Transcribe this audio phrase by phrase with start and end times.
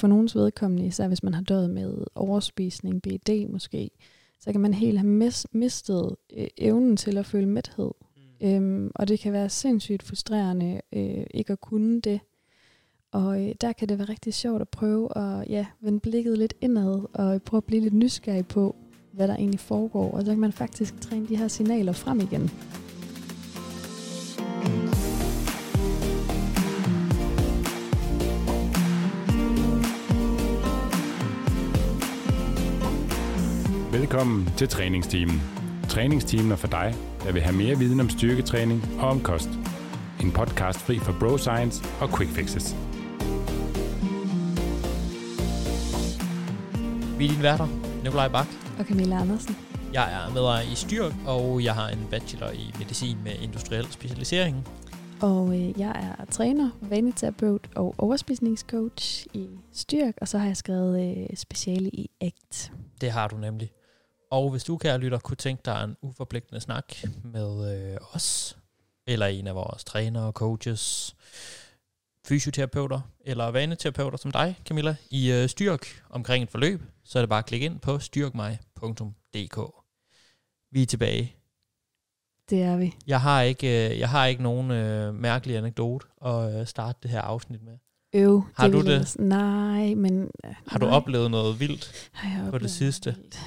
[0.00, 3.90] for nogens vedkommende, især hvis man har døjet med overspisning, BD måske,
[4.40, 7.90] så kan man helt have mis- mistet øh, evnen til at føle mæthed.
[8.40, 8.48] Mm.
[8.48, 12.20] Øhm, og det kan være sindssygt frustrerende øh, ikke at kunne det.
[13.12, 16.54] Og øh, der kan det være rigtig sjovt at prøve at ja, vende blikket lidt
[16.60, 18.76] indad og prøve at blive lidt nysgerrig på,
[19.12, 20.10] hvad der egentlig foregår.
[20.10, 22.50] Og så kan man faktisk træne de her signaler frem igen.
[34.10, 35.42] Velkommen til træningsteamen.
[35.88, 39.48] Træningsteamen er for dig, der vil have mere viden om styrketræning og om kost.
[40.22, 42.76] En podcast fri for bro science og quick fixes.
[47.18, 47.66] Vi er dine værter,
[48.04, 48.46] Nikolaj Bak.
[48.78, 49.56] Og Camilla Andersen.
[49.92, 54.68] Jeg er medejer i Styrk, og jeg har en bachelor i medicin med industriel specialisering.
[55.22, 61.18] Og øh, jeg er træner, vaneterapeut og overspisningscoach i Styrk, og så har jeg skrevet
[61.18, 62.72] øh, speciale i ACT.
[63.00, 63.70] Det har du nemlig.
[64.30, 66.84] Og hvis du, kære lytter, kunne tænke dig en uforpligtende snak
[67.24, 68.56] med øh, os,
[69.06, 71.16] eller en af vores trænere, coaches,
[72.26, 77.28] fysioterapeuter eller vaneterapeuter som dig, Camilla, i øh, Styrk omkring et forløb, så er det
[77.28, 79.58] bare at klikke ind på styrkmig.dk.
[80.72, 81.34] Vi er tilbage.
[82.50, 82.94] Det er vi.
[83.06, 87.10] Jeg har ikke, øh, jeg har ikke nogen øh, mærkelig anekdote at øh, starte det
[87.10, 87.78] her afsnit med.
[88.14, 88.42] Øv.
[88.56, 88.92] Har du det?
[88.98, 90.30] jeg s- Nej, men...
[90.44, 90.94] øh, Har du nej.
[90.96, 92.10] oplevet noget vildt?
[92.12, 93.14] Har jeg på det sidste?
[93.16, 93.38] vildt?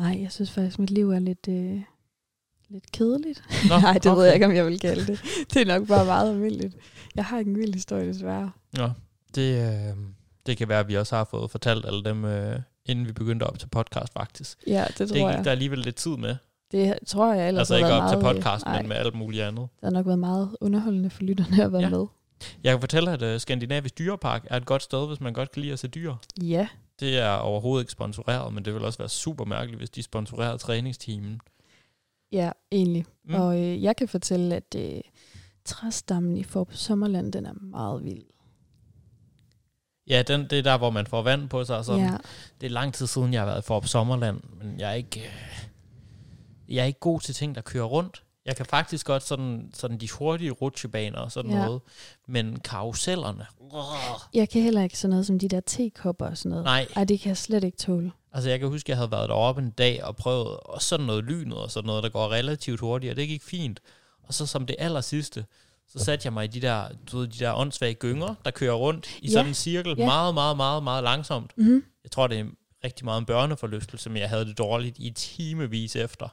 [0.00, 1.80] Nej, jeg synes faktisk, mit liv er lidt, øh,
[2.68, 3.42] lidt kedeligt.
[3.68, 4.16] Nå, Nej, det okay.
[4.18, 5.20] ved jeg ikke, om jeg vil kalde det.
[5.54, 6.76] Det er nok bare meget almindeligt.
[7.14, 8.50] Jeg har ikke en vild historie, desværre.
[8.76, 8.90] Nå,
[9.34, 9.96] det, øh,
[10.46, 13.44] det kan være, at vi også har fået fortalt alle dem, øh, inden vi begyndte
[13.44, 14.58] op til podcast faktisk.
[14.66, 15.44] Ja, det tror Det jeg.
[15.44, 16.36] der alligevel lidt tid med.
[16.72, 19.68] Det tror jeg ellers altså ikke op til podcast, men med alt muligt andet.
[19.80, 21.88] Det har nok været meget underholdende for lytterne at være Ja.
[21.90, 22.06] med.
[22.64, 25.62] Jeg kan fortælle, at uh, Skandinavisk Dyrepark er et godt sted, hvis man godt kan
[25.62, 26.14] lide at se dyr.
[26.42, 26.68] Ja,
[27.00, 30.58] Det er overhovedet ikke sponsoreret, men det vil også være super mærkeligt, hvis de sponsorerede
[30.58, 31.40] træningsteamen.
[32.32, 33.04] ja, egentlig.
[33.24, 33.34] Mm.
[33.34, 35.00] Og øh, jeg kan fortælle, at øh,
[35.64, 38.22] træstammen i Forp Sommerland, den er meget vild.
[40.08, 41.84] Ja, den, det er der, hvor man får vand på sig.
[41.84, 42.00] Sådan.
[42.00, 42.16] Ja,
[42.60, 45.20] Det er lang tid siden, jeg har været for op Sommerland, men jeg er ikke,
[45.20, 45.68] øh,
[46.68, 48.24] jeg er ikke god til ting, der kører rundt.
[48.46, 51.64] Jeg kan faktisk godt sådan, sådan de hurtige rutsjebaner og sådan Ja.
[51.64, 51.80] noget,
[52.28, 53.46] men karusellerne,
[54.34, 56.64] jeg kan heller ikke sådan noget som de der tekopper og sådan noget.
[56.64, 56.86] nej.
[56.96, 58.12] Ej, det kan jeg slet ikke tåle.
[58.32, 61.24] Altså jeg kan huske, jeg havde været deroppe en dag og prøvet og sådan noget
[61.24, 63.80] lynet og sådan noget, der går relativt hurtigt, og det gik fint.
[64.22, 65.44] Og så som det aller sidste,
[65.88, 68.74] så satte jeg mig i de der, du ved, de der åndssvage gynger, der kører
[68.74, 70.06] rundt i Ja, sådan en cirkel, ja.
[70.06, 71.52] meget, meget, meget, meget langsomt.
[71.56, 71.84] Mm-hmm.
[72.04, 72.44] Jeg tror, det er
[72.84, 76.28] rigtig meget en børneforlystelse, men jeg havde det dårligt i timevis efter.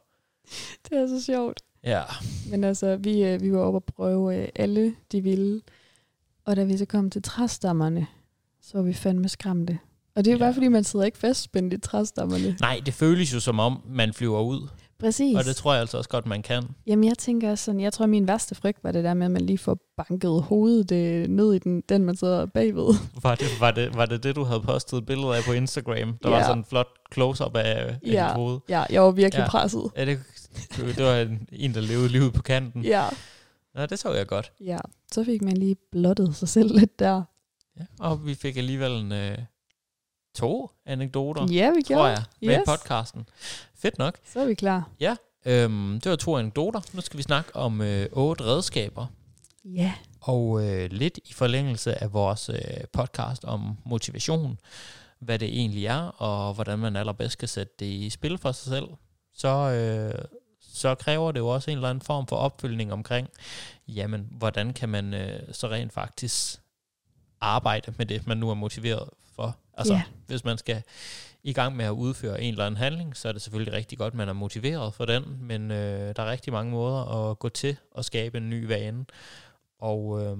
[0.89, 1.61] Det er så sjovt.
[1.83, 2.01] Ja,
[2.51, 5.61] Men altså, vi, øh, vi var oppe og prøve øh, alle de vilde.
[6.45, 8.07] Og da vi så kom til træstammerne,
[8.61, 9.79] så var vi fandme skræmte.
[10.15, 10.43] Og det er jo Ja.
[10.45, 12.57] bare, fordi man sidder ikke fastspændt i træstammerne.
[12.61, 14.67] nej, det føles jo som om, man flyver ud.
[14.99, 15.35] Præcis.
[15.37, 16.63] Og det tror jeg altså også godt, man kan.
[16.87, 19.41] Jamen, jeg tænker sådan, jeg tror, min værste frygt var det der med, at man
[19.41, 22.93] lige får banket hovedet øh, ned i den, den, man sidder bagved.
[23.23, 26.17] Var det, var, det, var det det, du havde postet et billede af på Instagram?
[26.23, 26.43] Der var Ja.
[26.43, 28.09] sådan en flot close-up af, af Ja.
[28.25, 28.59] dit hoved.
[28.69, 29.49] Ja, jeg var virkelig ja.
[29.49, 29.83] presset.
[29.97, 30.19] Ja, det,
[30.77, 32.83] det var en, en, der levede livet på kanten.
[32.85, 33.09] Ja.
[33.75, 34.51] Ja, det så jeg godt.
[34.59, 34.77] ja.
[35.11, 37.23] Så fik man lige blottet sig selv lidt der.
[37.79, 37.85] Ja.
[37.99, 39.37] Og vi fik alligevel en, øh,
[40.35, 42.07] to anekdoter, Ja, vi tror gjorde.
[42.07, 42.63] jeg, med Yes.
[42.65, 43.29] podcasten.
[43.75, 44.17] Fedt nok.
[44.25, 44.89] Så er vi klar.
[45.45, 46.81] Øhm, det var to anekdoter.
[46.93, 49.05] Nu skal vi snakke om øh, otte redskaber.
[49.65, 49.93] Ja.
[50.21, 52.57] Og øh, lidt i forlængelse af vores øh,
[52.93, 54.57] podcast om motivation,
[55.19, 58.71] hvad det egentlig er, og hvordan man allerbedst kan sætte det i spil for sig
[58.71, 58.87] selv,
[59.33, 60.25] så, øh,
[60.77, 63.29] så kræver det jo også en eller anden form for opfølgning omkring,
[63.87, 66.59] jamen, hvordan kan man øh, så rent faktisk
[67.41, 69.57] arbejde med det, man nu er motiveret for.
[69.73, 70.03] Altså, Ja.
[70.27, 70.81] hvis man skal
[71.43, 74.11] i gang med at udføre en eller anden handling, så er det selvfølgelig rigtig godt,
[74.11, 77.49] at man er motiveret for den, men øh, der er rigtig mange måder at gå
[77.49, 79.05] til at skabe en ny vane.
[79.79, 80.37] Og øh,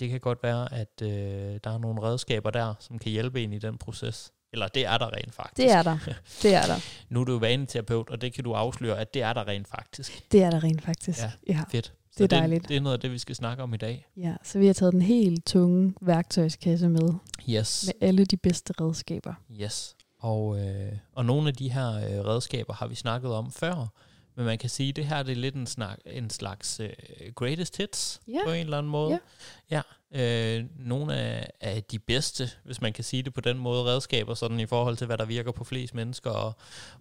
[0.00, 3.52] det kan godt være, at øh, der er nogle redskaber der, som kan hjælpe en
[3.52, 4.32] i den proces.
[4.56, 5.56] Eller det er der rent faktisk.
[5.56, 5.98] Det er der.
[6.42, 6.76] Det er der.
[7.08, 10.32] Nu er du vaneterapeut, og det kan du afsløre, at det er der rent faktisk.
[10.32, 11.18] Det er der rent faktisk.
[11.18, 11.30] Ja.
[11.48, 11.60] ja.
[11.70, 11.92] Fedt.
[12.18, 12.62] Det er dejligt.
[12.62, 14.06] Det, det er noget af det, vi skal snakke om i dag.
[14.16, 17.08] Ja, så vi har taget den helt tunge værktøjskasse med,
[17.50, 17.84] Yes.
[17.86, 19.34] med alle de bedste redskaber.
[19.60, 19.96] Yes.
[20.20, 23.92] Og, øh, og nogle af de her øh, redskaber har vi snakket om før,
[24.36, 26.90] men man kan sige, at det her det er lidt en, snak, en slags øh,
[27.34, 28.38] greatest hits Ja.
[28.44, 29.10] på en eller anden måde.
[29.10, 29.76] Ja.
[29.76, 29.82] ja
[30.16, 34.34] øh, nogle af, af de bedste, hvis man kan sige det på den måde, redskaber
[34.34, 36.52] sådan i forhold til, hvad der virker på flest mennesker, og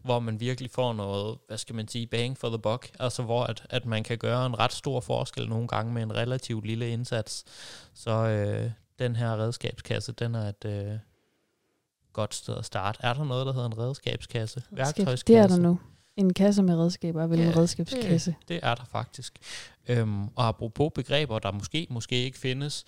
[0.03, 3.43] hvor man virkelig får noget, hvad skal man sige, bang for the buck, altså hvor
[3.43, 6.89] at, at man kan gøre en ret stor forskel nogle gange med en relativt lille
[6.89, 7.43] indsats.
[7.93, 10.99] Så øh, den her redskabskasse, den er et øh,
[12.13, 12.99] godt sted at starte.
[13.03, 14.63] Er der noget, der hedder en redskabskasse?
[15.07, 15.79] Redskab, det er der nu.
[16.17, 18.35] En kasse med redskaber er vel ja, en redskabskasse.
[18.39, 19.39] Det, det er der faktisk.
[19.87, 22.85] Øhm, og apropos begreber, der måske, måske ikke findes,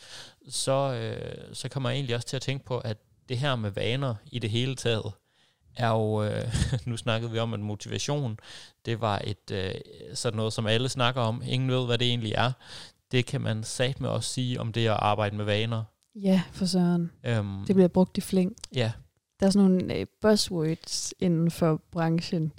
[0.50, 2.98] så, øh, så kommer jeg egentlig også til at tænke på, at
[3.30, 5.12] det her med vaner i det hele taget,
[5.78, 6.44] er jo, øh,
[6.86, 8.40] nu snakkede vi om, at motivation,
[8.86, 9.72] det var et øh,
[10.14, 11.42] sådan noget, som alle snakker om.
[11.46, 12.52] Ingen ved, hvad det egentlig er.
[13.12, 15.84] Det kan man sagt med også sige om det at arbejde med vaner.
[16.16, 17.12] Ja, for søren.
[17.24, 18.56] Øhm, det bliver brugt i flæng.
[18.76, 18.92] Ja.
[19.40, 22.52] Der er sådan nogle øh, buzzwords inden for branchen.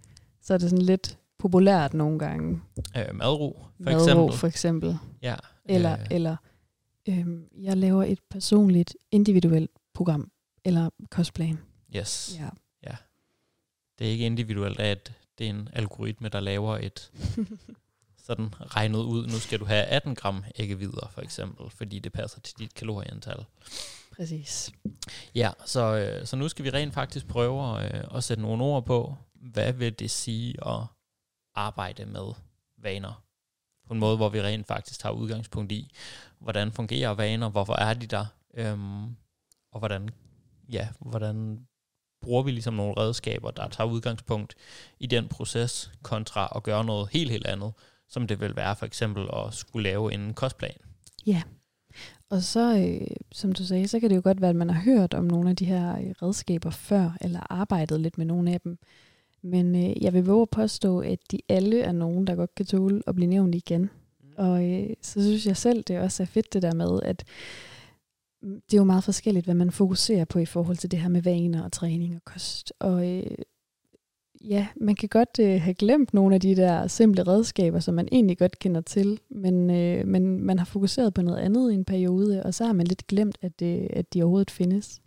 [0.49, 2.61] Så er det sådan lidt populært nogle gange.
[2.97, 4.39] Øh, madro, for madro, eksempel.
[4.39, 4.99] for eksempel.
[5.23, 5.37] Ja.
[5.65, 6.07] Eller, øh.
[6.11, 6.37] eller
[7.09, 7.27] øh,
[7.63, 10.31] jeg laver et personligt, individuelt program.
[10.65, 11.59] Eller kostplan.
[11.97, 12.37] Yes.
[12.39, 12.49] Ja.
[12.83, 12.97] ja.
[13.99, 17.11] Det er ikke individuelt, at det er en algoritme, der laver et
[18.27, 19.27] sådan regnet ud.
[19.27, 23.45] Nu skal du have 18 gram æggevidere, for eksempel, fordi det passer til dit kalorieantal.
[24.17, 24.71] Præcis.
[25.35, 28.85] Ja, så, øh, så nu skal vi rent faktisk prøve øh, at sætte nogle ord
[28.85, 30.81] på, hvad vil det sige at
[31.55, 32.33] arbejde med
[32.79, 33.25] vaner?
[33.87, 35.91] På en måde, hvor vi rent faktisk tager udgangspunkt i,
[36.39, 39.05] hvordan fungerer vaner, hvorfor er de der, øhm,
[39.73, 40.09] og hvordan,
[40.73, 41.67] ja, hvordan
[42.23, 44.55] bruger vi ligesom nogle redskaber, der tager udgangspunkt
[45.01, 47.73] i den proces, kontra at gøre noget helt, helt andet,
[48.09, 50.77] som det vil være for eksempel at skulle lave en kostplan.
[51.27, 51.43] Ja,
[52.31, 54.83] og så, øh, som du sagde, så kan det jo godt være, at man har
[54.83, 58.61] hørt om nogle af de her øh, redskaber før, eller arbejdet lidt med nogle af
[58.61, 58.79] dem.
[59.43, 62.67] Men øh, jeg vil våge at påstå, at de alle er nogen, der godt kan
[62.67, 63.81] tåle at blive nævnt igen.
[63.83, 64.29] Mm.
[64.37, 67.25] Og øh, så synes jeg selv, det også er fedt det der med, at
[68.43, 71.23] det er jo meget forskelligt, hvad man fokuserer på i forhold til det her med
[71.23, 72.73] vaner og træning og kost.
[72.79, 73.31] Og øh,
[74.45, 78.09] ja, man kan godt øh, have glemt nogle af de der simple redskaber, som man
[78.13, 81.85] egentlig godt kender til, men, øh, men man har fokuseret på noget andet i en
[81.85, 85.01] periode, og så har man lidt glemt, at, øh, at de overhovedet findes.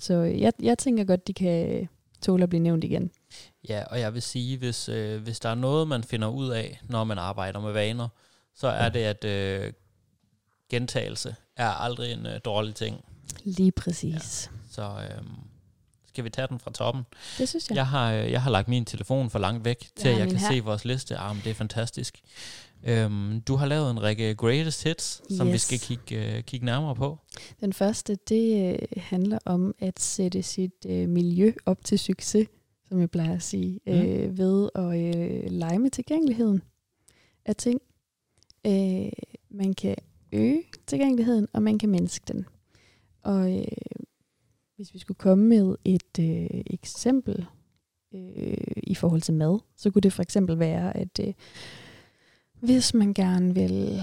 [0.00, 1.88] Så jeg, jeg tænker godt, de kan
[2.22, 3.10] tåle at blive nævnt igen.
[3.68, 6.80] Ja, og jeg vil sige, hvis, øh, hvis der er noget, man finder ud af,
[6.88, 8.08] når man arbejder med vaner,
[8.54, 9.72] så er det, at øh,
[10.70, 13.04] gentagelse er aldrig en øh, dårlig ting.
[13.44, 14.50] Lige præcis.
[14.52, 15.22] Ja, så øh,
[16.06, 17.02] skal vi tage den fra toppen?
[17.38, 17.76] Det synes jeg.
[17.76, 20.36] Jeg har, øh, jeg har lagt min telefon for langt væk, til at jeg kan
[20.36, 20.50] her.
[20.52, 21.16] se vores liste.
[21.16, 22.20] Ah, men det er fantastisk.
[22.84, 25.52] Øhm, du har lavet en række greatest hits, som yes.
[25.52, 27.18] vi skal kigge, uh, kigge nærmere på.
[27.60, 32.48] Den første, det uh, handler om at sætte sit uh, miljø op til succes,
[32.88, 33.92] som jeg plejer at sige, mm.
[33.92, 36.62] uh, ved at uh, lege med tilgængeligheden
[37.44, 37.80] af ting.
[38.68, 39.08] Uh,
[39.50, 39.96] man kan
[40.32, 42.46] øge tilgængeligheden, og man kan mindske den.
[43.22, 43.64] Og uh,
[44.76, 47.46] hvis vi skulle komme med et uh, eksempel
[48.12, 51.32] uh, i forhold til mad, så kunne det for eksempel være, at uh,
[52.60, 54.02] hvis man gerne vil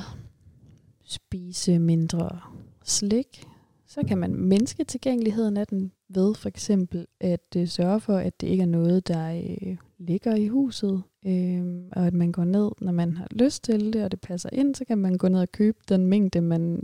[1.03, 2.39] spise mindre
[2.83, 3.43] slik,
[3.87, 8.41] så kan man mindske tilgængeligheden af den ved for eksempel at øh, sørge for, at
[8.41, 12.71] det ikke er noget, der øh, ligger i huset, øh, og at man går ned,
[12.81, 15.41] når man har lyst til det, og det passer ind, så kan man gå ned
[15.41, 16.83] og købe den mængde, man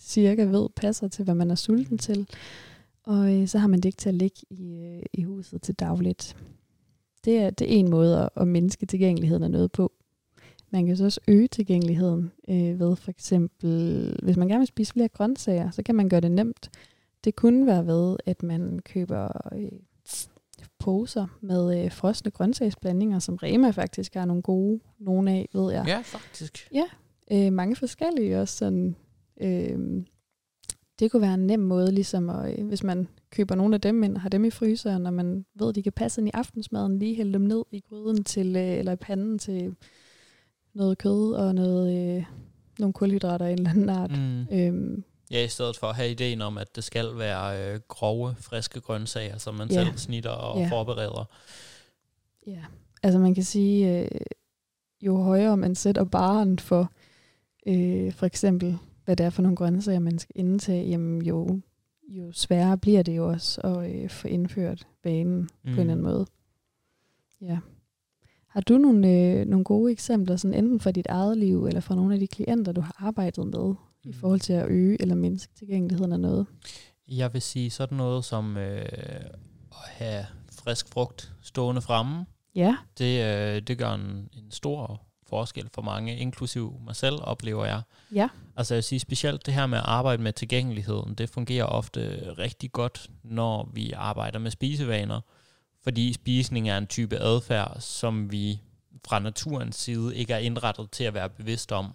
[0.00, 2.28] cirka ved passer til, hvad man er sulten til,
[3.02, 5.74] og øh, så har man det ikke til at ligge i, øh, i huset til
[5.74, 6.36] dagligt.
[7.24, 9.92] Det er, det er en måde at, at mindske tilgængeligheden af noget på.
[10.70, 14.92] Man kan så også øge tilgængeligheden øh, ved for eksempel, hvis man gerne vil spise
[14.92, 16.70] flere grøntsager, så kan man gøre det nemt.
[17.24, 19.72] Det kunne være ved, at man køber øh,
[20.78, 25.84] poser med øh, frosne grøntsagsblandinger, som Rema faktisk har nogle gode, nogle af, ved jeg.
[25.86, 26.68] Ja, faktisk.
[26.72, 26.84] Ja,
[27.32, 28.56] øh, mange forskellige også.
[28.56, 28.96] Sådan,
[29.40, 30.04] øh,
[30.98, 34.02] det kunne være en nem måde, ligesom at, øh, hvis man køber nogle af dem
[34.02, 36.98] ind, har dem i fryseren, når man ved, at de kan passe ind i aftensmaden,
[36.98, 39.74] lige hælde dem ned i gryden til, øh, eller i panden til
[40.74, 42.24] noget kød og noget, øh,
[42.78, 44.10] nogle kulhydrater af en eller anden art.
[44.10, 44.46] Mm.
[44.52, 48.34] Øhm, ja, i stedet for at have ideen om, at det skal være øh, grove,
[48.38, 49.84] friske grøntsager, som man ja.
[49.84, 50.68] selv snitter og ja.
[50.70, 51.24] forbereder.
[52.46, 52.64] Ja,
[53.02, 54.20] altså man kan sige, øh,
[55.02, 56.92] jo højere man sætter baren for,
[57.66, 61.60] øh, for eksempel, hvad det er for nogle grøntsager, man skal indtage, jamen jo,
[62.08, 65.48] jo sværere bliver det jo også at øh, få indført vanen mm.
[65.62, 66.02] på en eller anden mm.
[66.02, 66.26] måde.
[67.40, 67.58] Ja.
[68.46, 71.94] Har du nogle, øh, nogle gode eksempler, sådan enten fra dit eget liv, eller fra
[71.94, 73.74] nogle af de klienter, du har arbejdet med.
[74.04, 76.46] I forhold til at øge eller mindske tilgængeligheden af noget?
[77.08, 78.84] Jeg vil sige sådan noget som øh,
[79.70, 82.26] at have frisk frugt stående fremme.
[82.54, 82.76] Ja.
[82.98, 87.82] Det, øh, det gør en, en stor forskel for mange, inklusiv mig selv, oplever jeg.
[88.12, 88.28] Ja.
[88.56, 92.32] Altså jeg vil sige specielt det her med at arbejde med tilgængeligheden, det fungerer ofte
[92.38, 95.20] rigtig godt, når vi arbejder med spisevaner
[95.84, 98.60] fordi spisning er en type adfærd, som vi
[99.06, 101.94] fra naturens side ikke er indrettet til at være bevidst om.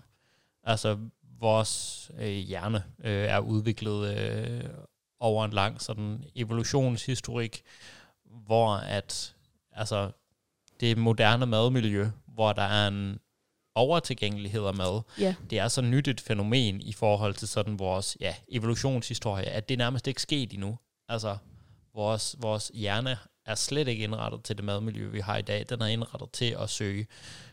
[0.63, 0.97] Altså,
[1.39, 4.63] vores øh, hjerne øh, er udviklet øh,
[5.19, 7.61] over en lang sådan evolutionshistorik,
[8.45, 9.35] hvor at
[9.71, 10.11] altså
[10.79, 13.19] det moderne madmiljø, hvor der er en
[13.75, 18.17] overtilgængelighed af mad, Ja, det er så nyt et fænomen i forhold til sådan vores
[18.21, 20.77] ja, evolutionshistorie, at det nærmest ikke sket endnu.
[21.09, 21.37] Altså,
[21.93, 23.17] vores, vores hjerne
[23.49, 25.65] er slet ikke indrettet til det madmiljø, vi har i dag.
[25.69, 27.07] Den er indrettet til at søge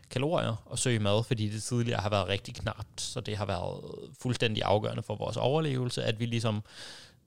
[0.09, 4.09] kalorier og søge mad, fordi det tidligere har været rigtig knapt, så det har været
[4.21, 6.63] fuldstændig afgørende for vores overlevelse, at vi ligesom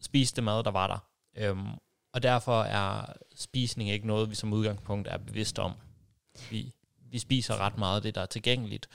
[0.01, 0.99] spiste mad, der var der.
[1.37, 1.69] Øhm,
[2.13, 5.73] og derfor er spisning ikke noget, vi som udgangspunkt er bevidst om.
[6.51, 6.73] Vi,
[7.11, 8.89] vi spiser ret meget af det, der er tilgængeligt,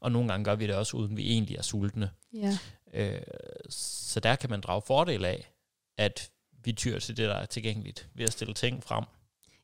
[0.00, 2.10] og nogle gange gør vi det også, uden vi egentlig er sultne.
[2.34, 2.58] ja,
[2.94, 3.22] Øh,
[3.70, 5.52] så der kan man drage fordel af,
[5.96, 6.30] at
[6.64, 9.04] vi tyr til det, der er tilgængeligt, ved at stille ting frem.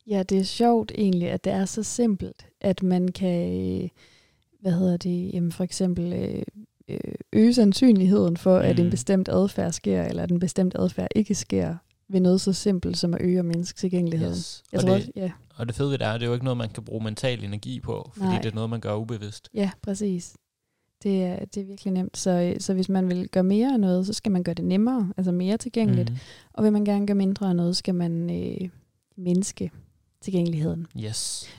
[0.09, 3.89] Ja, det er sjovt egentlig, at det er så simpelt, at man kan, øh,
[4.61, 6.43] hvad hedder det, jamen for eksempel øh,
[6.87, 8.65] øh, øge sandsynligheden for, mm.
[8.65, 8.91] at en Mm.
[8.91, 11.75] bestemt adfærd sker, eller at en bestemt adfærd ikke sker,
[12.11, 14.33] ved noget så simpelt som at øge og mindske tilgængeligheden.
[14.35, 14.63] Yes.
[14.71, 16.33] Jeg Og, tror det, ja, og det fede ved det er, at det er jo
[16.33, 18.41] ikke noget, man kan bruge mental energi på, fordi Nej.
[18.41, 19.49] det er noget, man gør ubevidst.
[19.53, 20.35] ja, præcis.
[21.03, 22.17] Det er, det er virkelig nemt.
[22.17, 25.13] Så, så hvis man vil gøre mere af noget, så skal man gøre det nemmere,
[25.17, 26.09] altså mere tilgængeligt.
[26.09, 26.17] Mm.
[26.53, 28.69] Og vil man gerne gøre mindre af noget, skal man øh,
[29.17, 29.71] mindske
[30.21, 30.87] tilgængeligheden.
[31.05, 31.49] Yes.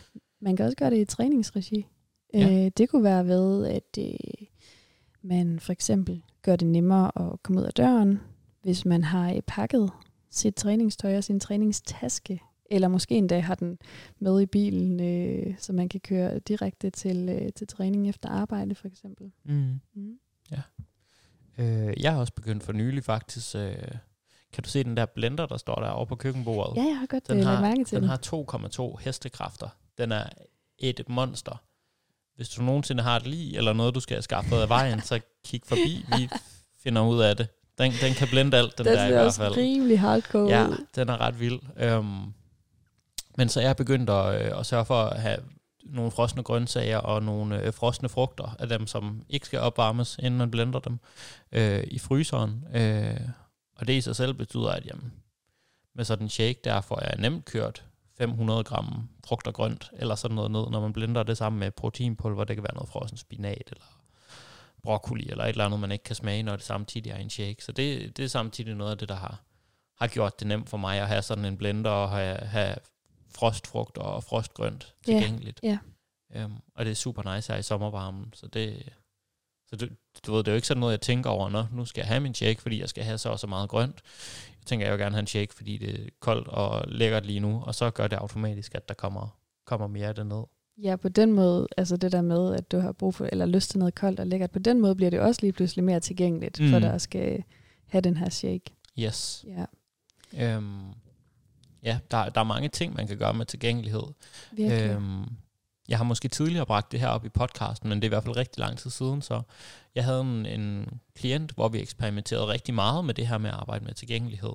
[0.41, 1.87] Man kan også gøre det i træningsregi.
[2.35, 2.39] Ja.
[2.39, 2.65] Ja.
[2.65, 4.47] Øh, det kunne være ved, at øh,
[5.23, 8.21] man for eksempel gør det nemmere at komme ud af døren,
[8.63, 9.91] hvis man har øh, pakket
[10.31, 12.41] sit træningstøj og sin træningstaske,
[12.71, 13.79] eller måske endda har den
[14.19, 18.75] med i bilen, øh, så man kan køre direkte til, øh, til træning efter arbejde
[18.75, 19.33] for eksempel.
[19.45, 19.81] Mm.
[19.95, 20.19] Mm.
[21.61, 23.57] Øh, jeg har også begyndt for nylig faktisk.
[23.57, 23.75] Øh,
[24.53, 26.77] kan du se den der blender, der står der over på køkkenbordet?
[26.77, 28.11] Ja, jeg har godt Den øh, har, mærke til den den.
[28.11, 29.69] har 2,2 hestekræfter.
[29.99, 30.25] Den er
[30.79, 31.63] et monster.
[32.37, 35.21] Hvis du nogensinde har et lige, eller noget, du skal have skaffet af vejen, så
[35.45, 36.05] kig forbi.
[36.19, 36.29] Vi
[36.83, 37.49] finder ud af det.
[37.79, 39.57] Den, den kan blende alt, den, Den der i hvert fald.
[39.57, 40.67] rimelig hardcore Ja,
[40.97, 41.59] den er ret vild.
[41.77, 42.33] Øhm,
[43.37, 45.39] men så er jeg begyndt at, øh, at sørge for at have
[45.85, 50.39] nogle frosne grøntsager og nogle øh, frosne frugter af dem, som ikke skal opvarmes, inden
[50.39, 50.99] man blender dem,
[51.53, 52.65] øh, i fryseren.
[52.75, 53.21] Øh,
[53.81, 55.13] og det i sig selv betyder, at jamen,
[55.95, 57.85] med sådan en shake, der får jeg nemt kørt
[58.19, 61.71] 500 gram frugt og grønt, eller sådan noget ned, når man blender det sammen med
[61.71, 62.45] proteinpulver.
[62.45, 63.85] Det kan være noget frossen spinat, eller
[64.83, 67.65] broccoli, eller et eller andet, man ikke kan smage, når det samtidig er en shake.
[67.65, 69.43] Så det, det er samtidig noget af det, der har,
[69.99, 72.75] har gjort det nemt for mig at have sådan en blender og have, have
[73.35, 75.61] frostfrugt og frostgrønt tilgængeligt.
[75.63, 75.79] ja.
[76.45, 78.93] Um, og det er super nice her i sommervarmen, så det,
[79.71, 79.93] så det,
[80.27, 82.09] du ved, det er jo ikke sådan noget, jeg tænker over, Nå, nu skal jeg
[82.09, 84.03] have min shake, fordi jeg skal have så og så meget grønt.
[84.59, 87.41] Jeg tænker, jeg vil gerne have en shake, fordi det er koldt og lækkert lige
[87.41, 90.43] nu, og så gør det automatisk, at der kommer, kommer mere af det ned.
[90.83, 93.71] Ja, på den måde, altså det der med, at du har brug for, eller lyst
[93.71, 96.61] til noget koldt og lækkert, på den måde bliver det også lige pludselig mere tilgængeligt,
[96.61, 96.71] mm.
[96.71, 97.43] for dig at skal
[97.87, 98.71] have den her shake.
[98.99, 99.45] Yes.
[99.49, 99.65] Ja,
[100.33, 100.95] Um,
[101.83, 104.03] ja, der, der er mange ting, man kan gøre med tilgængelighed.
[104.53, 104.91] virkelig.
[104.91, 105.25] Øhm,
[105.91, 108.25] jeg har måske tidligere bragt det her op i podcasten, men det er i hvert
[108.25, 109.43] fald rigtig lang tid siden, så
[109.95, 113.57] jeg havde en, en klient, hvor vi eksperimenterede rigtig meget med det her med at
[113.57, 114.53] arbejde med tilgængelighed.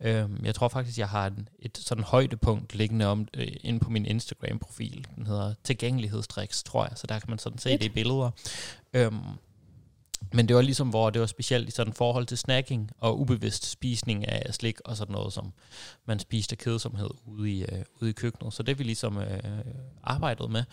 [0.00, 3.90] Øhm, jeg tror faktisk, jeg har en, et sådan højdepunkt liggende om, øh, inde på
[3.90, 5.06] min Instagram-profil.
[5.16, 8.30] Den hedder tilgængelighedstricks, tror jeg, så der kan man sådan se det i billeder.
[8.92, 9.20] Øhm,
[10.32, 13.70] men det var ligesom, hvor det var specielt i sådan forhold til snacking og ubevidst
[13.70, 15.52] spisning af slik og sådan noget, som
[16.06, 18.54] man spiste af kedsomhed ude i, øh, ude i køkkenet.
[18.54, 19.40] Så det vi ligesom øh,
[20.02, 20.64] arbejdede med,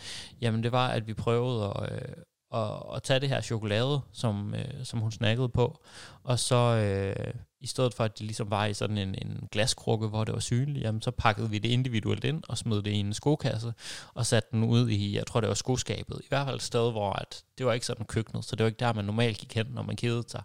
[0.42, 2.14] jamen det var, at vi prøvede at, øh,
[2.54, 5.80] at, at tage det her chokolade, som, øh, som hun snakkede på,
[6.24, 7.34] og så øh,
[7.64, 10.40] i stedet for, at det ligesom var i sådan en, en glaskrukke, hvor det var
[10.40, 13.74] synligt, jamen så pakkede vi det individuelt ind og smed det i en skokasse,
[14.14, 16.92] og satte den ud i, jeg tror det var skoskabet, i hvert fald et sted,
[16.92, 19.56] hvor at, det var ikke sådan køkkenet, så det var ikke der, man normalt gik
[19.56, 20.44] hen, når man kedede sig,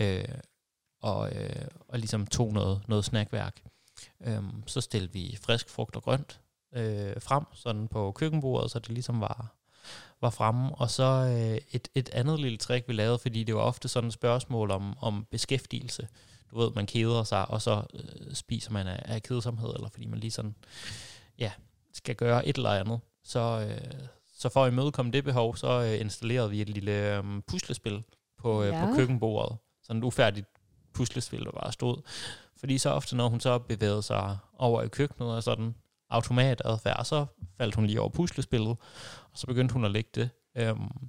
[0.00, 0.24] øh,
[1.02, 3.62] og, øh, og ligesom tog noget, noget snackværk.
[4.26, 6.40] Øh, så stillede vi frisk frugt og grønt
[6.74, 9.54] øh, frem, sådan på køkkenbordet, så det ligesom var,
[10.20, 10.74] var fremme.
[10.74, 14.08] Og så øh, et, et andet lille trick, vi lavede, fordi det var ofte sådan
[14.08, 16.08] et spørgsmål om, om beskæftigelse.
[16.52, 20.06] Du ved, man keder sig, og så øh, spiser man af, af kedsomhed, eller fordi
[20.06, 20.54] man lige sådan,
[21.38, 21.52] ja,
[21.92, 23.00] skal gøre et eller andet.
[23.24, 23.92] Så, øh,
[24.38, 28.02] så for at imødekomme det behov, så øh, installerede vi et lille øh, puslespil
[28.38, 28.86] på, øh, Ja.
[28.86, 29.56] på køkkenbordet.
[29.82, 30.46] Sådan et ufærdigt
[30.94, 32.02] puslespil, der bare stod.
[32.56, 35.74] Fordi så ofte, når hun så bevægede sig over i køkkenet og sådan
[36.10, 37.26] automatadfærd, så
[37.58, 38.76] faldt hun lige over puslespillet,
[39.32, 40.30] og så begyndte hun at lægge det.
[40.56, 41.08] Øhm,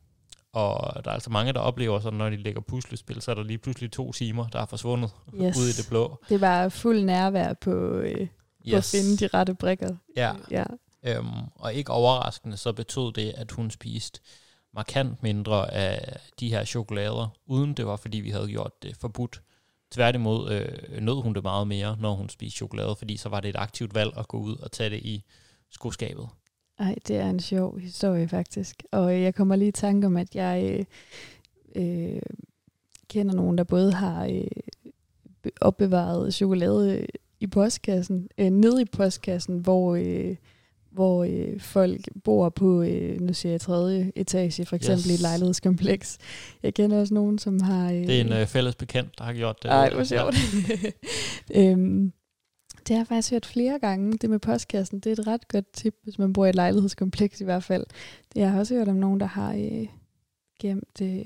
[0.53, 3.43] og der er altså mange, der oplever sådan, når de lægger puslespil, så er der
[3.43, 5.57] lige pludselig to timer, der er forsvundet Yes.
[5.57, 6.17] ud i det blå.
[6.29, 8.27] Det var fuld nærvær på, øh,
[8.69, 9.95] på at finde de rette brikker.
[10.17, 10.63] Ja, ja.
[11.03, 14.19] øhm, og ikke overraskende, så betød det, at hun spiste
[14.73, 19.41] markant mindre af de her chokolader, uden det var, fordi vi havde gjort det forbudt.
[19.91, 23.49] Tværtimod øh, nød hun det meget mere, når hun spiste chokolade, fordi så var det
[23.49, 25.23] et aktivt valg at gå ud og tage det i
[25.71, 26.27] skoskabet.
[26.83, 28.83] Ej, det er en sjov historie faktisk.
[28.91, 30.85] Og jeg kommer lige i tanke om, at jeg
[31.75, 32.21] øh, øh,
[33.09, 37.07] kender nogen, der både har øh, opbevaret chokolade
[37.39, 40.35] i postkassen, øh, nede i postkassen, hvor, øh,
[40.91, 45.11] hvor øh, folk bor på, øh, nu siger jeg tredje etage, for eksempel yes.
[45.11, 46.17] i et lejlighedskompleks.
[46.63, 47.91] Jeg kender også nogen, som har...
[47.91, 49.71] Øh, det er en øh, fælles bekendt, der har gjort det.
[49.71, 50.35] Ej, hvor sjovt.
[51.59, 52.13] øhm,
[52.87, 54.99] det har jeg faktisk hørt flere gange, det med postkassen.
[54.99, 57.85] Det er et ret godt tip, hvis man bor i et lejlighedskompleks i hvert fald.
[58.35, 59.87] Jeg har også hørt om nogen, der har øh,
[60.59, 61.25] gemt øh,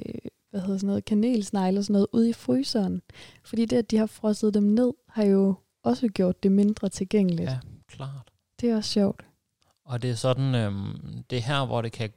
[0.50, 3.02] hvad hedder sådan noget, kanelsnegle og sådan noget ude i fryseren.
[3.44, 7.50] Fordi det, at de har frosset dem ned, har jo også gjort det mindre tilgængeligt.
[7.50, 8.32] Ja, klart.
[8.62, 9.26] Det er også sjovt.
[9.86, 12.10] Og det er sådan, øhm, det er her, hvor det kan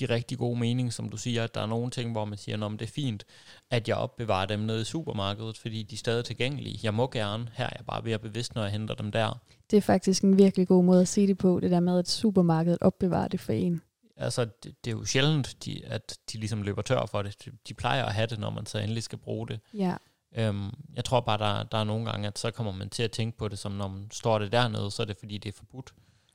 [0.00, 2.66] give rigtig god mening, som du siger, at der er nogle ting, hvor man siger,
[2.66, 3.24] at det er fint,
[3.70, 6.80] at jeg opbevarer dem nede i supermarkedet, fordi de er stadig tilgængelige.
[6.82, 9.40] Jeg må gerne, her er jeg bare ved at bevidst, når jeg henter dem der.
[9.70, 12.08] Det er faktisk en virkelig god måde at se det på, det der med, at
[12.08, 13.82] supermarkedet opbevarer det for en.
[14.16, 17.44] Altså, det, det er jo sjældent, de, at de ligesom løber tør for det.
[17.44, 19.60] De, de plejer at have det, når man så endelig skal bruge det.
[19.74, 19.96] Ja.
[20.36, 23.10] Øhm, jeg tror bare, der, der er nogle gange, at så kommer man til at
[23.10, 25.56] tænke på det, som når man står det dernede, så er det fordi, det er
[25.56, 25.92] forbudt.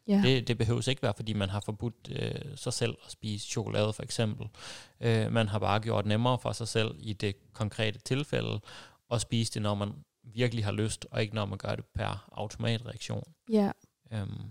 [0.08, 0.22] Ja.
[0.24, 3.94] Det, det behøves ikke være, fordi man har forbudt øh, sig selv at spise chokolade
[3.94, 4.48] for eksempel.
[5.02, 8.60] Øh, man har bare gjort nemmere for sig selv i det konkrete tilfælde
[9.12, 9.94] at spise det, når man
[10.24, 13.24] virkelig har lyst, og ikke når man gør det per automatreaktion.
[13.52, 13.72] Ja.
[14.12, 14.42] Øhm,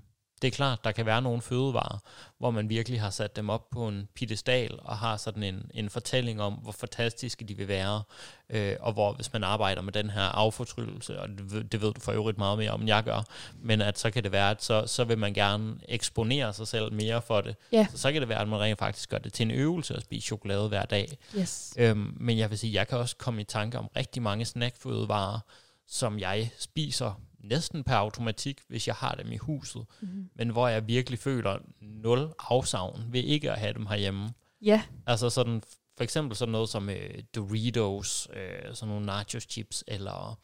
[0.45, 1.99] det er klart, der kan være nogle fødevarer,
[2.39, 5.91] hvor man virkelig har sat dem op på en pedestal og har sådan en, en
[5.91, 8.03] fortælling om, hvor fantastiske de vil være,
[8.51, 12.01] øh, og hvor hvis man arbejder med den her affortryllelse, og det, det ved du
[12.01, 13.25] for øvrigt meget mere om, end jeg gør,
[13.63, 16.93] men at så kan det være, at så, så vil man gerne eksponere sig selv
[16.93, 17.57] mere for det.
[17.75, 17.87] Yeah.
[17.91, 20.03] Så, så kan det være, at man rent faktisk gør det til en øvelse at
[20.03, 21.19] spise chokolade hver dag.
[21.39, 21.75] Yes.
[21.79, 25.39] Øhm, men jeg vil sige, jeg kan også komme i tanke om rigtig mange snackfødevarer,
[25.87, 30.31] som jeg spiser næsten per automatik, hvis jeg har dem i huset, mm-hmm.
[30.35, 34.31] men hvor jeg virkelig føler nul afsavn ved ikke at have dem herhjemme.
[34.63, 34.83] Ja.
[35.07, 35.63] Altså sådan,
[35.97, 40.39] for eksempel sådan noget som øh, Doritos, øh, sådan nogle nacho chips, eller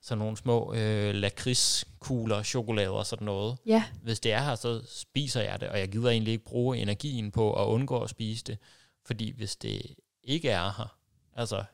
[0.00, 3.58] sådan nogle små øh, lakridskugler, chokolade og sådan noget.
[3.66, 3.84] Ja.
[4.02, 7.30] Hvis det er her, så spiser jeg det, og jeg gider egentlig ikke bruge energien
[7.30, 8.58] på at undgå at spise det,
[9.06, 9.82] fordi hvis det
[10.22, 10.96] ikke er her,
[11.36, 11.64] altså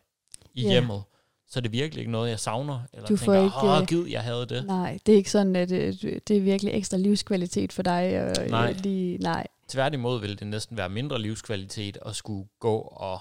[0.55, 0.71] i yeah.
[0.71, 1.03] hjemmet,
[1.49, 4.07] så er det virkelig ikke noget, jeg savner, eller du tænker, ikke, åh, øh, gid,
[4.07, 4.67] jeg havde det.
[4.67, 8.23] Nej, det er ikke sådan, at det, øh, det er virkelig ekstra livskvalitet for dig.
[8.23, 8.73] Og, øh, nej.
[8.73, 9.47] Lige, nej.
[9.69, 13.21] Tværtimod vil det næsten være mindre livskvalitet at skulle gå og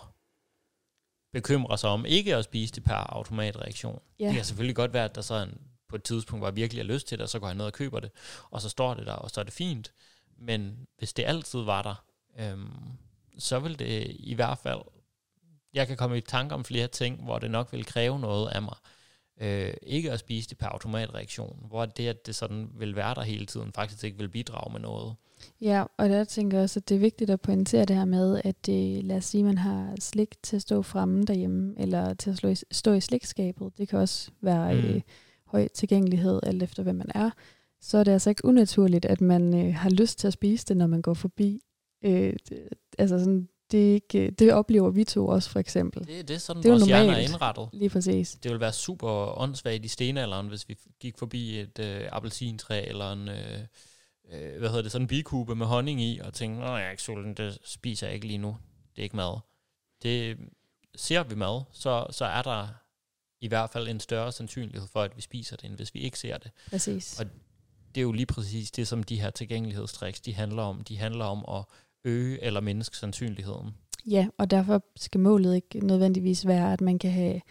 [1.34, 4.00] bekymre sig om ikke at spise det per automatreaktion.
[4.20, 4.26] Ja.
[4.26, 5.58] Det kan selvfølgelig godt være, at der så en,
[5.90, 7.74] på et tidspunkt var virkelig har lyst til det, og så går jeg ned og
[7.74, 8.12] køber det,
[8.50, 9.92] og så står det der, og så er det fint.
[10.40, 12.04] Men hvis det altid var der,
[12.40, 12.72] øhm,
[13.40, 14.82] så vil det i hvert fald
[15.73, 18.62] jeg kan komme i tanke om flere ting, hvor det nok vil kræve noget af
[18.62, 18.75] mig.
[19.41, 23.21] Øh, ikke at spise det per automatreaktion, hvor det, at det sådan vil være der
[23.21, 25.15] hele tiden, faktisk ikke vil bidrage med noget.
[25.62, 28.41] Ja, og der tænker jeg også, at det er vigtigt at pointere det her med,
[28.43, 32.30] at det, lad os sige, man har slik til at stå fremme derhjemme, eller til
[32.30, 33.77] at stå i, stå i slikskabet.
[33.77, 34.80] Det kan også være mm.
[34.80, 35.01] øh,
[35.45, 37.30] høj tilgængelighed, alt efter hvem man er.
[37.82, 40.77] Så er det altså ikke unaturligt, at man øh, har lyst til at spise det,
[40.77, 41.62] når man går forbi.
[42.06, 46.08] Øh, det, altså sådan, det, ikke, det oplever vi to også, for eksempel.
[46.08, 47.69] Det, det er sådan, det er vores hjerner er indrettet.
[47.73, 48.32] Lige præcis.
[48.43, 53.12] Det ville være super åndssvagt i stenalderen, hvis vi gik forbi et øh, appelsintræ, eller
[53.12, 53.60] en, øh,
[54.32, 56.91] øh, hvad hedder det, sådan en bikube med honning i, og tænkte, nej, jeg er
[56.91, 58.58] ikke sulten, det spiser jeg ikke lige nu.
[58.95, 59.39] Det er ikke mad.
[60.03, 60.38] Det,
[60.97, 62.67] ser vi mad, så, så er der
[63.41, 66.19] i hvert fald en større sandsynlighed for, at vi spiser det, end hvis vi ikke
[66.19, 66.51] ser det.
[66.69, 67.19] Præcis.
[67.19, 67.25] Og
[67.95, 70.84] det er jo lige præcis det, som de her tilgængelighedstriks, de handler om.
[70.84, 71.65] De handler om at
[72.08, 73.70] øge eller mindske sandsynligheden.
[74.06, 77.41] Ja, og derfor skal målet ikke nødvendigvis være, at man kan have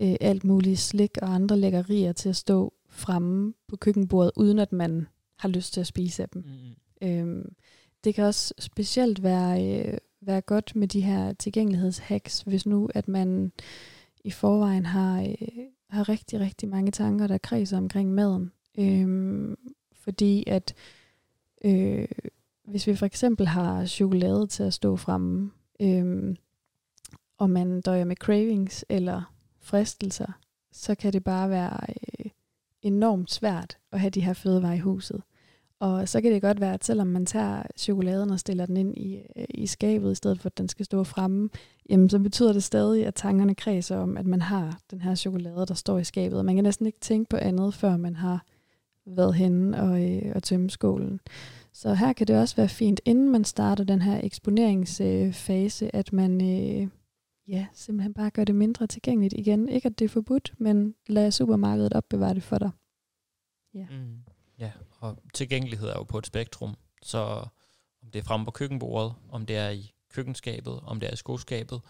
[0.00, 4.72] øh, alt muligt slik og andre lækkerier til at stå fremme på køkkenbordet, uden at
[4.72, 5.06] man
[5.38, 6.44] har lyst til at spise af dem.
[6.46, 7.08] Mm.
[7.08, 7.54] Øhm,
[8.04, 13.08] det kan også specielt være, øh, være godt med de her tilgængelighedshacks, hvis nu at
[13.08, 13.52] man
[14.24, 15.48] i forvejen har, øh,
[15.90, 18.52] har rigtig, rigtig mange tanker, der kredser omkring maden.
[18.78, 19.56] Øhm,
[19.94, 20.74] fordi at
[21.64, 22.08] øh,
[22.66, 25.50] hvis vi for eksempel har chokolade til at stå fremme,
[25.80, 26.36] øhm,
[27.38, 30.32] og man døjer med cravings eller fristelser,
[30.72, 32.30] så kan det bare være øh,
[32.82, 35.22] enormt svært at have de her fødevarer i huset.
[35.80, 38.98] Og så kan det godt være, at selvom man tager chokoladen og stiller den ind
[38.98, 41.48] i, øh, i skabet, i stedet for at den skal stå fremme,
[41.90, 45.66] jamen så betyder det stadig, at tankerne kredser om, at man har den her chokolade,
[45.66, 46.44] der står i skabet.
[46.44, 48.44] Man kan næsten ikke tænke på andet, før man har
[49.06, 51.20] været henne og, øh, og tømme skålen.
[51.76, 56.40] Så her kan det også være fint, inden man starter den her eksponeringsfase, at man
[56.40, 56.88] øh,
[57.48, 59.68] ja, simpelthen bare gør det mindre tilgængeligt igen.
[59.68, 62.70] Ikke at det er forbudt, men lad supermarkedet opbevare det for dig.
[63.74, 63.86] Ja.
[63.90, 64.18] Mm.
[64.58, 67.18] ja, og tilgængelighed er jo på et spektrum, så
[68.02, 71.16] om det er fremme på køkkenbordet, om det er i køkkenskabet, om det er i
[71.16, 71.80] skoskabet,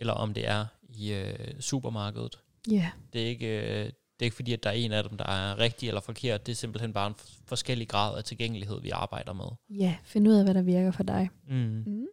[0.00, 2.40] eller om det er i øh, supermarkedet.
[2.70, 2.74] Ja.
[2.74, 2.90] Yeah.
[3.12, 3.84] Det er ikke...
[3.84, 3.92] Øh,
[4.22, 6.46] det er ikke fordi, at der er en af dem, der er rigtig eller forkert.
[6.46, 7.14] Det er simpelthen bare en
[7.46, 9.44] forskellig grad af tilgængelighed, vi arbejder med.
[9.70, 11.30] Ja, find ud af, hvad der virker for dig.
[11.48, 11.82] Mm.
[11.86, 12.06] Mm.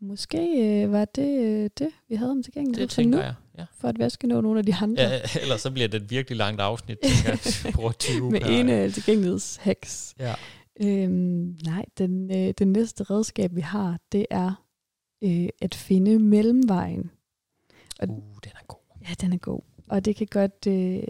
[0.00, 3.64] Måske øh, var det øh, det, vi havde om tilgængelighed det tænker nu, jeg, ja.
[3.74, 5.02] for at vi skal nå nogle af de andre.
[5.02, 8.90] Ja, ellers så bliver det et virkelig langt afsnit, tænker jeg, på 20 Med ene
[8.90, 10.14] tilgængelighedshacks.
[10.18, 10.34] Ja.
[10.80, 14.64] Øhm, nej, den, øh, den næste redskab, vi har, det er
[15.24, 17.10] øh, at finde mellemvejen.
[17.98, 18.80] Og, uh, den er god.
[19.08, 19.62] Ja, den er god.
[19.90, 21.02] Og det kan godt øh,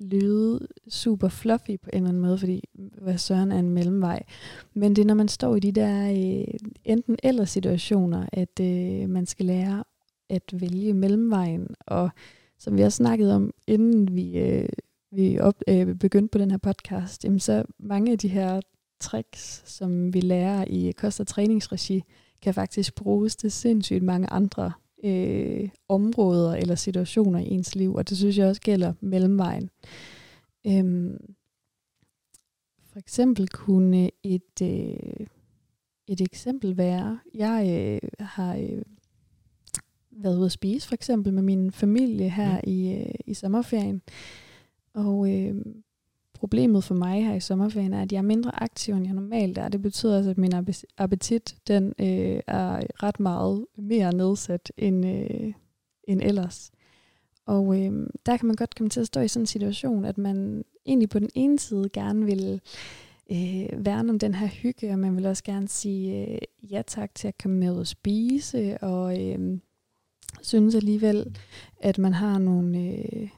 [0.00, 4.22] lyde super fluffy på en eller anden måde, fordi hvad søren er en mellemvej.
[4.74, 9.08] Men det er, når man står i de der øh, enten eller situationer, at øh,
[9.08, 9.84] man skal lære
[10.28, 11.66] at vælge mellemvejen.
[11.86, 12.10] Og
[12.58, 14.68] som vi har snakket om, inden vi, øh,
[15.12, 18.60] vi op, øh, begyndte på den her podcast, jamen så mange af de her
[19.00, 22.02] tricks, som vi lærer i kost- og træningsregi,
[22.42, 24.72] kan faktisk bruges til sindssygt mange andre
[25.04, 29.70] øh, områder eller situationer i ens liv, og det synes jeg også gælder mellemvejen.
[30.66, 31.34] Øhm,
[32.92, 35.26] for eksempel kunne et, øh,
[36.06, 37.66] et eksempel være, jeg
[38.02, 38.82] øh, har øh,
[40.10, 42.60] været ude at spise for eksempel med min familie her ja.
[42.64, 44.02] i, øh, i sommerferien,
[44.94, 45.64] og øh,
[46.40, 49.58] problemet for mig her i sommerferien er, at jeg er mindre aktiv, end jeg normalt
[49.58, 49.68] er.
[49.68, 50.52] Det betyder altså, at min
[50.98, 55.52] appetit den, øh, er ret meget mere nedsat end, øh,
[56.04, 56.70] end ellers.
[57.46, 60.18] Og øh, der kan man godt komme til at stå i sådan en situation, at
[60.18, 62.60] man egentlig på den ene side gerne vil
[63.30, 66.38] øh, værne om den her hygge, og man vil også gerne sige øh,
[66.70, 69.58] ja tak til at komme med og spise, og øh,
[70.42, 71.36] synes alligevel,
[71.80, 72.78] at man har nogle...
[72.78, 73.28] Øh,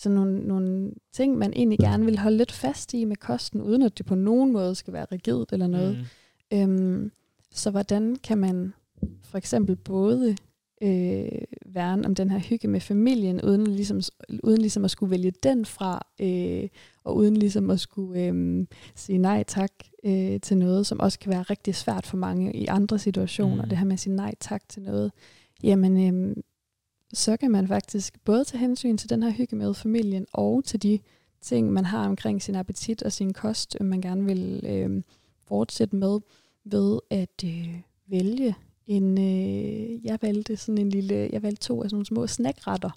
[0.00, 3.82] sådan nogle, nogle ting, man egentlig gerne vil holde lidt fast i med kosten, uden
[3.82, 6.06] at det på nogen måde skal være rigidt eller noget.
[6.52, 6.58] Mm.
[6.58, 7.12] Øhm,
[7.50, 8.72] så hvordan kan man
[9.22, 10.36] for eksempel både
[10.82, 14.00] øh, værne om den her hygge med familien, uden ligesom,
[14.42, 16.68] uden ligesom at skulle vælge den fra, øh,
[17.04, 19.72] og uden ligesom at skulle øh, sige nej tak
[20.04, 23.68] øh, til noget, som også kan være rigtig svært for mange i andre situationer, mm.
[23.68, 25.12] det her med at sige nej tak til noget.
[25.62, 26.36] Jamen, øh,
[27.12, 30.82] så kan man faktisk både tage hensyn til den her hygge med familien, og til
[30.82, 30.98] de
[31.40, 35.02] ting, man har omkring sin appetit og sin kost, man gerne vil øh,
[35.44, 36.20] fortsætte med,
[36.64, 38.54] ved at øh, vælge
[38.86, 42.90] en, øh, jeg valgte sådan en lille, jeg valgte to af sådan nogle små snackretter,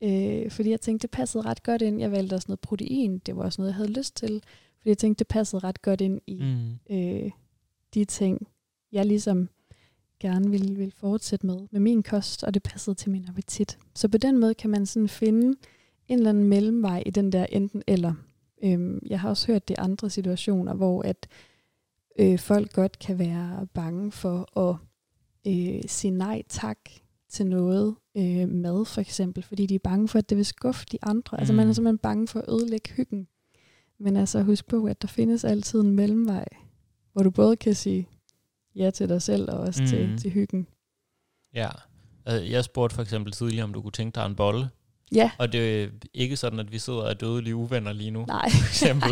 [0.00, 2.00] øh, fordi jeg tænkte, det passede ret godt ind.
[2.00, 4.42] Jeg valgte også noget protein, det var også noget, jeg havde lyst til,
[4.78, 6.96] fordi jeg tænkte, det passede ret godt ind i mm.
[6.96, 7.30] øh,
[7.94, 8.48] de ting,
[8.92, 9.48] jeg ligesom
[10.20, 13.78] gerne vil, vil fortsætte med, med min kost, og det passede til min appetit.
[13.94, 15.56] Så på den måde kan man sådan finde
[16.08, 18.14] en eller anden mellemvej i den der enten eller.
[18.64, 21.28] Øhm, jeg har også hørt det i andre situationer, hvor at
[22.18, 24.76] øh, folk godt kan være bange for at
[25.46, 26.78] øh, sige nej tak
[27.28, 30.86] til noget øh, mad for eksempel, fordi de er bange for, at det vil skuffe
[30.92, 31.36] de andre.
[31.36, 31.38] Mm.
[31.38, 31.74] Altså man er mm.
[31.74, 33.28] simpelthen bange for at ødelægge hyggen.
[33.98, 36.48] Men altså husk på, at der findes altid en mellemvej,
[37.12, 38.08] hvor du både kan sige
[38.76, 39.88] ja til dig selv og også mm.
[39.88, 40.66] til, til hyggen.
[41.54, 41.68] Ja,
[42.26, 44.68] altså, jeg spurgte for eksempel tidligere, om du kunne tænke dig en bolle.
[45.12, 45.30] Ja.
[45.38, 48.24] Og det er ikke sådan, at vi sidder og er dødelige uvenner lige nu.
[48.24, 48.50] Nej.
[48.50, 49.08] For eksempel.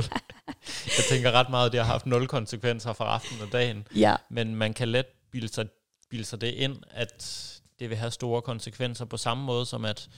[0.99, 3.87] jeg tænker ret meget, at det har haft nul konsekvenser for resten af dagen.
[3.97, 4.17] Ja.
[4.31, 5.67] Men man kan let bilde sig,
[6.11, 10.09] bilde sig det ind, at det vil have store konsekvenser på samme måde som at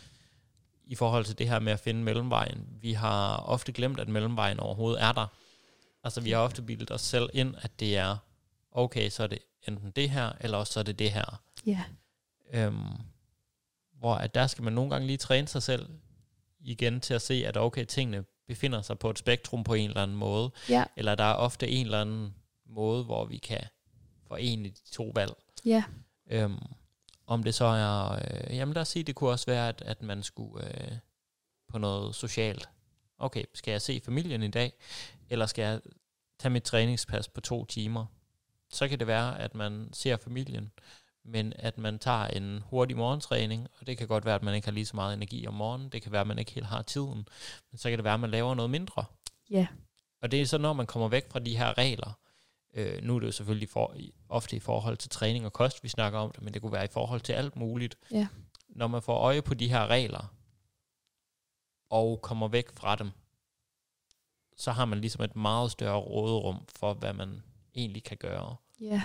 [0.87, 2.67] i forhold til det her med at finde mellemvejen.
[2.81, 5.27] Vi har ofte glemt, at mellemvejen overhovedet er der.
[6.05, 8.17] Altså vi har ofte bildet os selv ind, at det er
[8.77, 11.43] okay, så er det enten det her, eller også så er det det her.
[11.67, 11.85] Ja.
[12.53, 12.87] Øhm,
[13.93, 15.89] hvor at der skal man nogle gange lige træne sig selv
[16.61, 20.03] igen til at se, at okay, tingene befinder sig på et spektrum på en eller
[20.03, 20.51] anden måde.
[20.69, 20.85] Ja.
[20.97, 22.35] Eller der er ofte en eller anden
[22.67, 23.63] måde, hvor vi kan
[24.27, 25.33] forene de to valg.
[25.65, 25.85] Ja.
[26.31, 26.59] Øhm,
[27.27, 30.03] om det så er, øh, jamen lad os sige, det kunne også være, at, at
[30.03, 30.93] man skulle øh,
[31.69, 32.69] på noget socialt.
[33.19, 34.73] Okay, skal jeg se familien i dag,
[35.31, 35.81] eller skal jeg
[36.39, 38.07] tage mit træningspas på to timer?
[38.77, 40.73] Så kan det være, at man ser familien,
[41.25, 44.67] men at man tager en hurtig morgentræning, og det kan godt være, at man ikke
[44.67, 46.83] har lige så meget energi om morgenen, det kan være, at man ikke helt har
[46.83, 47.29] tiden,
[47.71, 49.05] men så kan det være, at man laver noget mindre.
[49.51, 49.67] Ja.
[50.23, 52.19] Og det er så, når man kommer væk fra de her regler,
[52.75, 53.97] øh, nu er det jo selvfølgelig for,
[54.29, 56.85] ofte i forhold til træning og kost, vi snakker om det, men det kunne være
[56.85, 57.99] i forhold til alt muligt.
[58.11, 58.27] Ja.
[58.69, 60.33] Når man får øje på de her regler,
[61.91, 63.11] og kommer væk fra dem,
[64.57, 67.43] så har man ligesom et meget større råderum for, hvad man
[67.75, 68.57] egentlig kan gøre.
[68.81, 69.03] Ja,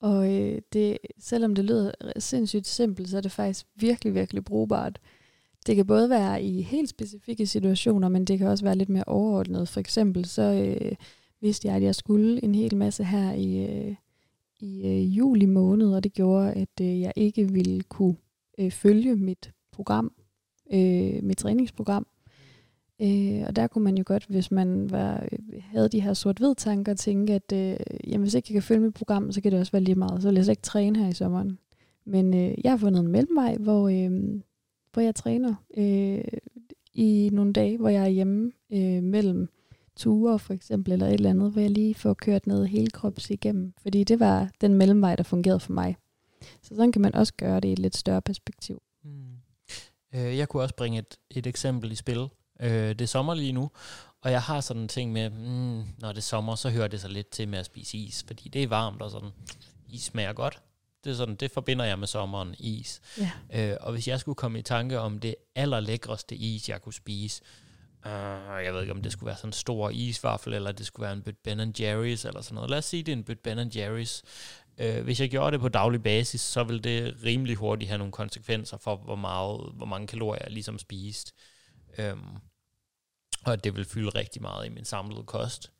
[0.00, 4.98] og øh, det, selvom det lyder sindssygt simpelt, så er det faktisk virkelig, virkelig brugbart.
[5.66, 9.04] Det kan både være i helt specifikke situationer, men det kan også være lidt mere
[9.06, 9.68] overordnet.
[9.68, 10.92] For eksempel så øh,
[11.40, 13.94] vidste jeg, at jeg skulle en hel masse her i, øh,
[14.60, 18.16] i øh, juli måned, og det gjorde, at øh, jeg ikke ville kunne
[18.58, 20.12] øh, følge mit program,
[20.72, 22.06] øh, mit træningsprogram.
[23.02, 26.54] Øh, og der kunne man jo godt, hvis man var, øh, havde de her sort-hvid
[26.54, 29.60] tanker, tænke, at øh, jamen, hvis ikke jeg kan følge mit program, så kan det
[29.60, 30.22] også være lige meget.
[30.22, 31.58] Så vil jeg slet ikke træne her i sommeren.
[32.04, 34.40] Men øh, jeg har fundet en mellemvej, hvor, øh,
[34.92, 36.24] hvor jeg træner øh,
[36.94, 39.48] i nogle dage, hvor jeg er hjemme øh, mellem
[39.96, 43.30] ture for eksempel, eller et eller andet, hvor jeg lige får kørt noget hele krops
[43.30, 43.72] igennem.
[43.82, 45.96] Fordi det var den mellemvej, der fungerede for mig.
[46.62, 48.82] Så sådan kan man også gøre det i et lidt større perspektiv.
[49.04, 49.10] Mm.
[50.14, 52.28] Øh, jeg kunne også bringe et, et eksempel i spil.
[52.62, 53.70] Øh, det er sommer lige nu,
[54.22, 57.00] og jeg har sådan en ting med, mm, når det er sommer, så hører det
[57.00, 59.30] sig lidt til med at spise is, fordi det er varmt og sådan,
[59.88, 60.62] is smager godt.
[61.04, 63.00] Det, er sådan, det forbinder jeg med sommeren, is.
[63.18, 63.30] Ja.
[63.70, 67.42] Øh, og hvis jeg skulle komme i tanke om det allerlækreste is, jeg kunne spise,
[68.04, 71.04] uh, jeg ved ikke, om det skulle være sådan en stor isvaffel, eller det skulle
[71.04, 72.70] være en bøt Ben Jerry's, eller sådan noget.
[72.70, 74.22] Lad os sige, det er en bøt Ben Jerry's.
[74.84, 78.12] Uh, hvis jeg gjorde det på daglig basis, så ville det rimelig hurtigt have nogle
[78.12, 81.32] konsekvenser for, hvor, meget, hvor mange kalorier jeg ligesom spiste.
[81.98, 82.40] Um,
[83.44, 85.72] og det vil fylde rigtig meget i min samlede kost.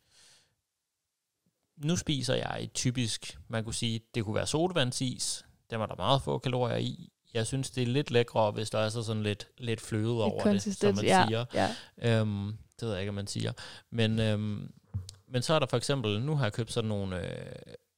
[1.76, 5.44] Nu spiser jeg et typisk, man kunne sige, det kunne være sodavandsis.
[5.70, 7.12] Den var der meget få kalorier i.
[7.34, 10.44] Jeg synes, det er lidt lækre, hvis der er så sådan lidt, lidt fløde over
[10.44, 11.44] det, som man ja, siger.
[11.54, 11.74] Ja.
[11.98, 13.52] Øhm, det ved jeg ikke, om man siger.
[13.90, 14.72] Men, øhm,
[15.28, 17.52] men så er der for eksempel, nu har jeg købt sådan nogle, øh,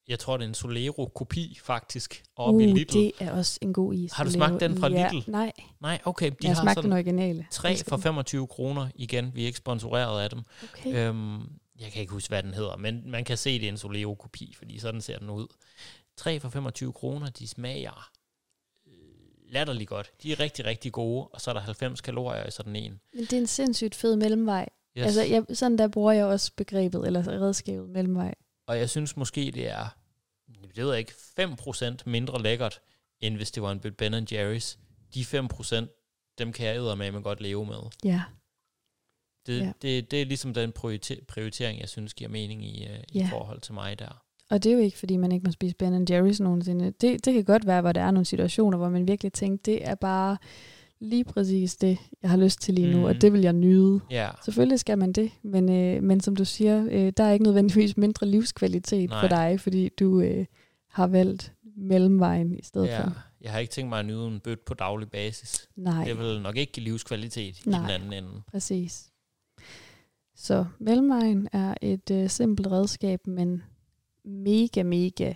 [0.08, 2.92] jeg tror det er en Solero-kopi faktisk, op uh, i Lidl.
[2.92, 4.12] det er også en god is.
[4.12, 5.30] Har du smagt den fra ja, Lidl?
[5.30, 5.52] Nej.
[5.80, 6.30] Nej, okay.
[6.30, 7.46] De jeg har smagt den originale.
[7.50, 9.30] 3 for 25 kroner igen.
[9.34, 10.42] Vi er ikke sponsoreret af dem.
[10.62, 11.08] Okay.
[11.08, 11.40] Øhm,
[11.80, 14.54] jeg kan ikke huske, hvad den hedder, men man kan se, det er en Solero-kopi,
[14.58, 15.46] fordi sådan ser den ud.
[16.16, 18.10] 3 for 25 kroner, de smager
[19.52, 20.12] latterligt godt.
[20.22, 23.00] De er rigtig, rigtig gode, og så er der 90 kalorier i sådan en.
[23.14, 24.68] Men det er en sindssygt fed mellemvej.
[24.98, 25.04] Yes.
[25.04, 28.34] Altså, jeg, sådan der bruger jeg også begrebet, eller redskabet mellemvej.
[28.66, 29.96] Og jeg synes måske, det er,
[30.48, 32.80] det ved jeg ikke, 5% mindre lækkert,
[33.20, 34.78] end hvis det var en Ben Jerry's.
[35.14, 37.90] De 5%, dem kan jeg med, godt leve med.
[38.04, 38.22] Ja.
[39.46, 39.72] Det, ja.
[39.82, 40.72] det, det er ligesom den
[41.28, 43.26] prioritering, jeg synes giver mening i, uh, ja.
[43.26, 44.24] i forhold til mig der.
[44.50, 46.90] Og det er jo ikke, fordi man ikke må spise Ben Jerry's nogensinde.
[46.90, 49.88] Det, det kan godt være, hvor der er nogle situationer, hvor man virkelig tænker, det
[49.88, 50.36] er bare
[51.02, 53.04] lige præcis det, jeg har lyst til lige nu, mm.
[53.04, 54.00] og det vil jeg nyde.
[54.12, 54.34] Yeah.
[54.44, 57.96] Selvfølgelig skal man det, men, øh, men som du siger, øh, der er ikke nødvendigvis
[57.96, 59.20] mindre livskvalitet Nej.
[59.20, 60.46] for dig, fordi du øh,
[60.88, 63.04] har valgt mellemvejen i stedet yeah.
[63.04, 63.12] for.
[63.40, 65.68] Jeg har ikke tænkt mig at nyde en bødt på daglig basis.
[65.76, 66.04] Nej.
[66.04, 67.78] Det vil nok ikke give livskvalitet Nej.
[67.78, 68.42] i den anden ende.
[68.50, 69.08] præcis.
[70.36, 73.62] Så mellemvejen er et øh, simpelt redskab, men
[74.24, 75.34] mega, mega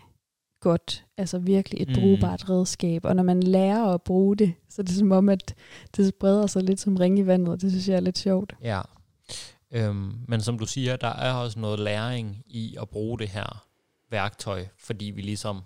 [0.66, 1.04] godt.
[1.16, 1.94] Altså virkelig et mm.
[1.94, 3.04] brugbart redskab.
[3.04, 5.54] Og når man lærer at bruge det, så er det som om, at
[5.96, 8.54] det spreder sig lidt som ring i vandet, og det synes jeg er lidt sjovt.
[8.62, 8.80] Ja.
[9.70, 13.66] Øhm, men som du siger, der er også noget læring i at bruge det her
[14.10, 15.62] værktøj, fordi vi ligesom,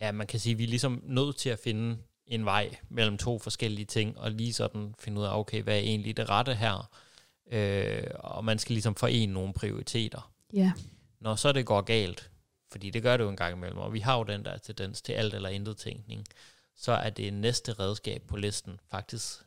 [0.00, 1.96] ja, man kan sige, vi er ligesom nødt til at finde
[2.26, 5.80] en vej mellem to forskellige ting, og lige sådan finde ud af, okay, hvad er
[5.80, 6.90] egentlig det rette her?
[7.52, 10.30] Øh, og man skal ligesom forene nogle prioriteter.
[10.52, 10.72] Ja
[11.20, 12.30] når så det går galt,
[12.70, 15.02] fordi det gør det jo en gang imellem, og vi har jo den der tendens
[15.02, 16.24] til alt eller intet tænkning,
[16.76, 19.42] så er det næste redskab på listen faktisk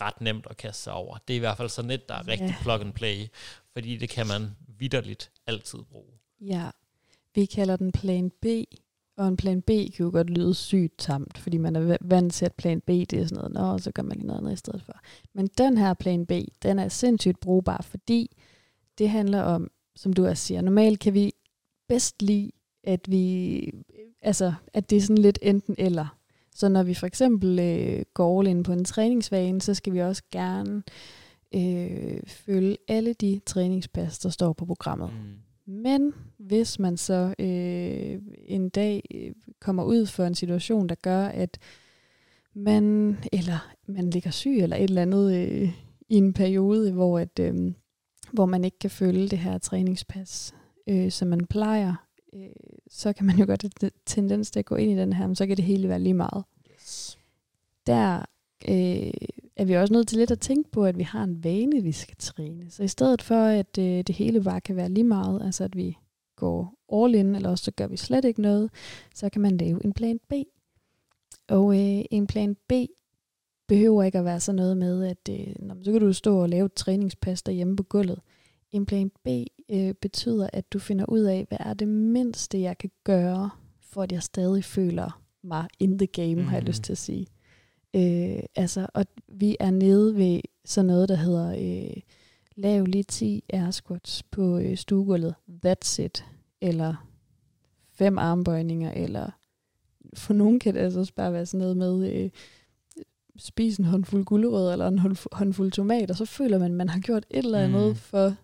[0.00, 1.18] ret nemt at kaste sig over.
[1.28, 2.62] Det er i hvert fald sådan et, der er rigtig ja.
[2.62, 3.26] plug and play,
[3.72, 6.12] fordi det kan man vidderligt altid bruge.
[6.40, 6.70] Ja,
[7.34, 8.46] vi kalder den plan B,
[9.16, 12.44] og en plan B kan jo godt lyde sygt tamt, fordi man er vant til,
[12.44, 14.56] at plan B det er sådan noget, Nå, så gør man lige noget andet i
[14.56, 15.00] stedet for.
[15.32, 18.36] Men den her plan B, den er sindssygt brugbar, fordi
[18.98, 21.32] det handler om som du også siger, normalt kan vi
[21.88, 22.50] bedst lide,
[22.84, 23.70] at vi,
[24.22, 26.16] altså, at det er sådan lidt enten eller.
[26.54, 30.00] Så når vi for eksempel øh, går all in på en træningsvane, så skal vi
[30.00, 30.82] også gerne
[31.54, 35.10] øh, følge alle de træningspas, der står på programmet.
[35.12, 35.72] Mm.
[35.72, 41.26] Men hvis man så øh, en dag øh, kommer ud for en situation, der gør,
[41.26, 41.58] at
[42.54, 45.72] man, eller man ligger syg, eller et eller andet øh,
[46.08, 47.72] i en periode, hvor at, øh,
[48.32, 50.54] hvor man ikke kan følge det her træningspas,
[50.86, 51.94] øh, som man plejer,
[52.34, 52.48] øh,
[52.90, 55.36] så kan man jo godt have tendens til at gå ind i den her, men
[55.36, 56.44] så kan det hele være lige meget.
[56.74, 57.18] Yes.
[57.86, 58.18] Der
[58.68, 59.10] øh,
[59.56, 61.92] er vi også nødt til lidt at tænke på, at vi har en vane, vi
[61.92, 62.70] skal træne.
[62.70, 65.76] Så i stedet for, at øh, det hele bare kan være lige meget, altså at
[65.76, 65.96] vi
[66.36, 68.70] går all in, eller også så gør vi slet ikke noget,
[69.14, 70.32] så kan man lave en plan B.
[71.48, 72.72] Og øh, en plan B
[73.68, 76.66] behøver ikke at være sådan noget med, at øh, så kan du stå og lave
[76.66, 78.20] et træningspas derhjemme på gulvet.
[78.76, 79.28] En plan B
[79.70, 84.02] øh, betyder, at du finder ud af, hvad er det mindste, jeg kan gøre, for
[84.02, 86.44] at jeg stadig føler mig in the game, mm.
[86.44, 86.66] har jeg Mhm.
[86.68, 87.26] lyst til at sige.
[87.96, 92.02] Øh, altså, og vi er nede ved sådan noget, der hedder øh,
[92.56, 95.34] lav lige 10 air squats på øh, stuegulvet.
[95.66, 96.24] That's it.
[96.60, 97.06] Eller
[97.92, 99.30] fem armbøjninger, eller
[100.14, 102.30] for nogen kan det altså også bare være sådan noget med øh,
[103.38, 106.88] spise en håndfuld gulerødder eller en hånd- håndfuld tomat, og så føler man, at man
[106.88, 107.94] har gjort et eller andet mm.
[107.94, 108.34] for,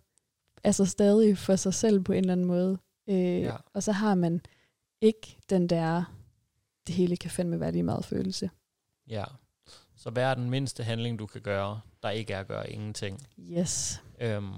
[0.64, 2.78] altså stadig for sig selv på en eller anden måde.
[3.08, 3.56] Øh, Ja.
[3.74, 4.40] Og så har man
[5.00, 6.04] ikke den der,
[6.86, 8.50] det hele kan fandme være lige meget følelse.
[9.08, 9.24] Ja.
[9.96, 13.26] Så hvad er den mindste handling, du kan gøre, der ikke er at gøre ingenting?
[13.38, 14.02] Yes.
[14.20, 14.52] Øhm,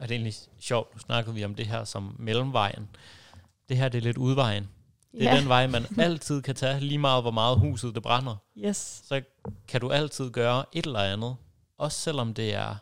[0.00, 2.88] og det er egentlig sjovt, nu snakkede vi om det her som mellemvejen.
[3.68, 4.68] Det her det er lidt udvejen.
[5.12, 5.40] Det er ja.
[5.40, 8.36] den vej, man altid kan tage, lige meget hvor meget huset det brænder.
[8.58, 9.02] Yes.
[9.04, 9.22] Så
[9.68, 11.36] kan du altid gøre et eller andet.
[11.78, 12.76] Også selvom det er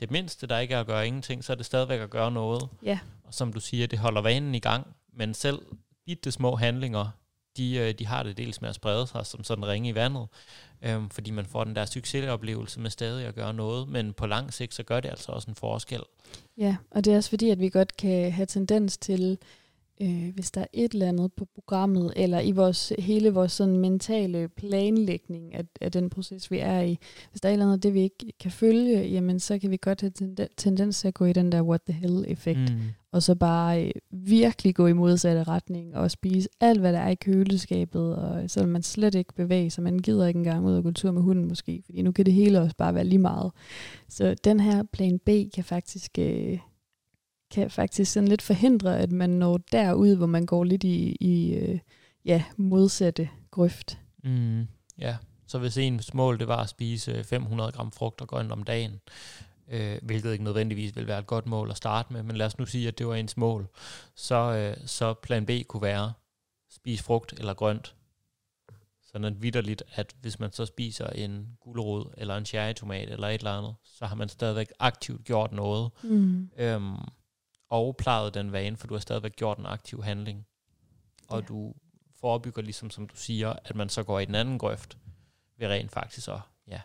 [0.00, 2.68] det mindste, der ikke er at gøre ingenting, så er det stadigvæk at gøre noget.
[2.82, 2.98] Ja.
[3.24, 4.86] Og som du siger, det holder vanen i gang.
[5.12, 5.62] Men selv
[6.06, 7.10] bitte små handlinger,
[7.56, 10.26] de, øh, de har det dels med at sprede sig som sådan ringe i vandet.
[10.82, 13.88] Øhm, fordi man får den der succesoplevelse med stadig at gøre noget.
[13.88, 16.02] Men på lang sigt, så gør det altså også en forskel.
[16.58, 19.38] Ja, og det er også fordi, at vi godt kan have tendens til,
[20.02, 23.78] øh, hvis der er et eller andet på programmet, eller i vores hele vores sådan
[23.78, 26.98] mentale planlægning af, af den proces, vi er i,
[27.30, 29.76] hvis der er et eller andet, det vi ikke kan følge, jamen så kan vi
[29.76, 32.80] godt have tenden- tendens til at gå i den der what the hell-effekt, mm.
[33.12, 37.08] Og så bare øh, virkelig gå i modsatte retning, og spise alt, hvad der er
[37.08, 40.74] i køleskabet, og så vil man slet ikke bevæge sig, man gider ikke engang ud
[40.74, 43.18] og gå tur med hunden måske, fordi nu kan det hele også bare være lige
[43.18, 43.52] meget.
[44.08, 46.58] Så den her plan B kan faktisk, øh,
[47.50, 51.54] kan faktisk sådan lidt forhindre, at man når derud, hvor man går lidt i, i
[51.54, 51.78] øh,
[52.24, 53.98] ja, modsatte grøft.
[54.24, 54.66] Mm,
[54.98, 58.62] ja, så hvis ens mål det var at spise 500 gram frugt og grønt om
[58.62, 59.00] dagen,
[59.70, 62.58] øh, hvilket ikke nødvendigvis vil være et godt mål at starte med, men lad os
[62.58, 63.68] nu sige, at det var ens mål,
[64.14, 66.12] så, øh, så plan B kunne være
[66.70, 67.94] spise frugt eller grønt.
[69.12, 73.52] Sådan vidderligt, at hvis man så spiser en gulerod eller en cherrytomat eller et eller
[73.58, 76.50] andet, så har man stadigvæk aktivt gjort noget, Mm.
[76.58, 76.96] øhm,
[77.70, 80.46] og plejet den vane, for du har stadigvæk gjort en aktiv handling.
[81.28, 81.46] Og Ja.
[81.46, 81.74] du
[82.20, 84.98] forebygger, ligesom som du siger, at man så går i den anden grøft,
[85.56, 86.80] ved rent faktisk at ja,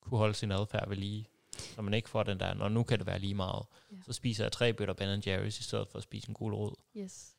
[0.00, 1.28] kunne holde sin adfærd ved lige.
[1.58, 3.62] Så man ikke får den der, når nu kan det være lige meget.
[3.92, 3.96] Ja.
[4.06, 6.74] Så spiser jeg tre bøtter Ben Jerry's i stedet for at spise en gulerod.
[6.96, 7.36] Yes.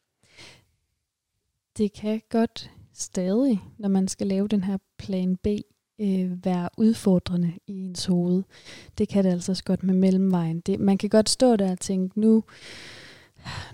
[1.78, 5.48] Det kan godt stadig, når man skal lave den her plan B,
[6.02, 8.44] øh, være udfordrende i ens hoved.
[8.98, 10.60] Det kan det altså også godt med mellemvejen.
[10.60, 12.44] Det, man kan godt stå der og tænke, nu,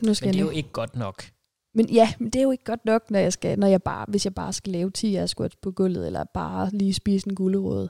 [0.02, 1.24] nu skal Men det er jeg jo ikke godt nok.
[1.74, 4.06] Men ja, men det er jo ikke godt nok, når jeg skal, når jeg bare,
[4.08, 7.36] hvis jeg bare skal lave 10 air squats på gulvet, eller bare lige spise en
[7.36, 7.88] gulerod.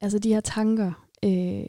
[0.00, 1.64] Altså de her tanker, øh,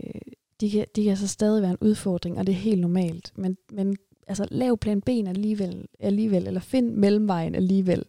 [0.62, 3.32] de, kan, de kan så stadig være en udfordring, og det er helt normalt.
[3.36, 3.98] Men, men
[4.28, 8.06] altså, lav plan B alligevel, alligevel, eller find mellemvejen alligevel.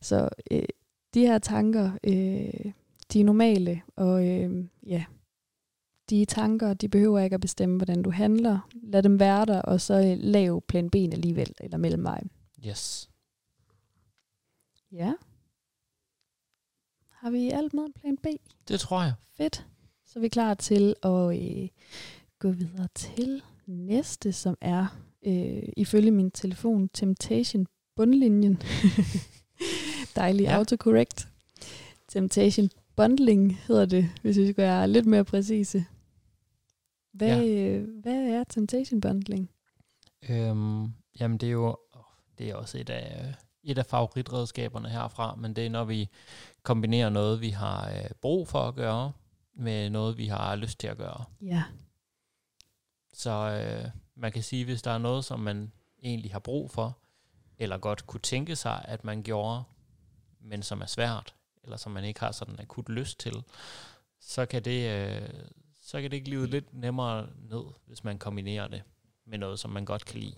[0.00, 0.62] Så øh,
[1.14, 2.72] de her tanker, øh,
[3.12, 5.04] de er normale, og øh, ja,
[6.10, 8.68] de tanker, de behøver ikke at bestemme, hvordan du handler.
[8.82, 12.30] Lad dem være der, og så øh, lav plan B alligevel, eller mellemvejen.
[12.66, 13.10] Yes.
[14.92, 15.12] Ja.
[17.10, 18.26] Har vi alt med plan B?
[18.68, 19.14] Det tror jeg.
[19.36, 19.66] Fedt.
[20.06, 21.68] Så er vi klar til at øh,
[22.38, 24.86] gå videre til næste, som er
[25.26, 27.66] øh, ifølge min telefon Temptation
[27.96, 28.62] bundlinjen.
[30.16, 30.56] Dejlig ja.
[30.56, 31.28] autocorrect.
[32.08, 35.84] Temptation bundling hedder det, hvis vi skal være lidt mere præcise.
[37.12, 37.78] Hvad, ja.
[37.78, 39.50] hvad er Temptation bundling?
[40.28, 41.76] Øhm, jamen det er jo
[42.38, 46.08] det er også et af, et af favoritredskaberne herfra, men det er når vi
[46.62, 49.12] kombinerer noget, vi har øh, brug for at gøre,
[49.54, 51.24] med noget, vi har lyst til at gøre.
[51.42, 51.62] Ja.
[53.12, 56.98] Så øh, man kan sige, hvis der er noget, som man egentlig har brug for,
[57.58, 59.62] eller godt kunne tænke sig, at man gjorde,
[60.40, 61.34] men som er svært,
[61.68, 63.44] eller som man ikke har sådan akut lyst til,
[64.20, 65.28] så kan det, øh,
[65.82, 68.82] så kan det glide lidt nemmere ned, hvis man kombinerer det
[69.26, 70.36] med noget, som man godt kan lide.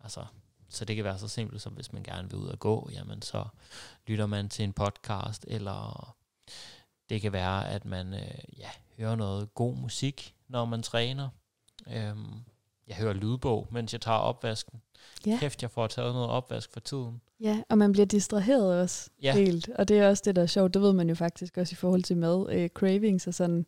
[0.00, 0.26] Altså,
[0.68, 3.22] så det kan være så simpelt, som hvis man gerne vil ud og gå, jamen
[3.22, 3.44] så
[4.06, 6.16] lytter man til en podcast, eller
[7.08, 11.28] det kan være, at man øh, ja, hører noget god musik, når man træner.
[11.86, 12.44] Øhm,
[12.90, 14.80] jeg hører lydbog, mens jeg tager opvasken.
[15.26, 15.36] Ja.
[15.40, 17.20] Kæft, jeg får taget noget opvask for tiden.
[17.40, 19.32] Ja, og man bliver distraheret også Ja.
[19.34, 19.68] helt.
[19.78, 20.74] Og det er også det, der er sjovt.
[20.74, 22.46] Det ved man jo faktisk også i forhold til mad.
[22.52, 23.66] Øh, cravings og sådan,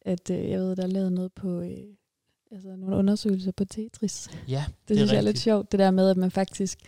[0.00, 1.70] at øh, jeg ved, der er lavet noget på, øh,
[2.52, 4.28] altså nogle undersøgelser på Tetris.
[4.48, 6.78] Ja, Det, det synes jeg er lidt sjovt, det der med, at man faktisk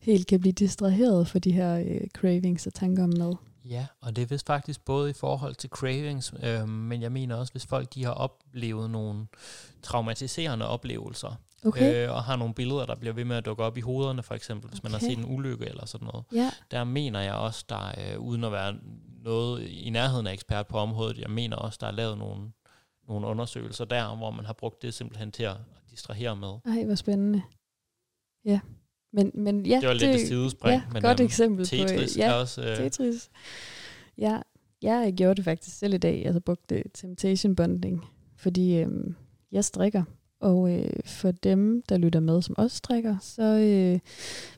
[0.00, 3.34] helt kan blive distraheret for de her øh, cravings og tanker om mad.
[3.64, 7.36] Ja, og det er vist faktisk både i forhold til cravings, øh, men jeg mener
[7.36, 9.26] også, hvis folk de har oplevet nogle
[9.82, 11.34] traumatiserende oplevelser,
[11.64, 12.06] Okay.
[12.08, 14.34] øh, og har nogle billeder, der bliver ved med at dukke op i hovederne, for
[14.34, 15.06] eksempel, hvis man har Okay.
[15.06, 16.24] set en ulykke eller sådan noget.
[16.32, 18.76] Ja, Der mener jeg også, der øh, uden at være
[19.22, 22.52] noget i nærheden af ekspert på området, jeg mener også, der er lavet nogle,
[23.08, 25.56] nogle undersøgelser der, hvor man har brugt det simpelthen til at
[25.90, 26.58] distrahere med.
[26.78, 27.42] ej, hvor spændende.
[28.44, 28.60] Ja,
[29.12, 32.18] men, men ja, Det var lidt et sidespring, ja, men godt øhm, eksempel på, Tetris
[32.18, 32.62] ja, er også...
[32.62, 33.30] Øh, Tetris.
[34.18, 34.38] Ja,
[34.82, 36.22] jeg gjorde det faktisk selv i dag.
[36.24, 38.04] Jeg har brugt det temptation bonding,
[38.36, 39.14] fordi øhm,
[39.52, 40.02] jeg strikker.
[40.40, 43.98] Og øh, for dem, der lytter med, som også strikker, så øh,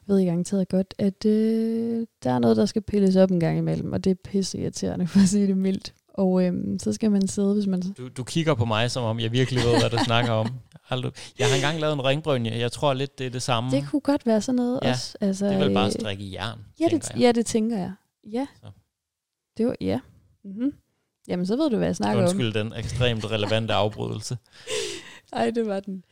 [0.07, 3.59] ved jeg garanteret godt, at øh, der er noget, der skal pilles op en gang
[3.59, 5.95] imellem, og det er pisse irriterende, for at sige det mildt.
[6.15, 7.83] Og øh, så skal man sidde, hvis man...
[7.99, 10.47] du, du kigger på mig, som om jeg virkelig ved, hvad du snakker om.
[11.39, 12.59] Jeg har engang lavet en ringbrynje.
[12.59, 13.71] Jeg tror lidt, det er det samme.
[13.71, 15.19] Det kunne godt være sådan noget Ja, også.
[15.21, 17.21] Altså, det er vel bare at øh, strikke i jern, Ja, det, jeg.
[17.21, 17.93] ja, det tænker jeg.
[18.33, 18.47] Ja.
[18.61, 18.67] Så.
[19.59, 20.01] Det var, ja.
[20.45, 20.73] Mm-hmm.
[21.29, 22.29] Jamen, så ved du, hvad jeg snakker om.
[22.29, 24.39] Undskyld den ekstremt relevante afbrydelse.
[25.33, 26.05] Ej, det var den.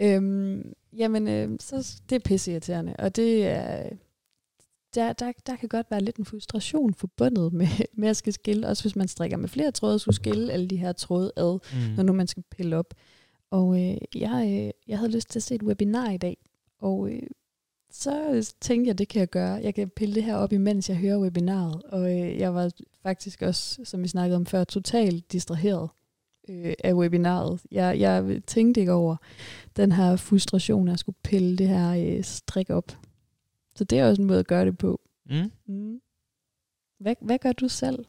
[0.00, 3.88] Øhm, jamen, øh, så, det er pisseirriterende, og det er...
[4.94, 7.66] Der, der, der kan godt være lidt en frustration forbundet med,
[8.00, 10.76] med at skal skille, også hvis man strikker med flere tråde, skulle skille alle de
[10.76, 11.94] her tråde ad, Mm.
[11.96, 12.94] når nu man skal pille op.
[13.50, 16.36] Og øh, jeg, øh, jeg havde lyst til at se et webinar i dag,
[16.80, 17.22] og øh,
[17.90, 19.60] så tænkte jeg, det kan jeg gøre.
[19.62, 21.82] Jeg kan pille det her op, imens jeg hører webinaret.
[21.82, 22.70] Og øh, jeg var
[23.02, 25.88] faktisk også, som vi snakkede om før, totalt distraheret
[26.48, 27.60] øh, af webinaret.
[27.70, 29.16] Jeg, jeg tænkte ikke over
[29.76, 32.92] den her frustration, at jeg skulle pille det her øh, strik op.
[33.78, 35.00] Så det er også en måde at gøre det på.
[35.30, 35.52] Mm.
[35.66, 36.00] Mm.
[37.00, 38.04] Hvad, hvad gør du selv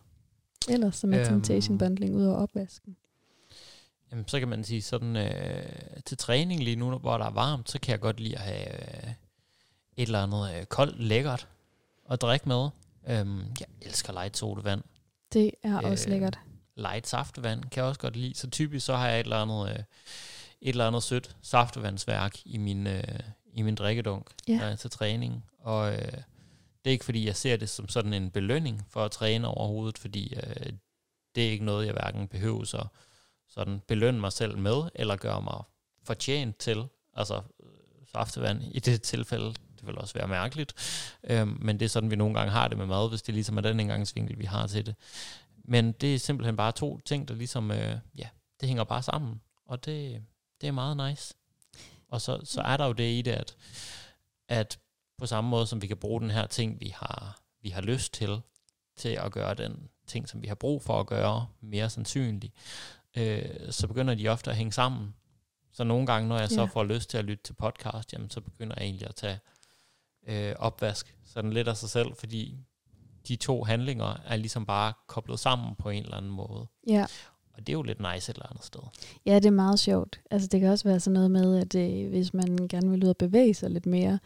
[0.70, 1.26] ellers som Øhm.
[1.26, 2.96] temptation bundling ud over opvasken?
[4.12, 5.64] Jamen, så kan man sige sådan, øh,
[6.06, 8.68] til træning lige nu, hvor der er varmt, så kan jeg godt lide at have
[8.74, 9.10] øh,
[9.98, 11.48] et eller andet øh, koldt, lækkert
[12.10, 12.70] at drikke med.
[13.10, 14.82] Øhm, jeg elsker light sodavand.
[15.34, 16.40] Det er også Øh, lækkert.
[16.76, 18.36] Light saftevand kan jeg også godt lide.
[18.36, 19.76] Så typisk så har jeg et eller andet, øh,
[20.62, 23.04] et eller andet sødt saftevandsværk i min, øh,
[23.60, 24.58] i min drikkedunk Ja.
[24.58, 25.46] når jeg til træning.
[25.60, 26.12] Og øh,
[26.84, 29.98] det er ikke fordi, jeg ser det som sådan en belønning for at træne overhovedet,
[29.98, 30.74] fordi øh,
[31.36, 32.86] det er ikke noget, jeg hverken behøver så
[33.50, 35.64] sådan belønne mig selv med, eller gøre mig
[36.04, 36.84] fortjent til.
[37.14, 37.70] Altså øh,
[38.12, 40.74] saftevand i det tilfælde, det vil også være mærkeligt.
[41.24, 43.58] Øhm, men det er sådan, vi nogle gange har det med mad, hvis det ligesom
[43.58, 44.96] er den indgangsvinkel, vi har til det.
[45.66, 48.28] Men det er simpelthen bare to ting, der ligesom, øh, ja,
[48.60, 49.42] det hænger bare sammen.
[49.66, 50.24] Og det,
[50.62, 51.34] det er meget nice.
[52.10, 53.56] Og så, så er der jo det i det, at,
[54.48, 54.80] at
[55.18, 58.14] på samme måde som vi kan bruge den her ting, vi har, vi har lyst
[58.14, 58.42] til,
[58.98, 62.54] til at gøre den ting, som vi har brug for at gøre, mere sandsynlig,
[63.18, 65.16] øh, så begynder de ofte at hænge sammen.
[65.72, 66.68] Så nogle gange, når jeg så Ja.
[66.68, 69.40] får lyst til at lytte til podcast, jamen, så begynder jeg egentlig at tage
[70.28, 72.58] øh, opvask sådan lidt af sig selv, fordi
[73.28, 76.68] de to handlinger er ligesom bare koblet sammen på en eller anden måde.
[76.88, 77.06] Ja.
[77.60, 78.80] Og det er jo lidt nice et eller andet sted.
[79.26, 80.22] Ja, det er meget sjovt.
[80.32, 83.10] Altså, det kan også være sådan noget med, at øh, hvis man gerne vil ud
[83.10, 84.20] og bevæge sig lidt mere,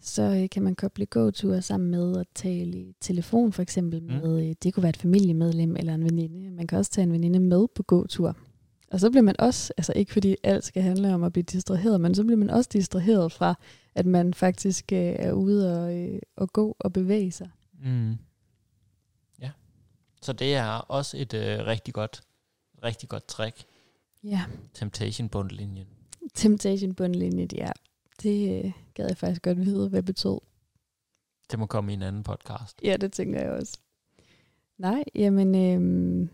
[0.00, 4.08] så øh, kan man koble gåture sammen med at tale i telefon for eksempel Mm.
[4.08, 6.50] med, øh, det kunne være et familiemedlem eller en veninde.
[6.50, 8.36] Man kan også tage en veninde med på gåtur.
[8.92, 12.00] Og så bliver man også, altså ikke fordi alt skal handle om at blive distraheret,
[12.00, 13.54] men så bliver man også distraheret fra,
[13.94, 17.50] at man faktisk øh, er ude og, øh, og gå og bevæge sig.
[17.84, 18.16] Mm.
[19.40, 19.50] Ja.
[20.22, 22.22] Så det er også et øh, rigtig godt
[22.84, 23.64] rigtig godt trick.
[24.24, 25.86] Ja, Temptation bundlinjen.
[26.34, 27.70] temptation bundlinje, ja.
[28.22, 30.38] Det øh, gad jeg faktisk godt vide, hvad det betød.
[31.50, 32.80] Det må komme i en anden podcast.
[32.84, 33.78] Ja, det tænker jeg også.
[34.78, 36.28] Nej, jamen øhm,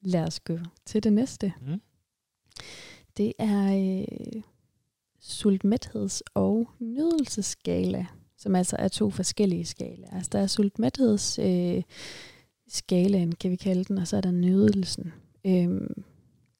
[0.00, 1.52] lad os gå til det næste.
[1.60, 1.80] Mm.
[3.16, 4.42] Det er øh,
[5.20, 10.10] sultmætheds- og nydelsesskala, som altså er to forskellige skalaer.
[10.16, 11.82] Altså der er sultmætheds øh,
[12.68, 15.12] skalaen, kan vi kalde den, og så er der nydelsen.
[15.46, 16.04] Øhm,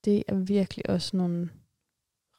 [0.05, 1.51] det er virkelig også nogle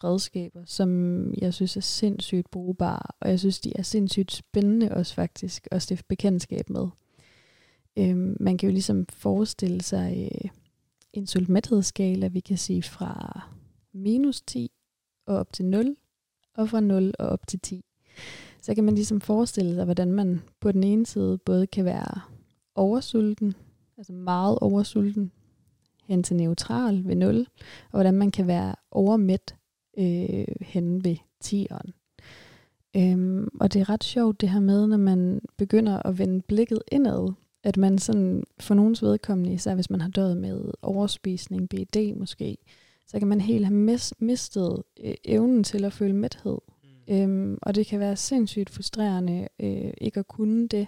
[0.03, 5.13] redskaber, som jeg synes er sindssygt brugbare, og jeg synes, de er sindssygt spændende også
[5.15, 6.87] faktisk at stifte bekendtskab med.
[7.97, 10.49] Øhm, man kan jo ligesom forestille sig øh,
[11.13, 13.41] en sultmæthedsskala, vi kan sige fra
[13.93, 14.71] minus 10
[15.25, 15.95] og op til 0,
[16.55, 17.85] og fra 0 og op til 10.
[18.61, 22.21] Så kan man ligesom forestille sig, hvordan man på den ene side både kan være
[22.75, 23.53] oversulten,
[23.97, 25.31] altså meget oversulten,
[26.07, 27.45] hen til neutral ved 0, og
[27.91, 29.55] hvordan man kan være overmæt
[29.97, 31.91] øh, hen ved 10'eren.
[32.97, 36.81] Øhm, og det er ret sjovt det her med, når man begynder at vende blikket
[36.91, 37.33] indad,
[37.63, 42.57] at man sådan for nogens vedkommende, især hvis man har døjet med overspisning, BD måske,
[43.07, 46.57] så kan man helt have mis- mistet øh, evnen til at føle mæthed.
[47.07, 47.15] Mm.
[47.15, 50.87] Øhm, og det kan være sindssygt frustrerende øh, ikke at kunne det.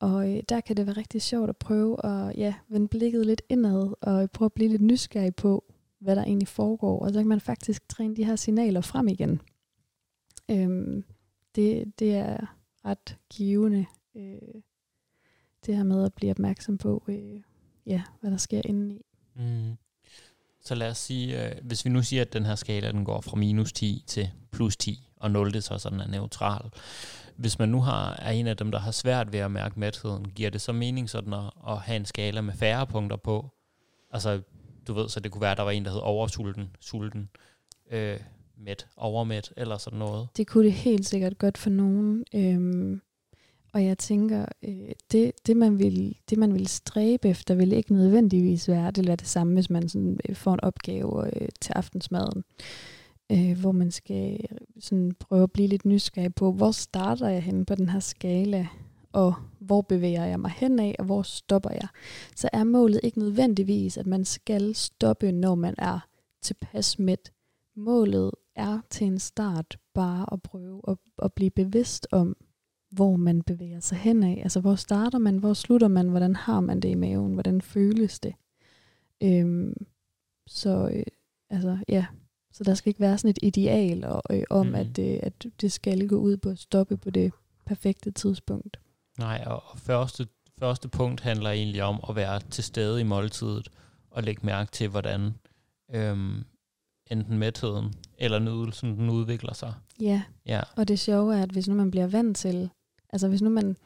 [0.00, 3.42] Og øh, der kan det være rigtig sjovt at prøve at ja, vende blikket lidt
[3.48, 5.64] indad, og prøve at blive lidt nysgerrig på,
[5.98, 7.00] hvad der egentlig foregår.
[7.00, 9.40] Og så kan man faktisk træne de her signaler frem igen.
[10.50, 11.04] Øhm,
[11.54, 13.86] det, det er ret givende,
[14.16, 14.62] øh,
[15.66, 17.40] det her med at blive opmærksom på, øh,
[17.86, 19.06] ja, hvad der sker indeni.
[19.34, 19.76] Mm.
[20.60, 23.20] Så lad os sige, øh, hvis vi nu siger, at den her skala den går
[23.20, 26.70] fra minus 10 til plus 10, og 0 det så sådan er neutral.
[27.36, 30.28] Hvis man nu har, er en af dem, der har svært ved at mærke mætheden,
[30.28, 33.50] giver det så mening sådan at, at have en skala med færre punkter på?
[34.10, 34.40] Altså,
[34.86, 37.28] du ved, så det kunne være, at der var en, der hed oversulten, sulten,
[37.90, 38.20] øh,
[38.58, 40.28] mæt, overmæt, eller sådan noget.
[40.36, 42.24] Det kunne det helt sikkert godt for nogen.
[42.34, 43.00] Øhm,
[43.72, 47.94] og jeg tænker, øh, det, det, man vil, det man vil stræbe efter, vil ikke
[47.94, 51.72] nødvendigvis være, det eller det samme, hvis man sådan, øh, får en opgave øh, til
[51.72, 52.66] aftensmaden, øh,
[53.32, 57.42] Øh, hvor man skal øh, sådan, prøve at blive lidt nysgerrig på, hvor starter jeg
[57.42, 58.68] henne på den her skala,
[59.12, 61.88] og hvor bevæger jeg mig hen af, og hvor stopper jeg.
[62.36, 65.98] Så er målet ikke nødvendigvis, at man skal stoppe, når man er
[66.42, 67.32] tilpas mæt.
[67.76, 72.36] Målet er til en start bare at prøve at, at blive bevidst om,
[72.90, 74.40] hvor man bevæger sig hen af.
[74.42, 78.20] Altså, hvor starter man, hvor slutter man, hvordan har man det i maven, hvordan føles
[78.20, 78.34] det.
[79.22, 79.74] Øhm,
[80.46, 81.02] så øh,
[81.50, 82.06] altså, ja,
[82.56, 84.74] så der skal ikke være sådan et ideal og, øh, om, mm.
[84.74, 87.32] at, øh, at det skal gå ud på at stoppe på det
[87.66, 88.80] perfekte tidspunkt.
[89.18, 90.26] Nej, og første,
[90.58, 93.68] første punkt handler egentlig om at være til stede i måltidet
[94.10, 95.34] og lægge mærke til, hvordan
[95.94, 96.44] øhm,
[97.10, 99.74] enten mætheden eller nydelsen den udvikler sig.
[100.00, 100.22] Ja.
[100.46, 102.70] ja, og det sjove er, at hvis nu man bliver vant til,
[103.10, 103.76] altså hvis nu man,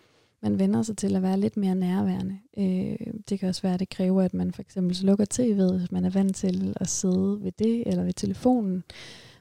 [0.43, 3.81] man vender sig til at være lidt mere nærværende, øh, det kan også være, at
[3.81, 7.39] det kræver, at man for eksempel slukker tv'et, hvis man er vant til at sidde
[7.43, 8.85] ved det eller ved telefonen.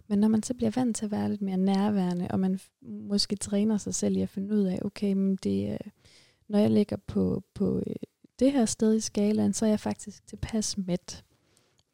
[0.07, 3.35] Men når man så bliver vant til at være lidt mere nærværende, og man måske
[3.35, 5.91] træner sig selv i at finde ud af, okay, men det, øh,
[6.47, 7.95] når jeg ligger på, på øh,
[8.39, 11.23] det her sted i skalaen, så er jeg faktisk tilpas mæt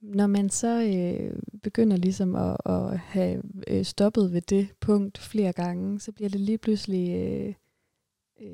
[0.01, 5.53] når man så øh, begynder ligesom at, at have øh, stoppet ved det punkt flere
[5.53, 7.53] gange, så bliver det lige pludselig øh,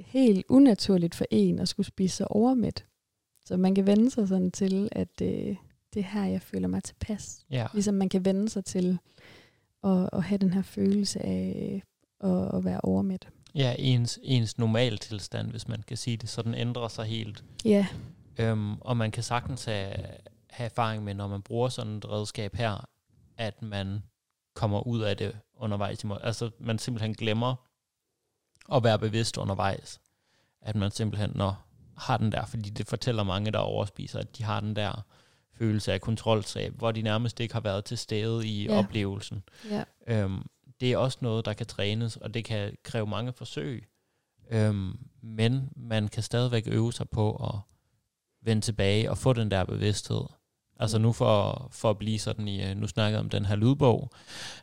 [0.06, 2.86] helt unaturligt for en at skulle spise sig overmæt.
[3.46, 5.56] Så man kan vende sig sådan til, at øh,
[5.94, 7.46] det er her, jeg føler mig tilpas.
[7.52, 7.68] Ja.
[7.74, 9.00] Ligesom man kan vende sig til
[9.84, 11.84] at, at have den her følelse af
[12.20, 13.30] at, at være overmæt.
[13.56, 17.44] Ja, ens, ens normal tilstand, hvis man kan sige det, så den ændrer sig helt.
[17.66, 17.88] Ja.
[18.38, 19.94] Øhm, og man kan sagtens have,
[20.50, 22.88] have erfaring med, når man bruger sådan et redskab her,
[23.38, 24.04] at man
[24.56, 26.06] kommer ud af det undervejs.
[26.22, 27.56] Altså, man simpelthen glemmer
[28.74, 30.00] at være bevidst undervejs.
[30.62, 31.66] At man simpelthen når,
[31.98, 35.06] har den der, fordi det fortæller mange, der overspiser, at de har den der
[35.58, 38.78] følelse af kontrolsab, hvor de nærmest ikke har været til stede i ja.
[38.78, 39.44] oplevelsen.
[39.70, 39.84] Ja.
[40.08, 40.46] Øhm,
[40.80, 43.88] det er også noget, der kan trænes, og det kan kræve mange forsøg.
[44.52, 47.60] Øhm, men man kan stadigvæk øve sig på at
[48.42, 50.24] vende tilbage og få den der bevidsthed.
[50.82, 54.10] Altså nu for, for at blive sådan i, øh, nu snakker om den her lydbog,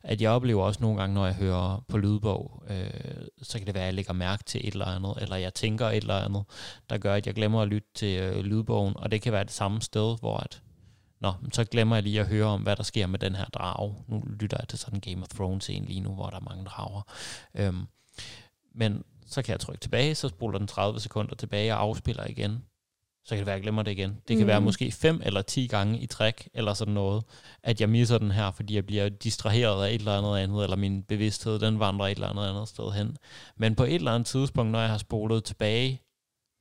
[0.03, 2.91] at jeg oplever også nogle gange, når jeg hører på lydbog, øh,
[3.43, 5.87] så kan det være, at jeg lægger mærke til et eller andet, eller jeg tænker
[5.87, 6.45] et eller andet,
[6.91, 9.53] der gør, at jeg glemmer at lytte til øh, lydbogen, og det kan være det
[9.53, 10.63] samme sted, hvor at,
[11.21, 13.95] nå, så glemmer jeg lige at høre om, hvad der sker med den her drage.
[14.09, 16.65] Nu lytter jeg til sådan Game of Thrones en lige nu, hvor der er mange
[16.65, 17.03] drager.
[17.55, 17.87] Øhm,
[18.75, 22.63] men så kan jeg trykke tilbage, så spoler den 30 sekunder tilbage og afspiller igen
[23.29, 24.11] så kan det være, at jeg glemmer det igen.
[24.29, 24.47] Det kan mm.
[24.47, 27.25] være måske fem eller ti gange i træk, eller sådan noget,
[27.63, 30.77] at jeg misser den her, fordi jeg bliver distraheret af et eller andet andet, eller
[30.77, 33.17] min bevidsthed, den vandrer et eller andet andet sted hen.
[33.57, 36.03] Men på et eller andet tidspunkt, når jeg har spolet tilbage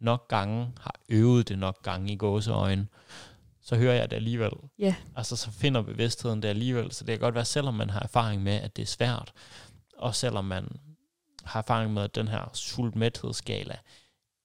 [0.01, 2.87] nok gange, har øvet det nok gange i gåseøjne,
[3.61, 4.51] så hører jeg det alligevel.
[4.81, 4.93] Yeah.
[5.15, 6.91] Altså, så finder bevidstheden det alligevel.
[6.91, 9.33] Så det kan godt være, selvom man har erfaring med, at det er svært,
[9.97, 10.67] og selvom man
[11.43, 13.75] har erfaring med, at den her sult-mæthedsskala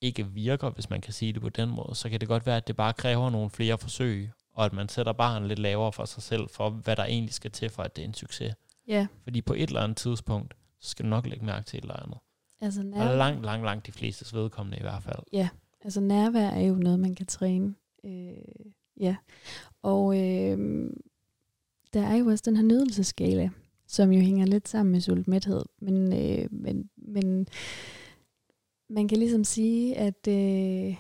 [0.03, 2.57] ikke virker, hvis man kan sige det på den måde, så kan det godt være,
[2.57, 6.05] at det bare kræver nogle flere forsøg, og at man sætter barn lidt lavere for
[6.05, 8.55] sig selv, for hvad der egentlig skal til, for at det er en succes.
[8.89, 9.07] Ja.
[9.23, 12.03] Fordi på et eller andet tidspunkt, så skal du nok lægge mærke til et eller
[12.03, 12.19] andet.
[12.61, 13.11] Altså nærvær...
[13.11, 15.23] Og langt, langt, langt de fleste vedkommende i hvert fald.
[15.33, 15.49] Ja,
[15.85, 17.75] altså nærvær er jo noget, man kan træne.
[18.05, 18.33] Øh,
[19.01, 19.17] ja,
[19.83, 20.91] og øh,
[21.93, 23.51] der er jo også den her nydelseskala,
[23.87, 25.65] som jo hænger lidt sammen med sultmæthed.
[25.79, 27.47] Men, øh, men, men
[28.93, 30.95] man kan ligesom sige, at øh,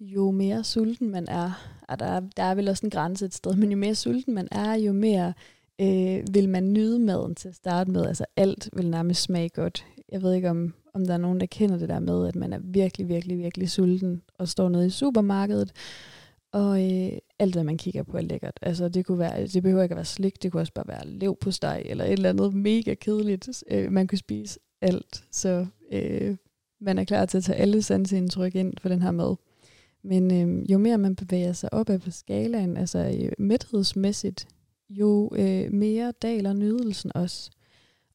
[0.00, 1.50] jo mere sulten man er,
[1.88, 4.48] og der, der er vel også en grænse et sted, men jo mere sulten man
[4.50, 5.32] er, jo mere
[5.80, 8.06] øh, vil man nyde maden til at starte med.
[8.06, 9.86] Altså alt vil nærmest smage godt.
[10.08, 12.52] Jeg ved ikke, om, om der er nogen, der kender det der med, at man
[12.52, 15.72] er virkelig, virkelig, virkelig sulten og står nede i supermarkedet,
[16.52, 18.58] og øh, alt, hvad man kigger på, er lækkert.
[18.62, 21.06] Altså, det, kunne være, det behøver ikke at være slik, det kunne også bare være
[21.06, 23.64] lev på steg, eller et eller andet mega kedeligt.
[23.70, 25.24] Øh, man kunne spise alt.
[25.30, 26.36] Så øh,
[26.84, 29.36] man er klar til at tage alle sanseindtryk ind for den her mad.
[30.02, 34.48] Men øh, jo mere man bevæger sig op ad på skalaen, altså øh, mæthedsmæssigt,
[34.90, 37.50] jo øh, mere daler nydelsen også.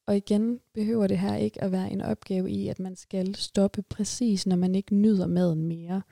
[0.06, 3.82] Og igen behøver det her ikke at være en opgave i, at man skal stoppe
[3.82, 6.02] præcis, når man ikke nyder maden mere.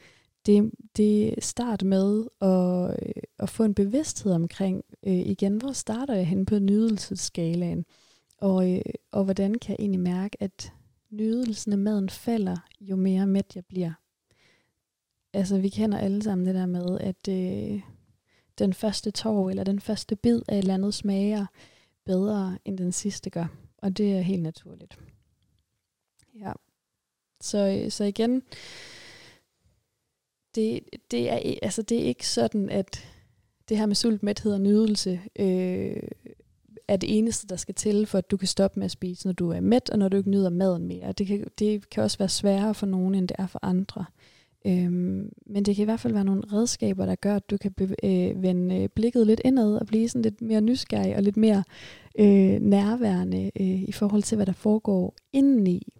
[0.47, 6.15] Det, det start med at, øh, at få en bevidsthed omkring, øh, igen, hvor starter
[6.15, 7.85] jeg hen på nydelsesskalaen?
[8.39, 8.81] Og, øh,
[9.13, 10.73] og hvordan kan jeg egentlig mærke, at
[11.11, 13.93] nydelsen af maden falder, jo mere mæt jeg bliver.
[15.33, 17.81] Altså, vi kender alle sammen det der med, at øh,
[18.59, 21.47] den første tår eller den første bid af et eller andet smager
[22.05, 23.47] bedre, end den sidste gør.
[23.77, 24.99] Og det er helt naturligt.
[26.35, 26.53] Ja.
[27.41, 28.43] Så, øh, så igen,
[30.55, 30.81] det,
[31.11, 33.07] det, er, altså det er ikke sådan, at
[33.69, 36.03] det her med sult, mæthed og nydelse øh,
[36.89, 39.33] er det eneste, der skal til, for at du kan stoppe med at spise, når
[39.33, 41.13] du er mæt, og når du ikke nyder maden mere.
[41.13, 44.05] Det kan, det kan også være sværere for nogen, end det er for andre.
[44.67, 47.75] Øhm, men det kan i hvert fald være nogle redskaber, der gør, at du kan
[48.03, 51.65] øh, vende øh, blikket lidt indad og blive sådan lidt mere nysgerrig og lidt mere
[52.19, 55.93] øh, nærværende øh, i forhold til, hvad der foregår indeni.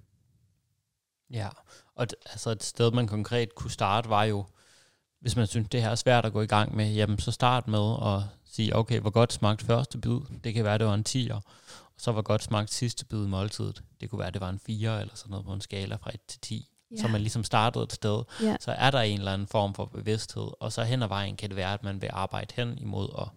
[1.31, 1.49] Ja,
[1.95, 4.45] og altså et sted, man konkret kunne starte, var jo,
[5.21, 7.69] hvis man synes, det her er svært at gå i gang med, jamen så start
[7.69, 10.19] med at sige, okay, hvor godt smagte første bid?
[10.45, 11.35] Det kan være, det var en 10'er.
[11.35, 13.83] Og så hvor godt smagte sidste bid i måltidet?
[14.01, 16.21] Det kunne være, det var en 4 eller sådan noget på en skala fra 1
[16.29, 16.69] til 10.
[16.91, 16.97] Ja.
[16.97, 18.23] Så man ligesom startede et sted.
[18.43, 18.57] Ja.
[18.61, 20.49] Så er der en eller anden form for bevidsthed.
[20.61, 23.29] Og så hen ad vejen kan det være, at man vil arbejde hen imod at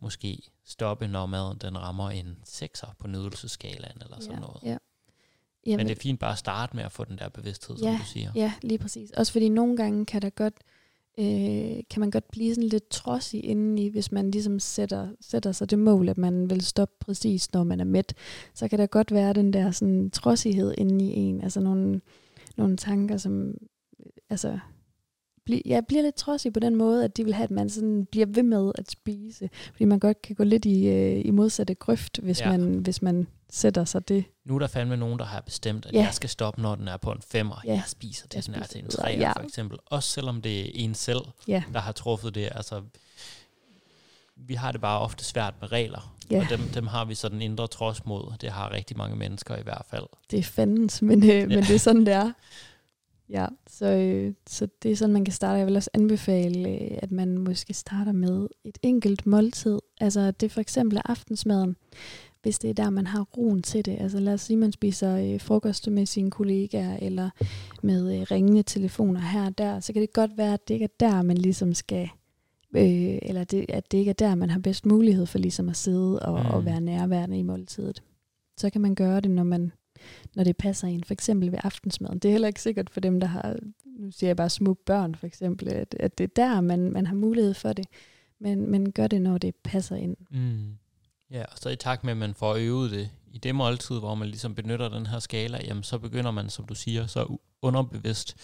[0.00, 4.40] måske stoppe, når maden den rammer en 6'er på nydelseskalaen eller sådan ja.
[4.40, 4.62] noget.
[4.62, 4.68] Ja.
[4.68, 4.78] Men
[5.66, 7.98] Jamen, det er fint bare at starte med at få den der bevidsthed, som Ja,
[7.98, 8.32] du siger.
[8.34, 9.10] Ja, lige præcis.
[9.10, 10.54] Også fordi nogle gange kan der godt
[11.18, 15.70] øh, kan man godt blive sådan lidt trodsig indeni, hvis man ligesom sætter, sætter sig
[15.70, 18.14] det mål, at man vil stoppe præcis, når man er mæt.
[18.54, 22.00] Så kan der godt være den der sådan trodsighed indeni en, altså nogle,
[22.56, 23.54] nogle tanker, som
[24.30, 24.58] altså,
[25.50, 28.04] bli, ja, bliver lidt trodsig på den måde, at de vil have, at man sådan
[28.10, 29.50] bliver ved med at spise.
[29.72, 32.50] Fordi man godt kan gå lidt i, øh, i modsatte grøft, hvis, Ja.
[32.50, 32.56] ja.
[32.58, 34.24] man, hvis man sætter sig det.
[34.44, 35.98] Nu er der fandme nogen, der har bestemt, at Ja.
[36.02, 37.60] jeg skal stoppe, når den er på en femmer.
[37.64, 37.72] Ja.
[37.72, 39.32] Jeg spiser til Jeg den er spiser til en treer, ja.
[39.32, 39.78] for eksempel.
[39.86, 42.48] Også selvom det er en selv, Ja, der har truffet det.
[42.54, 42.82] Altså,
[44.36, 46.14] vi har det bare ofte svært med regler.
[46.30, 46.40] Ja.
[46.40, 48.32] Og dem, dem har vi sådan indre trods mod.
[48.40, 50.06] Det har rigtig mange mennesker i hvert fald.
[50.30, 52.32] det er fandens, men, øh, men det er sådan, det er.
[53.30, 55.58] Ja, så, øh, så det er sådan, man kan starte.
[55.58, 59.78] Jeg vil også anbefale, øh, at man måske starter med et enkelt måltid.
[60.00, 61.76] Altså, det for eksempel er aftensmaden,
[62.42, 63.96] hvis det er der, man har roen til det.
[64.00, 67.30] Altså, lad os sige, man spiser øh, frokost med sine kollegaer, eller
[67.82, 69.80] med øh, ringende telefoner her og der.
[69.80, 72.08] Så kan det godt være, at det ikke er der, man ligesom skal...
[72.76, 75.76] Øh, eller det, at det ikke er der, man har bedst mulighed for ligesom at
[75.76, 76.50] sidde og, mm.
[76.50, 78.02] og være nærværende i måltidet.
[78.56, 79.72] Så kan man gøre det, når man
[80.34, 82.18] når det passer ind, for eksempel ved aftensmaden.
[82.18, 83.56] Det er heller ikke sikkert for dem, der har,
[83.98, 87.06] nu siger jeg bare små børn for eksempel, at, at det er der, man, man
[87.06, 87.86] har mulighed for det.
[88.38, 90.16] Men, men gør det, når det passer ind.
[90.30, 90.76] Mm.
[91.30, 94.14] Ja, og så i takt med, at man får øvet det i det måltid, hvor
[94.14, 98.36] man ligesom benytter den her skala, jamen så begynder man, som du siger, så underbevidst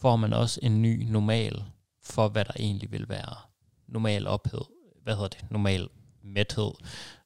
[0.00, 1.62] får man også en ny normal
[2.02, 3.36] for, hvad der egentlig vil være
[3.88, 4.60] normal ophed,
[5.02, 5.88] hvad hedder det, normal
[6.22, 6.70] mæthed,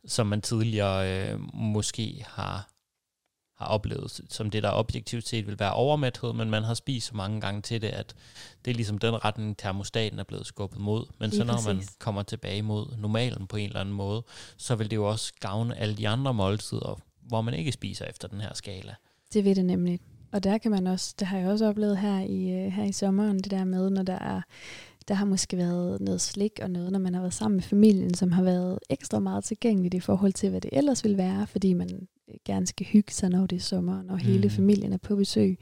[0.06, 2.73] som man tidligere øh, måske har
[3.64, 7.16] har oplevet, som det der objektivt set vil være overmæthed, men man har spist så
[7.16, 8.14] mange gange til det, at
[8.64, 11.06] det er ligesom den retning, termostaten er blevet skubbet mod.
[11.18, 11.96] Men Lige så når man præcis.
[11.98, 14.22] kommer tilbage mod normalen på en eller anden måde,
[14.56, 18.28] så vil det jo også gavne alle de andre måltider, hvor man ikke spiser efter
[18.28, 18.94] den her skala.
[19.32, 20.00] Det ved det nemlig.
[20.32, 22.92] Og der kan man også, det har jeg også oplevet her i, øh, her i
[22.92, 24.40] sommeren, det der med, når der er,
[25.08, 28.14] der har måske været noget slik og noget, når man har været sammen med familien,
[28.14, 31.72] som har været ekstra meget tilgængeligt i forhold til, hvad det ellers vil være, fordi
[31.72, 32.08] man
[32.44, 34.50] gerne skal hygge sig, når det er sommer, når hele Mhm.
[34.50, 35.58] familien er på besøg.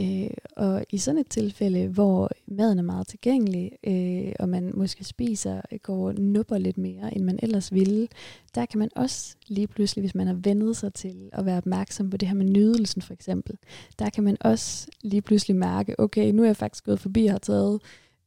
[0.00, 5.04] Øh, og i sådan et tilfælde, hvor maden er meget tilgængelig, øh, og man måske
[5.04, 8.08] spiser, går og nupper lidt mere, end man ellers ville,
[8.54, 12.10] der kan man også lige pludselig, hvis man har vendet sig til at være opmærksom
[12.10, 13.56] på det her med nydelsen for eksempel,
[13.98, 17.32] der kan man også lige pludselig mærke, okay, nu er jeg faktisk gået forbi og
[17.32, 17.80] har taget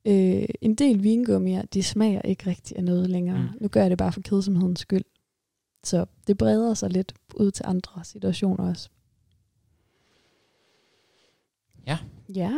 [0.05, 3.38] øh, en del vingummier, de smager ikke rigtig af noget længere.
[3.38, 3.43] Mm.
[3.43, 3.49] Mm.
[3.61, 5.03] Nu gør jeg det bare for kedsomhedens skyld.
[5.84, 8.89] Så det breder sig lidt ud til andre situationer også.
[11.88, 11.97] Ja.
[12.36, 12.53] Ja,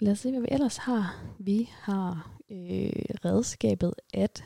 [0.00, 1.24] lad os se, hvad vi ellers har.
[1.38, 2.92] Vi har øh,
[3.24, 4.44] redskabet at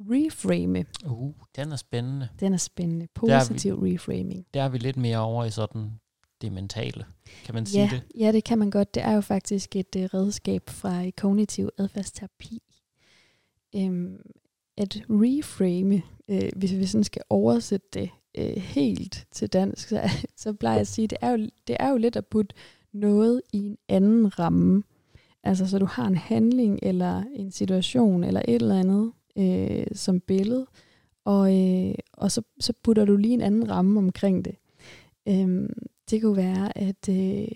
[0.00, 0.84] reframe.
[1.06, 2.28] Uh, den er spændende.
[2.40, 3.04] Den er spændende.
[3.04, 4.46] er vi- Positiv reframing.
[4.54, 5.90] Der er vi lidt mere over i sådan
[6.40, 7.04] det mentale.
[7.44, 8.02] Kan man sige Ja, det?
[8.20, 8.94] ja, det kan man godt.
[8.94, 12.62] Det er jo faktisk et uh, redskab fra kognitiv adfærdsterapi.
[13.74, 14.16] Um,
[14.76, 20.52] at reframe, øh, hvis vi sådan skal oversætte det øh, helt til dansk, så, så
[20.52, 22.54] plejer jeg at sige, det er, jo, det er jo lidt at putte
[22.92, 24.82] noget i en anden ramme.
[25.42, 30.20] Altså, så du har en handling, eller en situation, eller et eller andet øh, som
[30.20, 30.66] billede,
[31.24, 34.56] og, øh, og så, så putter du lige en anden ramme omkring det.
[35.28, 35.68] Øh,
[36.10, 37.48] det kunne være, at øh,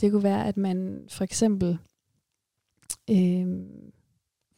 [0.00, 1.78] det kunne være, at man for eksempel
[3.10, 3.46] øh,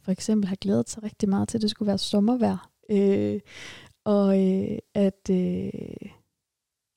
[0.03, 2.70] for eksempel har glædet sig rigtig meget til, at det skulle være sommervejr.
[2.90, 3.40] Øh,
[4.05, 6.11] og øh, at øh,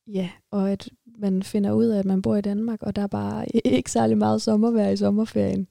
[0.07, 3.07] ja, og at man finder ud af, at man bor i Danmark, og der er
[3.07, 5.67] bare ikke særlig meget sommervejr i sommerferien.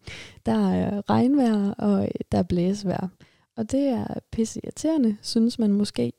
[0.46, 3.08] Der er regnvejr, og øh, der er blæsvejr.
[3.56, 6.12] Og det er pisse irriterende, synes man måske.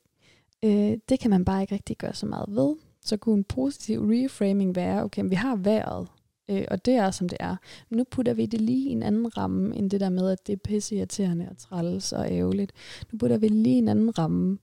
[0.63, 2.75] Øh, det kan man bare ikke rigtig gøre så meget ved.
[3.01, 6.07] Så kunne en positiv reframing være, okay, vi har vejret,
[6.49, 7.55] øh, og det er som det er.
[7.89, 10.47] Men nu putter vi det lige i en anden ramme, end det der med, at
[10.47, 12.71] det er pisseirriterende og træls og ærgerligt.
[13.11, 14.57] Nu putter vi lige i en anden ramme.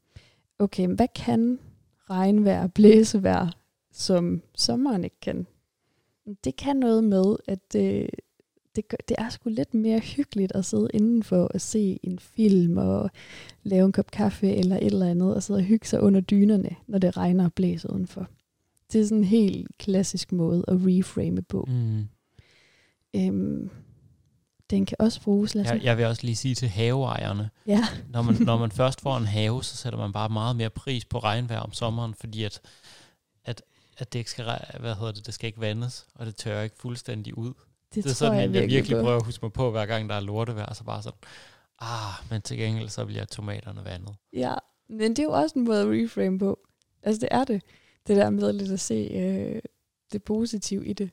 [0.58, 1.58] Okay, hvad kan
[2.10, 3.50] regnvejr, blæsevejr,
[3.92, 5.46] som sommeren ikke kan?
[6.44, 8.08] Det kan noget med, at øh,
[8.76, 13.10] det, det er sgu lidt mere hyggeligt at sidde indenfor og se en film og
[13.62, 16.76] lave en kop kaffe eller et eller andet, og sidde og hygge sig under dynerne,
[16.86, 18.28] når det regner og blæser udenfor.
[18.92, 21.64] Det er sådan en helt klassisk måde at reframe på.
[21.68, 22.08] Mm.
[23.16, 23.70] Øhm,
[24.70, 25.54] den kan også bruges.
[25.54, 25.74] Lasse.
[25.74, 27.84] Jeg, jeg vil også lige sige til haveejerne, ja.
[28.08, 31.04] når, man, når man først får en have, så sætter man bare meget mere pris
[31.04, 32.60] på regnvejr om sommeren, fordi at,
[33.44, 33.62] at,
[33.98, 34.44] at det ikke skal,
[34.80, 37.52] hvad hedder det, det skal ikke vandes, og det tørrer ikke fuldstændig ud.
[37.94, 40.08] Det, det er sådan, jeg, jeg virkelig, virkelig prøver at huske mig på, hver gang
[40.08, 41.18] der er lortevejr, så bare sådan,
[41.78, 44.14] ah, men til gengæld så bliver tomaterne vandet.
[44.32, 44.54] Ja,
[44.88, 46.58] men det er jo også en måde at reframe på.
[47.02, 47.62] Altså det er det.
[48.06, 49.62] Det der med lidt at se øh,
[50.12, 51.10] det positive i det.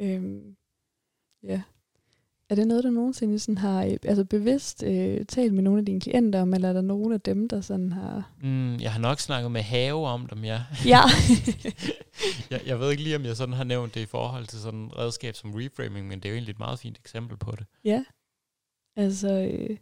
[0.00, 0.56] Øhm,
[1.42, 1.62] ja.
[2.48, 5.86] Er det noget, du nogensinde sådan har øh, altså bevidst øh, talt med nogle af
[5.86, 8.32] dine klienter om, eller er der nogen af dem, der sådan har...
[8.42, 10.62] Mm, jeg har nok snakket med Have om dem, ja.
[10.86, 11.00] Ja.
[12.50, 14.84] jeg, jeg ved ikke lige, om jeg sådan har nævnt det i forhold til sådan
[14.84, 17.66] et redskab som reframing, men det er jo egentlig et meget fint eksempel på det.
[17.84, 18.04] Ja.
[18.96, 19.76] Altså, øh,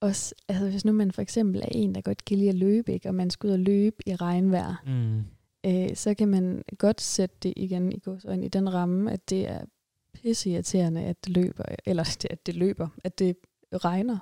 [0.00, 2.92] også, altså hvis nu man for eksempel er en, der godt kan lide at løbe,
[2.92, 5.22] ikke, og man skal ud og løbe i regnvejr, mm.
[5.66, 9.48] øh, så kan man godt sætte det igen i, godsøjne, i den ramme, at det
[9.48, 9.64] er
[10.12, 13.36] pisseirriterende, at det løber, eller at det løber, at det
[13.72, 14.18] regner,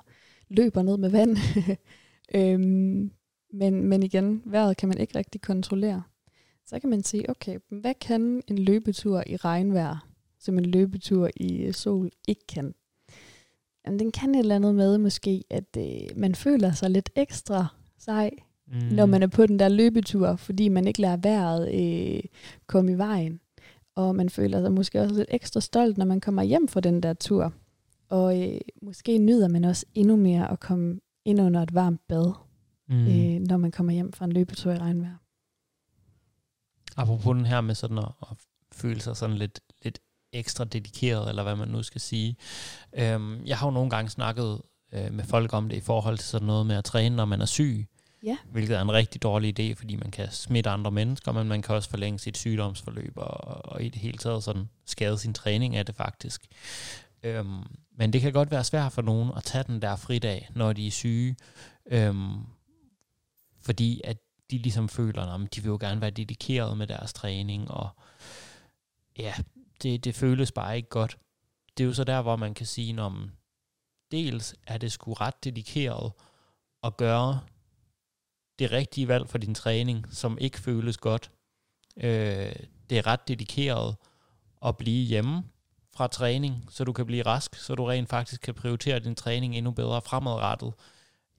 [0.49, 1.37] løber ned med vand.
[2.35, 3.11] øhm,
[3.53, 6.03] men, men igen, vejret kan man ikke rigtig kontrollere.
[6.65, 10.07] Så kan man sige, okay, hvad kan en løbetur i regnvejr,
[10.39, 12.73] som en løbetur i sol ikke kan?
[13.85, 17.67] Jamen, den kan et eller andet med måske, at øh, man føler sig lidt ekstra
[17.97, 18.31] sej,
[18.67, 18.95] mm.
[18.95, 22.23] når man er på den der løbetur, fordi man ikke lader vejret øh,
[22.67, 23.39] komme i vejen
[23.99, 27.03] og man føler sig måske også lidt ekstra stolt, når man kommer hjem fra den
[27.03, 27.53] der tur.
[28.09, 32.33] Og øh, måske nyder man også endnu mere at komme ind under et varmt bad,
[32.89, 33.07] mm.
[33.07, 35.15] øh, når man kommer hjem fra en løbetur i regnvejr.
[36.97, 38.37] Apropos den her med sådan at, at
[38.71, 39.68] føle sig sådan lidt, lidt
[40.33, 42.35] ekstra dedikeret, eller hvad man nu skal sige.
[42.93, 44.61] Øhm, jeg har jo nogle gange snakket
[44.93, 47.41] øh, med folk om det i forhold til sådan noget med at træne, når man
[47.41, 47.87] er syg.
[48.23, 48.37] Ja.
[48.51, 51.75] Hvilket er en rigtig dårlig idé, fordi man kan smitte andre mennesker, men man kan
[51.75, 55.85] også forlænge sit sygdomsforløb og, og i det hele taget sådan skade sin træning af
[55.85, 56.41] det faktisk.
[57.23, 57.63] Øhm,
[57.97, 60.87] men det kan godt være svært for nogen at tage den der fridag, når de
[60.87, 61.35] er syge,
[61.91, 62.37] øhm,
[63.61, 64.17] fordi at
[64.51, 67.89] de ligesom føler, at de vil jo gerne være dedikeret med deres træning, og
[69.17, 69.33] ja,
[69.83, 71.17] det, det føles bare ikke godt.
[71.77, 73.31] Det er jo så der, hvor man kan sige, om
[74.11, 76.11] dels er det sgu ret dedikeret
[76.83, 77.39] at gøre
[78.59, 81.31] det rigtige valg for din træning, som ikke føles godt.
[81.97, 82.55] Øh,
[82.89, 83.95] det er ret dedikeret
[84.65, 85.43] at blive hjemme
[85.93, 89.55] fra træning, så du kan blive rask, så du rent faktisk kan prioritere din træning
[89.55, 90.73] endnu bedre fremadrettet.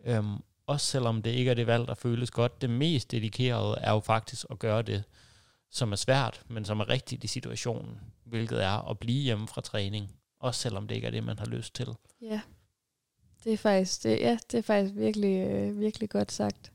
[0.04, 0.36] Øhm,
[0.66, 2.60] også selvom det ikke er det valg, der føles godt.
[2.60, 5.04] Det mest dedikerede er jo faktisk at gøre det,
[5.70, 9.60] som er svært, men som er rigtigt i situationen, hvilket er at blive hjemme fra
[9.60, 10.10] træning,
[10.40, 11.88] også selvom det ikke er det, man har lyst til.
[12.22, 12.40] Ja,
[13.44, 16.72] det er faktisk, det, ja, det er faktisk virkelig, øh, virkelig godt sagt.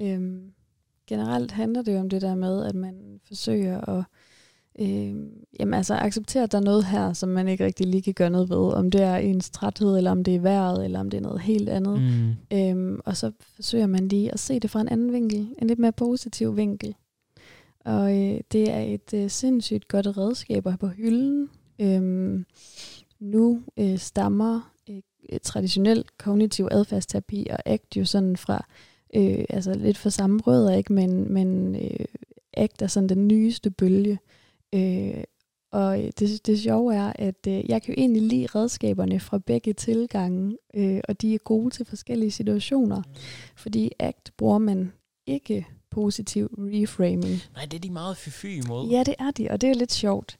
[0.00, 0.52] Øhm,
[1.06, 4.04] generelt handler det jo om det der med, at man forsøger at
[4.80, 5.30] øhm,
[5.60, 8.30] jamen altså acceptere, at der er noget her, som man ikke rigtig lige kan gøre
[8.30, 8.72] noget ved.
[8.72, 11.40] Om det er ens træthed, eller om det er vejret, eller om det er noget
[11.40, 12.00] helt andet.
[12.00, 12.58] Mm.
[12.58, 15.78] Øhm, og så forsøger man lige at se det fra en anden vinkel, en lidt
[15.78, 16.94] mere positiv vinkel.
[17.84, 21.50] Og øh, det er et øh, sindssygt godt redskab at have på hylden.
[21.80, 22.46] Øhm,
[23.20, 28.66] nu øh, stammer øh, traditionel kognitiv adfærdsterapi og ACT jo sådan fra
[29.14, 30.92] øh, altså lidt for samme rødder, ikke?
[30.92, 32.06] men, men øh,
[32.54, 34.18] ACT er sådan den nyeste bølge.
[34.74, 35.24] Øh,
[35.72, 39.38] og øh, det, det sjove er, at øh, jeg kan jo egentlig lide redskaberne fra
[39.38, 43.02] begge tilgange, øh, og de er gode til forskellige situationer.
[43.56, 44.92] Fordi ACT bruger man
[45.26, 47.40] ikke positiv reframing.
[47.54, 48.88] Nej, det er de meget fy imod.
[48.88, 50.38] Ja, det er de, og det er lidt sjovt.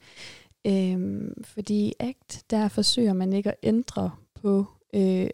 [0.66, 5.26] Øhm, fordi i ACT, der forsøger man ikke at ændre på, øh,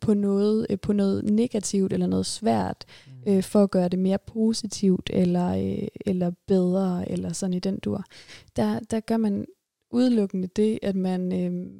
[0.00, 3.32] på, noget, øh, på noget negativt eller noget svært, Mm.
[3.32, 5.48] øh, for at gøre det mere positivt eller,
[5.82, 8.04] øh, eller bedre, eller sådan i den dur.
[8.56, 9.46] Der, der gør man
[9.90, 11.70] udelukkende det, at man, øh,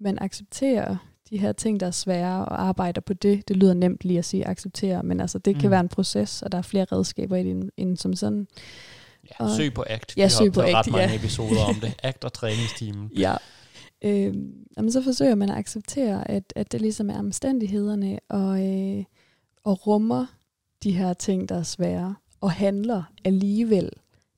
[0.00, 0.96] man accepterer
[1.30, 3.48] de her ting, der er svære, og arbejder på det.
[3.48, 5.60] Det lyder nemt lige at sige acceptere, men altså det mm.
[5.60, 8.46] kan være en proces, og der er flere redskaber i det end, end som sådan.
[9.30, 10.16] Ja, og- søg på ACT.
[10.16, 11.14] Ja, Vi søg på ACT, ret mange ja.
[11.16, 11.94] episoder om det.
[12.02, 13.10] ACT og træningsteamen.
[13.16, 13.34] Ja.
[14.04, 14.34] Øh,
[14.76, 19.04] jamen, så forsøger man at acceptere, at, at det ligesom er omstændighederne, og, øh,
[19.64, 20.26] og rummer
[20.82, 23.90] de her ting, der er svære, og handler alligevel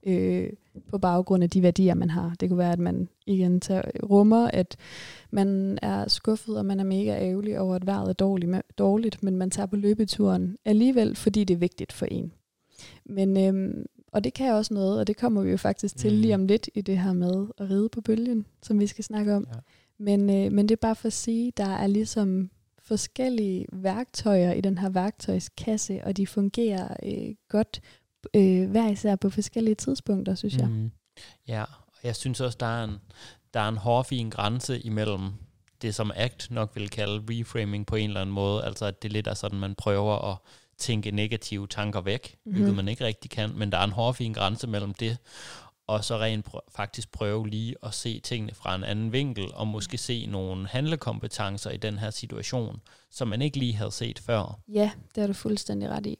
[0.07, 0.51] øh,
[0.89, 2.35] på baggrund af de værdier, man har.
[2.41, 4.77] Det kunne være, at man igen tager, rummer, at
[5.31, 9.37] man er skuffet, og man er mega ærgerlig over, at vejret er dårligt, dårligt men
[9.37, 12.33] man tager på løbeturen alligevel, fordi det er vigtigt for en.
[13.05, 16.21] Men, øhm, og det kan også noget, og det kommer vi jo faktisk til Mm.
[16.21, 19.35] lige om lidt i det her med at ride på bølgen, som vi skal snakke
[19.35, 19.47] om.
[19.55, 19.59] Ja.
[19.99, 22.51] Men, øh, men det er bare for at sige, der er ligesom
[22.83, 27.81] forskellige værktøjer i den her værktøjskasse, og de fungerer øh, godt
[28.35, 30.69] øh, hver især på forskellige tidspunkter, synes jeg.
[30.69, 30.91] Mm.
[31.49, 32.99] Ja, og jeg synes også, der er en,
[33.55, 35.31] der er en hårfin grænse imellem
[35.83, 38.65] det, som ACT nok vil kalde reframing på en eller anden måde.
[38.65, 40.37] Altså, at det lidt er sådan, man prøver at
[40.79, 42.53] tænke negative tanker væk, mm-hmm.
[42.53, 43.51] hvilket man ikke rigtig kan.
[43.57, 45.19] Men der er en hårfin grænse mellem det,
[45.87, 49.67] og så rent pr- faktisk prøve lige at se tingene fra en anden vinkel, og
[49.67, 54.61] måske se nogle handlekompetencer i den her situation, som man ikke lige havde set før.
[54.69, 56.19] Ja, det har du fuldstændig ret i.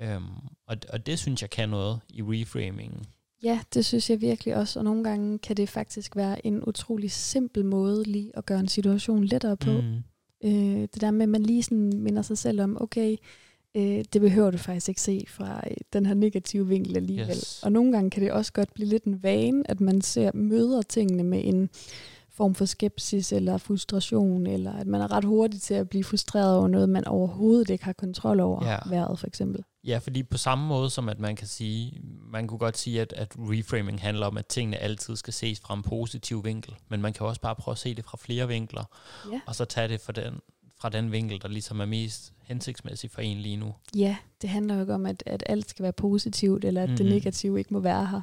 [0.00, 0.24] Øhm,
[0.66, 3.02] og, og det synes jeg kan noget i reframingen.
[3.42, 7.10] Ja, det synes jeg virkelig også, og nogle gange kan det faktisk være en utrolig
[7.10, 9.70] simpel måde lige at gøre en situation lettere på.
[9.70, 9.96] Mm.
[10.44, 13.16] Øh, det der med, at man lige sådan minder sig selv om, okay,
[13.76, 17.36] øh, det behøver du faktisk ikke se fra øh, den her negative vinkel alligevel.
[17.36, 17.62] Yes.
[17.62, 20.82] Og nogle gange kan det også godt blive lidt en vane, at man ser møder
[20.82, 21.70] tingene med en
[22.30, 26.56] form for skepsis eller frustration, eller at man er ret hurtig til at blive frustreret
[26.58, 28.78] over noget, man overhovedet ikke har kontrol over, Ja.
[28.88, 29.64] vejret for eksempel.
[29.84, 32.00] Ja, fordi på samme måde som at man kan sige,
[32.32, 35.74] man kunne godt sige, at, at reframing handler om, at tingene altid skal ses fra
[35.74, 38.84] en positiv vinkel, men man kan også bare prøve at se det fra flere vinkler,
[39.32, 39.40] Ja.
[39.46, 40.40] og så tage det fra den,
[40.80, 43.74] fra den vinkel, der ligesom er mest hensigtsmæssig for en lige nu.
[43.96, 46.96] Ja, det handler jo ikke om, at, at alt skal være positivt, eller at mm-hmm.
[46.96, 48.20] det negative ikke må være her.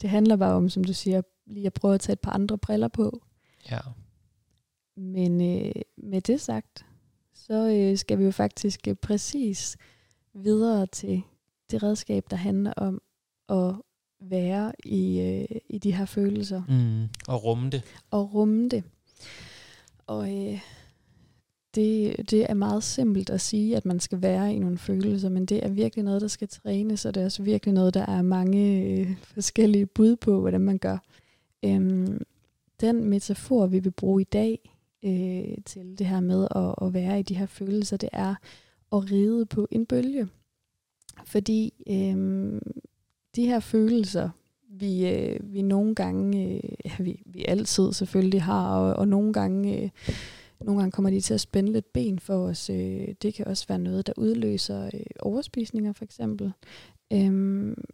[0.00, 2.58] Det handler bare om, som du siger, lige at prøve at tage et par andre
[2.58, 3.22] briller på.
[3.70, 3.78] Ja.
[4.96, 6.84] Men øh, med det sagt,
[7.34, 9.76] så øh, skal vi jo faktisk øh, præcis
[10.34, 11.22] videre til
[11.70, 13.02] det redskab, der handler om
[13.48, 13.74] at
[14.20, 17.08] være i, øh, i de her følelser Mm.
[17.28, 17.82] Og rumme det.
[18.10, 18.84] og rumme det.
[20.06, 20.60] Og øh,
[21.74, 25.46] det, det er meget simpelt at sige, at man skal være i nogle følelser, men
[25.46, 28.22] det er virkelig noget, der skal trænes, og det er også virkelig noget, der er
[28.22, 30.98] mange øh, forskellige bud på, hvordan man gør.
[31.64, 32.22] Øhm,
[32.80, 34.70] den metafor, vi vil bruge i dag
[35.04, 38.34] øh, til det her med at, at være i de her følelser, det er
[38.94, 40.28] at ride på en bølge.
[41.24, 42.60] Fordi øh,
[43.36, 44.30] de her følelser,
[44.68, 49.32] vi, øh, vi nogle gange, øh, ja, vi, vi altid selvfølgelig har, og, og nogle
[49.32, 49.90] gange, øh,
[50.60, 52.70] nogle gange kommer de til at spænde lidt ben for os.
[52.70, 56.52] Øh, det kan også være noget, der udløser øh, overspisninger for eksempel.
[57.12, 57.84] Øhm,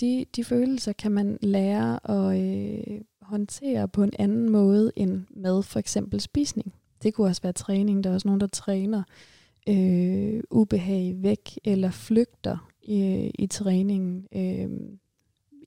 [0.00, 5.62] de, de følelser kan man lære at øh, håndtere på en anden måde end med
[5.62, 6.74] for eksempel spisning.
[7.02, 8.04] Det kunne også være træning.
[8.04, 9.35] Der er også nogen, der træner øh,
[9.68, 14.26] Øh, ubehag væk eller flygter i, i træningen.
[14.32, 14.70] Øh,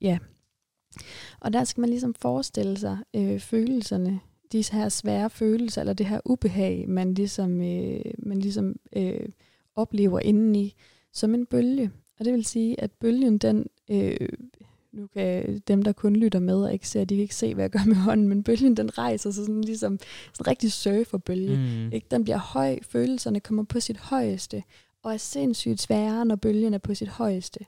[0.02, 0.18] ja.
[1.40, 4.20] Og der skal man ligesom forestille sig øh, følelserne,
[4.52, 9.28] de her svære følelser, eller det her ubehag, man ligesom, øh, man ligesom øh,
[9.76, 10.74] oplever indeni,
[11.12, 11.90] som en bølge.
[12.18, 14.28] Og det vil sige, at bølgen, den, øh,
[14.92, 17.64] nu kan dem, der kun lytter med og ikke ser, de kan ikke se, hvad
[17.64, 21.56] jeg gør med hånden, men bølgen, den rejser sig sådan ligesom sådan en rigtig surferbølge.
[21.56, 21.92] Mm.
[21.92, 22.06] Ikke?
[22.10, 24.62] Den bliver høj, følelserne kommer på sit højeste,
[25.02, 27.60] og er sindssygt svære, når bølgen er på sit højeste.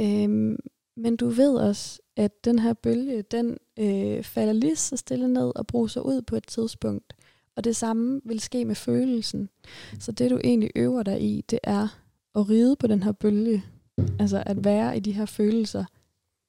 [0.00, 0.56] Øhm,
[0.96, 5.52] men du ved også, at den her bølge, den øh, falder lige så stille ned
[5.54, 7.14] og bruser ud på et tidspunkt.
[7.56, 9.48] Og det samme vil ske med følelsen.
[9.98, 11.88] Så det du egentlig øver dig i, det er
[12.34, 13.64] at ride på den her bølge.
[14.18, 15.84] Altså at være i de her følelser,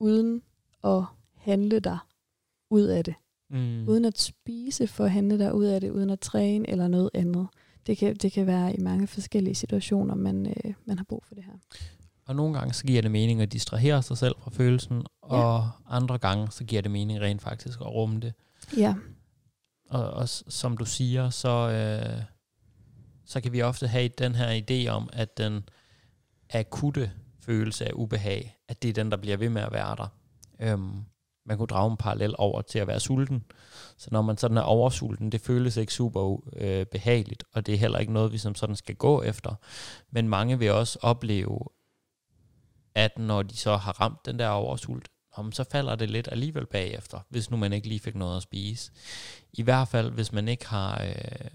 [0.02, 0.42] uden
[0.84, 1.04] at
[1.36, 1.98] handle dig
[2.70, 3.16] ud af det.
[3.50, 3.88] Mm.
[3.88, 7.10] Uden at spise for at handle dig ud af det, uden at træne eller noget
[7.14, 7.48] andet.
[7.88, 11.36] Det kan, det kan være i mange forskellige situationer, man, øh, man har brug for
[11.36, 11.54] det her.
[12.26, 16.18] Og nogle gange så giver det mening at distrahere sig selv fra følelsen, og andre
[16.18, 18.34] gange så giver det mening rent faktisk at rumme det.
[18.78, 18.96] Ja,
[19.90, 22.24] Og, og som du siger, så, øh,
[23.26, 25.64] så kan vi ofte have den her idé om, at den
[26.50, 27.12] akutte
[27.42, 30.08] følelse af ubehag, at det er den, der bliver ved med at være der.
[30.60, 31.04] Øhm,
[31.46, 33.44] man kunne drage en parallel over til at være sulten.
[33.98, 37.78] Så når man sådan er oversulten, det føles ikke super øh, behageligt, og det er
[37.78, 39.56] heller ikke noget, vi som sådan skal gå efter.
[40.12, 41.60] Men mange vil også opleve,
[42.96, 45.10] at når de så har ramt den der oversult,
[45.52, 48.92] så falder det lidt alligevel bagefter, hvis nu man ikke lige fik noget at spise.
[49.54, 51.48] I hvert fald, hvis man ikke har, øh,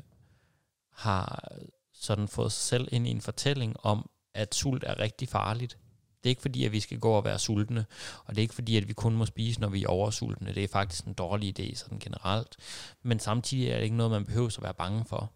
[0.92, 1.48] har
[1.92, 5.78] sådan fået sig selv ind i en fortælling om, at sult er rigtig farligt.
[6.26, 7.84] Det er ikke fordi, at vi skal gå og være sultne,
[8.24, 10.54] og det er ikke fordi, at vi kun må spise, når vi er oversultne.
[10.54, 12.56] Det er faktisk en dårlig idé sådan generelt.
[13.02, 15.32] Men samtidig er det ikke noget, man behøver at være bange for.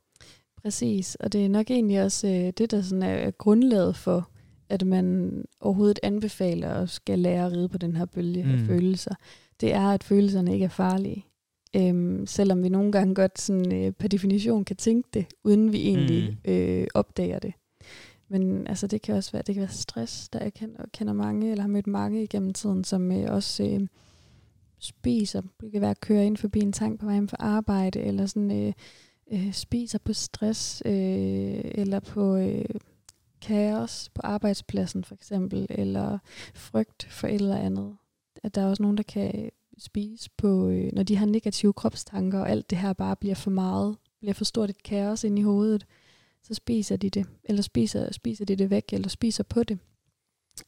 [0.62, 4.30] Præcis, og det er nok egentlig også øh, det, der sådan er grundlaget for,
[4.68, 8.50] at man overhovedet anbefaler at skal lære at ride på den her bølge mm.
[8.50, 9.14] af følelser.
[9.60, 11.26] Det er, at følelserne ikke er farlige.
[11.76, 15.88] Øhm, selvom vi nogle gange godt sådan, øh, per definition kan tænke det, uden vi
[15.88, 16.52] egentlig mm.
[16.52, 17.52] øh, opdager det.
[18.30, 21.50] Men altså, det kan også være, det kan være stress, der jeg kender, kender mange,
[21.50, 23.86] eller har mødt mange igennem tiden, som øh, også øh,
[24.78, 25.42] spiser.
[25.60, 28.66] Det kan være at køre ind forbi en tank på vej for arbejde, eller sådan
[28.66, 28.72] øh,
[29.32, 32.64] øh, spiser på stress, øh, eller på øh,
[33.40, 36.18] kaos på arbejdspladsen for eksempel, eller
[36.54, 37.96] frygt for et eller andet.
[38.42, 41.72] At der er også nogen, der kan øh, spise på, øh, når de har negative
[41.72, 45.38] kropstanker, og alt det her bare bliver for meget, bliver for stort et kaos ind
[45.38, 45.86] i hovedet,
[46.42, 49.78] så spiser de det, eller spiser, spiser de det væk, eller spiser på det.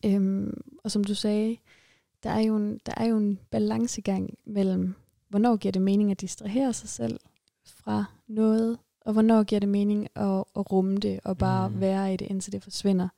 [0.05, 1.57] Øhm, og som du sagde,
[2.23, 4.95] der er, jo en, der er jo en balancegang mellem,
[5.29, 7.21] hvornår giver det mening at distrahere sig selv
[7.67, 11.81] fra noget, og hvornår giver det mening at, at rumme det, og bare mm.
[11.81, 13.09] være i det, indtil det forsvinder.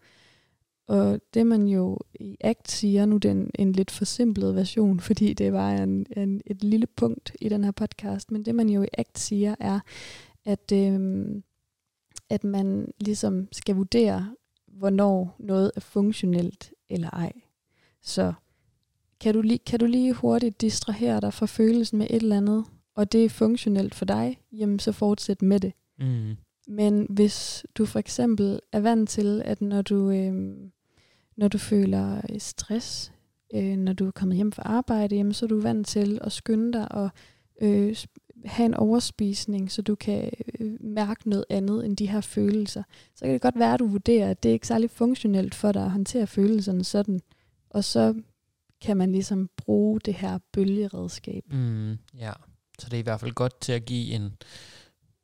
[0.87, 5.53] Og det man jo i ACT siger, nu den en lidt forsimplet version, fordi det
[5.53, 8.89] var en, en, et lille punkt i den her podcast, men det man jo i
[8.93, 9.81] ACT siger er,
[10.45, 11.43] at, øhm,
[12.31, 14.35] at man ligesom skal vurdere,
[14.67, 17.33] hvornår noget er funktionelt eller ej.
[18.03, 18.33] Så
[19.21, 22.65] kan du, lige, kan du lige hurtigt distrahere dig fra følelsen med et eller andet,
[22.95, 25.73] og det er funktionelt for dig, jamen så fortsæt med det.
[25.99, 26.37] Mm.
[26.67, 30.55] Men hvis du for eksempel er vant til, at når du, øh,
[31.37, 33.13] når du føler stress,
[33.55, 36.33] øh, når du er kommet hjem fra arbejde, jamen, så er du vant til at
[36.33, 37.11] skynde dig og
[37.61, 37.97] øh,
[38.45, 40.31] have en overspisning, så du kan
[40.61, 42.83] øh, mærke noget andet end de her følelser.
[43.15, 45.73] Så kan det godt være, at du vurderer, at det er ikke særlig funktionelt for
[45.73, 47.21] dig at håndtere følelserne sådan.
[47.71, 48.15] Og så
[48.81, 51.45] kan man ligesom bruge det her bølgeredskab.
[51.53, 52.33] Mm, ja,
[52.79, 54.33] så det er i hvert fald godt til at give en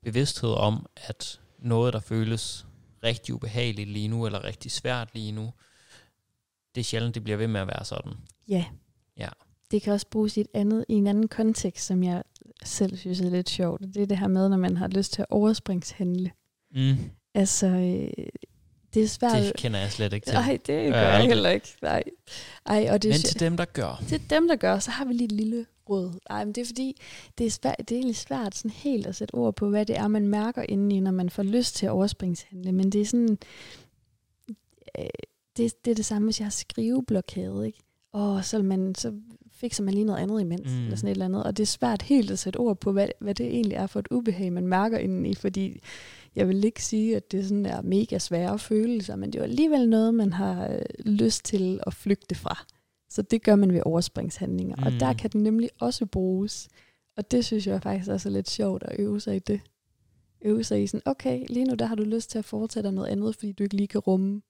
[0.03, 2.67] bevidsthed om, at noget, der føles
[3.05, 5.53] rigtig ubehageligt lige nu, eller rigtig svært lige nu,
[6.75, 8.13] det er sjældent, det bliver ved med at være sådan.
[8.49, 8.65] Ja.
[9.17, 9.29] Ja.
[9.71, 12.23] Det kan også bruges i, et andet, i en anden kontekst, som jeg
[12.65, 13.81] selv synes er lidt sjovt.
[13.81, 16.31] Det er det her med, når man har lyst til at overspringshandle.
[16.75, 16.97] Mm.
[17.35, 18.27] Altså, øh,
[18.95, 19.43] det er svært.
[19.43, 20.35] Det kender jeg slet ikke til.
[20.35, 21.69] Nej, det gør øh, jeg heller ikke.
[21.83, 22.03] Nej.
[22.67, 24.03] Ej, og det Men til dem, der gør.
[24.09, 26.13] Til dem, der gør, så har vi lige et lille råd.
[26.29, 27.01] Nej, men det er fordi,
[27.39, 29.97] det er, svært, det er egentlig svært sådan helt at sætte ord på, hvad det
[29.97, 32.73] er, man mærker indeni, når man får lyst til at overspringshandle.
[32.73, 33.39] Men det er sådan,
[34.99, 35.05] øh,
[35.57, 37.79] det, det er det samme, hvis jeg har skriveblokade, ikke?
[38.13, 39.13] Og så, man, så
[39.61, 40.83] fikser man lige noget andet imens, mm.
[40.83, 41.45] eller sådan et eller andet.
[41.45, 44.01] Og det er svært helt at sætte ord på, hvad, hvad det egentlig er for
[44.01, 45.81] et ubehag, man mærker indeni, fordi
[46.37, 49.89] jeg vil ikke sige, at det sådan er mega svære følelser, men det er alligevel
[49.89, 52.67] noget, man har øh, lyst til at flygte fra.
[53.09, 54.77] Så det gør man ved overspringshandlinger.
[54.77, 54.83] Mm.
[54.83, 55.19] Og der mm.
[55.19, 56.69] kan den nemlig også bruges.
[57.17, 59.61] Og det synes jeg faktisk også er lidt sjovt at øve sig i det.
[60.43, 63.09] Øve sig i sådan, okay, lige nu der har du lyst til at fortsætte noget
[63.09, 64.43] andet, fordi du ikke lige kan rumme,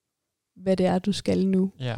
[0.56, 1.72] hvad det er, du skal nu.
[1.80, 1.96] Ja.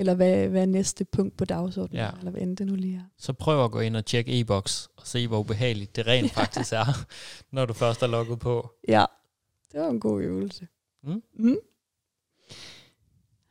[0.00, 2.10] Eller hvad, hvad er næste punkt på dagsordenen, ja.
[2.18, 3.02] eller hvad end det nu lige er.
[3.18, 6.72] Så prøv at gå ind og tjekke e-boks, og se, hvor ubehageligt det rent faktisk
[6.72, 7.06] er,
[7.54, 8.70] når du først er logget på.
[8.88, 9.04] Ja,
[9.72, 10.68] det var en god øvelse.
[11.02, 11.22] Mm.
[11.34, 11.56] Mm.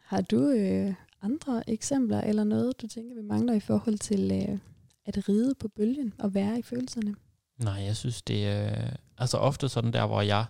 [0.03, 4.57] Har du øh, andre eksempler eller noget, du tænker, vi mangler i forhold til øh,
[5.05, 7.15] at ride på bølgen og være i følelserne?
[7.57, 10.45] Nej, jeg synes, det er øh, altså ofte sådan der, hvor jeg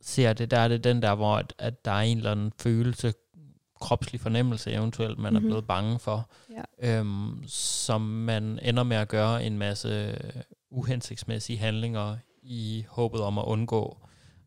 [0.00, 2.52] ser det, der er det den der, hvor at, at der er en eller anden
[2.58, 3.12] følelse,
[3.80, 5.46] kropslig fornemmelse eventuelt, man mm-hmm.
[5.46, 6.30] er blevet bange for,
[6.82, 6.98] ja.
[6.98, 10.18] øhm, som man ender med at gøre en masse
[10.70, 13.98] uhensigtsmæssige handlinger i håbet om at undgå.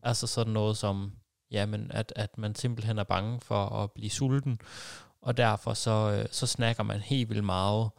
[0.02, 1.12] Altså sådan noget som
[1.50, 4.58] jamen, at, at man simpelthen er bange for at blive sulten,
[5.22, 7.90] og derfor så, øh, så snakker man helt vildt meget,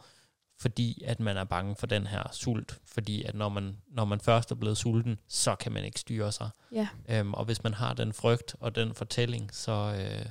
[0.60, 4.20] fordi at man er bange for den her sult, fordi at når man, når man
[4.20, 6.50] først er blevet sulten, så kan man ikke styre sig.
[6.72, 6.88] Ja.
[7.08, 10.26] Øhm, og hvis man har den frygt og den fortælling, så, øh,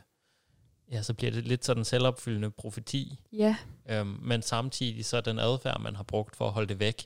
[0.92, 3.20] ja, så bliver det lidt sådan en selvopfyldende profeti.
[3.34, 3.56] Ja.
[3.90, 7.06] Øhm, men samtidig så er den adfærd, man har brugt for at holde det væk,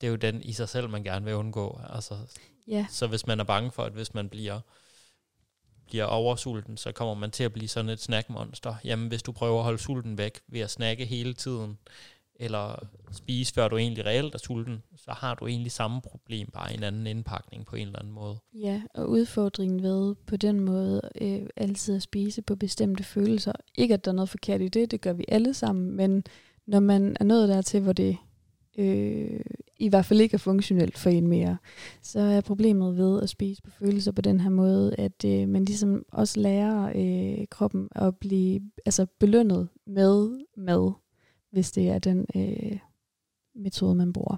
[0.00, 1.80] det er jo den i sig selv, man gerne vil undgå.
[1.90, 2.18] Altså,
[2.68, 2.86] ja.
[2.90, 4.60] Så hvis man er bange for, at hvis man bliver
[5.86, 8.74] bliver oversulten, så kommer man til at blive sådan et snackmonster.
[8.84, 11.78] Jamen, hvis du prøver at holde sulten væk ved at snakke hele tiden,
[12.40, 16.72] eller spise, før du egentlig reelt er sulten, så har du egentlig samme problem, bare
[16.72, 18.36] i en anden indpakning på en eller anden måde.
[18.54, 23.52] Ja, og udfordringen ved på den måde øh, altid at spise på bestemte følelser.
[23.74, 26.24] Ikke at der er noget forkert i det, det gør vi alle sammen, men
[26.66, 28.16] når man er nået dertil, hvor det
[28.78, 29.40] øh,
[29.78, 31.56] i hvert fald ikke er funktionelt for en mere,
[32.02, 35.64] så er problemet ved at spise på følelser på den her måde, at øh, man
[35.64, 40.92] ligesom også lærer øh, kroppen at blive altså belønnet med mad,
[41.56, 42.78] hvis det er den øh,
[43.54, 44.36] metode, man bruger.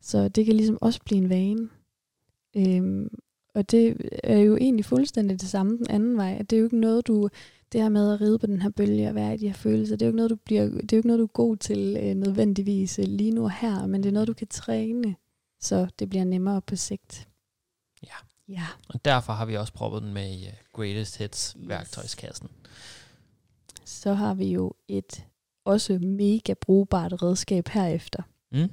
[0.00, 1.68] Så det kan ligesom også blive en vane.
[2.56, 3.18] Øhm,
[3.54, 6.38] og det er jo egentlig fuldstændig det samme den anden vej.
[6.38, 7.28] Det er jo ikke noget, du
[7.72, 9.96] det her med at ride på den her bølge og være i de her følelser,
[9.96, 11.56] det er jo ikke noget, du, bliver, det er jo ikke noget, du er god
[11.56, 15.16] til øh, nødvendigvis øh, lige nu og her, men det er noget, du kan træne,
[15.60, 17.28] så det bliver nemmere på sigt.
[18.02, 18.16] Ja.
[18.48, 18.66] Ja.
[18.88, 22.48] Og derfor har vi også proppet den med i uh, Greatest Hits værktøjskassen.
[23.84, 25.26] Så har vi jo et
[25.66, 28.22] også mega brugbart redskab herefter.
[28.52, 28.68] Mm?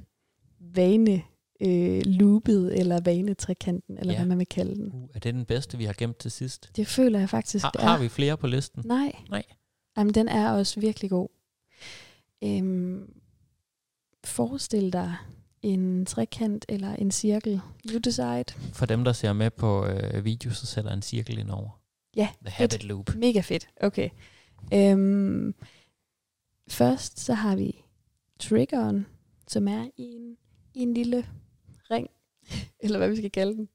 [0.60, 1.22] Vane
[1.60, 4.18] øh, loopet, eller vanetrekanten, eller Ja.
[4.18, 4.92] hvad man vil kalde den.
[4.94, 6.70] Uh, er det den bedste, vi har gemt til sidst?
[6.76, 7.86] Det føler jeg faktisk, Har, det er.
[7.86, 8.82] har vi flere på listen?
[8.86, 9.12] Nej.
[9.30, 9.42] Nej.
[9.96, 11.28] Jamen, den er også virkelig god.
[12.44, 13.12] Øhm,
[14.24, 15.14] forestil dig
[15.62, 17.60] en trekant eller en cirkel.
[17.90, 18.44] You decide.
[18.72, 21.80] For dem, der ser med på øh, video, så sætter en cirkel ind over.
[22.16, 23.14] Ja, The Habit Loop.
[23.14, 23.68] Mega fedt.
[23.80, 24.08] Okay.
[24.74, 25.54] Øhm,
[26.68, 27.84] først så har vi
[28.38, 29.06] triggeren,
[29.48, 30.36] som er i en,
[30.74, 31.26] i en lille
[31.90, 32.08] ring,
[32.82, 33.68] eller hvad vi skal kalde den.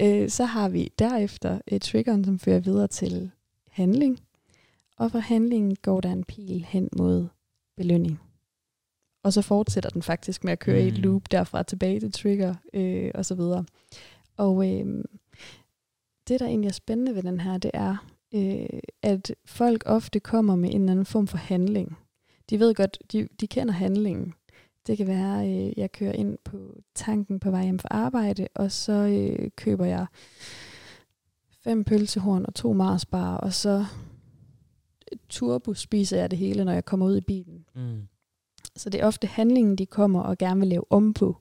[0.00, 3.30] Øh, så har vi derefter øh, triggeren, som fører videre til
[3.70, 4.20] handling.
[4.96, 7.28] Og fra handlingen går der en pil hen mod
[7.76, 8.20] belønning.
[9.22, 10.84] Og så fortsætter den faktisk med at køre mm.
[10.86, 11.02] i et Mm.
[11.02, 13.64] loop derfra tilbage til trigger øh, og så videre.
[14.36, 15.04] Og øh,
[16.28, 17.96] det, der egentlig er spændende ved den her, det er,
[18.34, 21.98] øh, at folk ofte kommer med en eller anden form for handling.
[22.50, 24.34] De ved godt, de, de kender handlingen.
[24.86, 26.58] Det kan være, øh, jeg kører ind på
[26.94, 30.06] tanken på vej hjem fra arbejde, og så øh, køber jeg
[31.64, 33.84] fem pølsehorn og to marsbar, og så
[35.28, 37.64] turbo spiser jeg det hele, når jeg kommer ud i bilen.
[37.74, 38.00] Mm.
[38.76, 41.36] Så det er ofte handlingen, de kommer og gerne vil lave om på.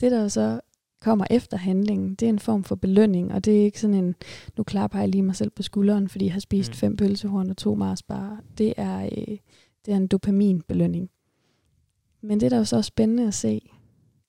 [0.00, 0.60] Det, der så
[1.00, 4.14] kommer efter handlingen, det er en form for belønning, og det er ikke sådan en,
[4.56, 6.72] nu klapper jeg lige mig selv på skulderen, fordi jeg har spist Mm.
[6.72, 6.76] mm.
[6.76, 8.40] fem pølsehorn og to marsbar.
[8.58, 9.38] Det er, øh,
[9.86, 11.10] det er en dopaminbelønning.
[12.20, 13.70] Men det, der er så også spændende at se,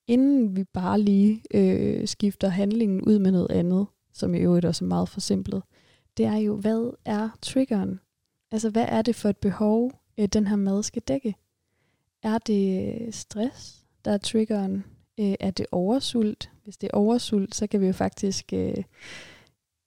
[0.08, 4.86] inden vi bare lige øh, skifter handlingen ud med noget andet, som i øvrigt også
[4.86, 5.64] er meget forsimplet,
[6.18, 8.00] det er jo, hvad er triggeren?
[8.52, 11.36] Altså, hvad er det for et behov, øh, den her mad skal dække?
[12.24, 14.84] Er det stress, der er triggeren?
[15.20, 16.52] Øh, er det oversult?
[16.64, 18.84] Hvis det er oversult, så kan vi jo faktisk øh,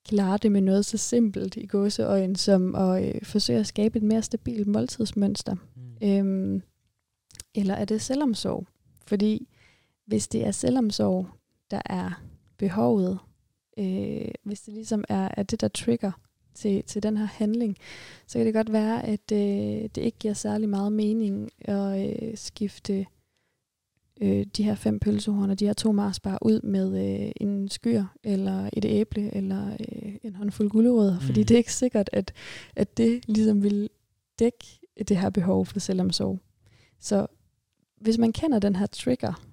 [0.07, 4.03] klare det med noget så simpelt i gåseøjen, som at øh, forsøge at skabe et
[4.03, 5.55] mere stabilt måltidsmønster.
[5.75, 6.07] Mm.
[6.07, 6.61] Øhm,
[7.55, 8.67] eller er det selvomsorg?
[9.07, 9.47] Fordi
[10.05, 11.27] hvis det er selvomsorg,
[11.71, 12.23] der er
[12.57, 13.19] behovet,
[13.79, 16.11] øh, hvis det ligesom er, er det, der trigger
[16.53, 17.77] til, til den her handling,
[18.27, 22.37] så kan det godt være, at øh, det ikke giver særlig meget mening at øh,
[22.37, 23.05] skifte
[24.21, 28.03] øh, de her fem pølsehorn og de her to marsbar ud med øh, en skyr,
[28.23, 31.25] eller et æble, eller øh, en håndfuld gulerødder, mm.
[31.25, 32.33] fordi det er ikke sikkert, at,
[32.75, 33.89] at det ligesom vil
[34.39, 34.65] dække
[35.07, 36.39] det her behov for selvomsorg.
[36.99, 37.27] Så
[38.01, 39.43] hvis man kender den her trigger,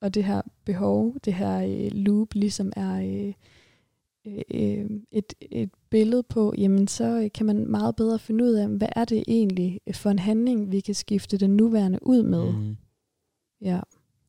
[0.00, 3.34] og det her behov, det her øh, loop ligesom er øh,
[4.54, 8.88] øh, et, et billede på, jamen så kan man meget bedre finde ud af, hvad
[8.96, 12.52] er det egentlig for en handling, vi kan skifte den nuværende ud med.
[12.52, 12.76] Mm.
[13.60, 13.80] Ja.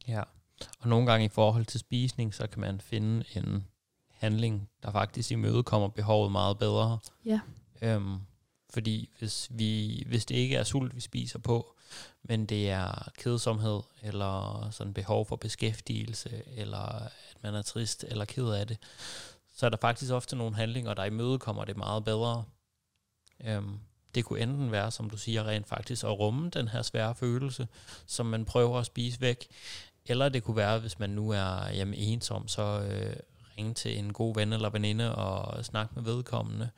[0.07, 0.23] Ja,
[0.79, 3.67] og nogle gange i forhold til spisning, så kan man finde en
[4.09, 6.99] handling, der faktisk imødekommer behovet meget bedre.
[7.25, 7.39] Ja.
[7.81, 8.17] Øhm,
[8.69, 11.75] fordi hvis, vi, hvis det ikke er sult, vi spiser på,
[12.23, 18.25] men det er kedsomhed, eller sådan behov for beskæftigelse, eller at man er trist eller
[18.25, 18.77] ked af det,
[19.55, 22.43] så er der faktisk ofte nogle handlinger, der imødekommer det meget bedre.
[23.43, 23.79] Øhm,
[24.15, 27.67] det kunne enten være, som du siger, rent faktisk at rumme den her svære følelse,
[28.05, 29.47] som man prøver at spise væk,
[30.05, 33.15] eller det kunne være, hvis man nu er jamen, ensom, så øh,
[33.57, 36.69] ringe til en god ven eller veninde og snakke med vedkommende.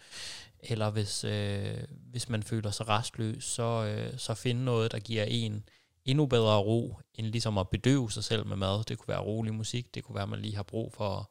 [0.60, 5.24] Eller hvis, øh, hvis man føler sig restløs, så, øh, så finde noget, der giver
[5.24, 5.64] en
[6.06, 8.84] endnu bedre ro, end ligesom at bedøve sig selv med mad.
[8.84, 11.26] Det kunne være rolig musik, det kunne være, at man lige har brug for at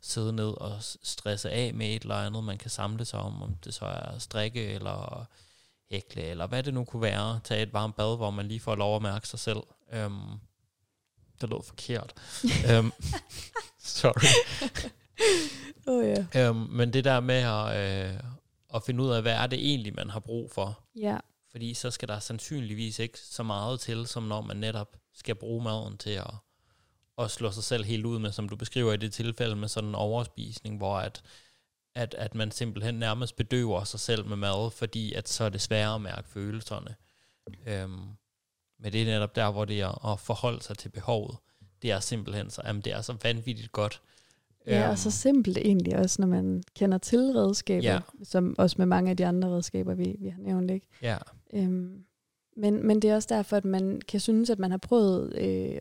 [0.00, 3.54] sidde ned og stresse af med et eller andet, man kan samle sig om, om
[3.64, 5.26] det så er strikke eller
[5.90, 7.40] hækle, eller hvad det nu kunne være.
[7.44, 9.62] Tage et varmt bad, hvor man lige får lov at mærke sig selv.
[9.92, 10.38] Øhm,
[11.42, 12.12] det lød forkert.
[12.70, 12.92] øhm,
[13.98, 14.26] sorry.
[15.86, 16.48] Oh, ja.
[16.48, 18.20] Øhm, men det der med at, øh,
[18.74, 20.80] at finde ud af, hvad er det egentlig, man har brug for.
[20.96, 21.18] Ja,
[21.50, 25.64] Fordi så skal der sandsynligvis ikke så meget til, som når man netop skal bruge
[25.64, 26.30] maden til at,
[27.18, 29.88] at slå sig selv helt ud med, som du beskriver i det tilfælde med sådan
[29.88, 31.22] en overspisning, hvor at,
[31.94, 35.60] at, at man simpelthen nærmest bedøver sig selv med mad, fordi at så er det
[35.60, 36.94] sværere at mærke følelserne.
[37.66, 38.00] Øhm,
[38.82, 41.36] men det er netop der, hvor det er at forholde sig til behovet.
[41.82, 44.02] Det er simpelthen så, jamen det er så vanvittigt godt.
[44.66, 47.98] ja Øhm, og så simpelt egentlig også, når man kender til redskaber, Ja.
[48.22, 50.86] som også med mange af de andre redskaber, vi, vi har nævnt, ikke?
[51.02, 51.16] Ja,
[51.54, 52.04] Øhm,
[52.56, 55.80] men, men det er også derfor, at man kan synes, at man har prøvet øh,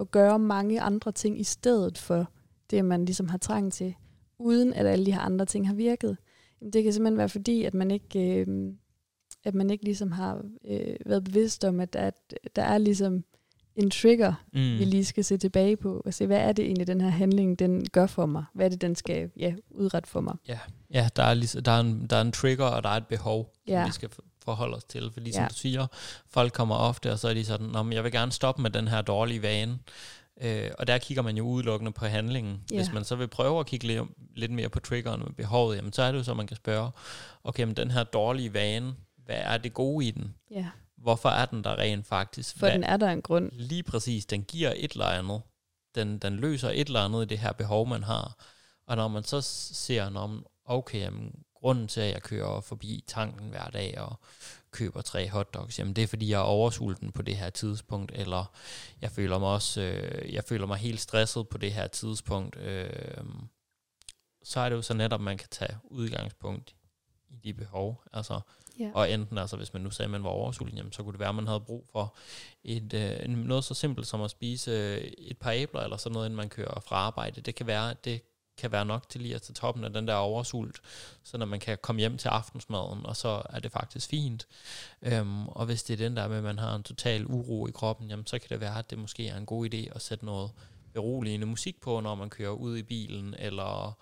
[0.00, 2.26] at gøre mange andre ting i stedet for
[2.70, 3.94] det, man ligesom har trang til,
[4.38, 6.16] uden at alle de her andre ting har virket.
[6.60, 8.72] Jamen, det kan simpelthen være fordi, at man ikke, øh,
[9.44, 12.14] at man ikke ligesom har øh, været bevidst om, at, at
[12.56, 13.24] der er ligesom
[13.76, 14.58] en trigger, mm.
[14.78, 17.58] vi lige skal se tilbage på, og se, hvad er det egentlig, den her handling,
[17.58, 18.44] den gør for mig?
[18.54, 20.34] Hvad er det, den skal ja, udrette for mig?
[20.92, 23.06] Ja, der er, ligesom, der, er en, der er en trigger, og der er et
[23.06, 23.86] behov, som Ja.
[23.86, 25.10] vi skal for- forholde os til.
[25.12, 25.48] Fordi som Ja.
[25.48, 25.86] du siger,
[26.30, 28.70] folk kommer ofte, og så er de sådan, Nå, men jeg vil gerne stoppe med
[28.70, 29.78] den her dårlige vane.
[30.42, 32.60] Øh, og der kigger man jo udelukkende på handlingen.
[32.70, 32.76] Ja.
[32.76, 34.02] Hvis man så vil prøve at kigge lidt,
[34.36, 36.90] lidt mere på triggeren med behovet, jamen, så er det jo så, man kan spørge,
[37.44, 38.94] okay, men den her dårlige vane,
[39.28, 40.34] hvad er det gode i den?
[40.50, 42.58] Ja, Hvorfor er den der rent faktisk?
[42.58, 43.50] for Hvad, den er der en grund.
[43.52, 45.42] Lige præcis, den giver et eller andet.
[45.94, 48.44] Den, den løser et eller andet i det her behov, man har.
[48.86, 53.48] Og når man så ser, når okay, jamen, grunden til, at jeg kører forbi tanken
[53.48, 54.20] hver dag og
[54.70, 58.52] køber tre hotdogs, jamen det er, fordi jeg er oversulten på det her tidspunkt, eller
[59.00, 63.24] jeg føler mig også, øh, jeg føler mig helt stresset på det her tidspunkt, øh,
[64.42, 66.74] så er det jo så netop, at man kan tage udgangspunkt
[67.30, 68.02] i de behov.
[68.12, 68.40] Altså,
[68.80, 68.92] Yeah.
[68.94, 71.20] og enten, altså hvis man nu sagde, at man var oversulten, jamen, så kunne det
[71.20, 72.14] være, at man havde brug for
[72.64, 76.12] et, øh, en- noget så simpelt som at spise øh, et par æbler, eller sådan
[76.14, 77.40] noget, inden man kører fra arbejde.
[77.40, 78.22] Det kan være, det
[78.58, 80.80] kan være nok til lige at tage toppen af den der oversult,
[81.24, 84.46] så når man kan komme hjem til aftensmaden, og så er det faktisk fint.
[85.02, 87.70] Øhm, og hvis det er den der med, at man har en total uro i
[87.70, 90.24] kroppen, jamen, så kan det være, at det måske er en god idé at sætte
[90.24, 90.50] noget
[90.92, 93.98] beroligende musik på, når man kører ud i bilen, eller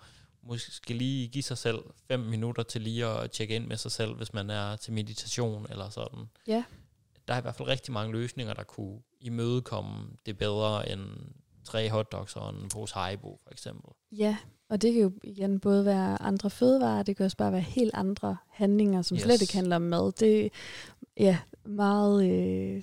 [0.47, 4.15] måske lige give sig selv fem minutter til lige at tjekke ind med sig selv,
[4.15, 6.25] hvis man er til meditation eller sådan.
[6.47, 6.63] Ja.
[7.27, 11.01] Der er i hvert fald rigtig mange løsninger, der kunne imødekomme det bedre end
[11.63, 13.89] tre hotdogs og en pose Haribo, for eksempel.
[14.11, 14.37] Ja,
[14.69, 17.91] og det kan jo igen både være andre fødevarer, det kan også bare være helt
[17.93, 19.23] andre handlinger, som yes.
[19.23, 20.11] Slet ikke handler om mad.
[20.11, 20.49] Det er
[21.17, 22.81] ja, meget øh,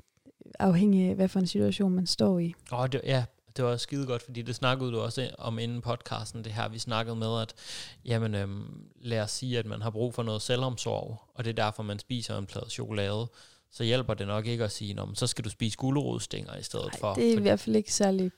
[0.58, 2.54] afhængig af, hvad for en situation man står i.
[2.70, 3.24] Og det, ja,
[3.56, 6.78] det var skide godt, fordi det snakkede du også om inden podcasten, det her vi
[6.78, 7.54] snakkede med, at
[8.04, 11.64] jamen, øhm, lad os sige, at man har brug for noget selvomsorg, og det er
[11.64, 13.26] derfor, man spiser en plade chokolade,
[13.72, 16.86] så hjælper det nok ikke at sige, "Nå, så skal du spise gulerodstænger i stedet
[16.92, 17.14] Ej, for.
[17.14, 18.30] det er i fordi hvert fald ikke særlig...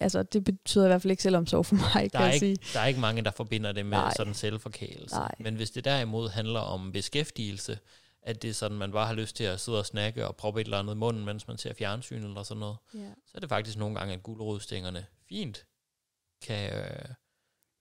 [0.00, 2.46] Altså, det betyder i hvert fald ikke selvomsorg for mig, der, kan er jeg ikke,
[2.46, 2.58] sige.
[2.74, 4.12] der er ikke mange, der forbinder det med Nej.
[4.16, 5.16] sådan selvforkælelse.
[5.16, 5.34] Nej.
[5.40, 7.78] Men hvis det derimod handler om beskæftigelse,
[8.22, 10.60] at det er sådan, man bare har lyst til at sidde og snakke og proppe
[10.60, 12.98] et eller andet i munden, mens man ser fjernsyn eller sådan noget, Ja.
[13.26, 15.66] så er det faktisk nogle gange, at gulerodstængerne fint
[16.42, 17.04] kan, øh,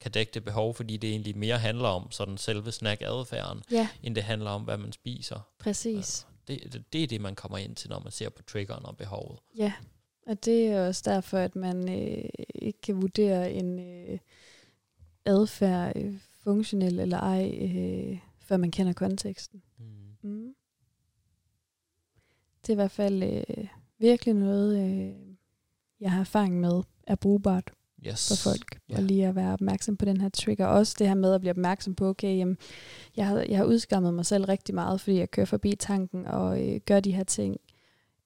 [0.01, 4.15] kan dække det behov, fordi det egentlig mere handler om sådan selve snack-adfærden, ja, end
[4.15, 5.39] det handler om, hvad man spiser.
[5.59, 6.27] præcis.
[6.47, 8.97] Det, det, det er det, man kommer ind til, når man ser på triggeren og
[8.97, 9.39] behovet.
[9.57, 9.73] Ja,
[10.27, 14.19] og det er også derfor, at man øh, ikke kan vurdere en øh,
[15.25, 16.13] adfærd øh,
[16.43, 19.61] funktionel eller ej, øh, før man kender konteksten.
[19.77, 19.85] Mm.
[20.21, 20.53] Mm.
[22.61, 23.67] Det er i hvert fald øh,
[23.99, 25.13] virkelig noget, øh,
[25.99, 27.71] jeg har erfaring med, er brugbart
[28.07, 28.27] Yes.
[28.27, 28.79] for folk.
[28.89, 28.97] Ja.
[28.97, 30.65] Og lige at være opmærksom på den her trigger.
[30.65, 32.57] Også det her med at blive opmærksom på, okay, jamen,
[33.17, 36.67] jeg, har, jeg har udskammet mig selv rigtig meget, fordi jeg kører forbi tanken og
[36.69, 37.57] øh, gør de her ting.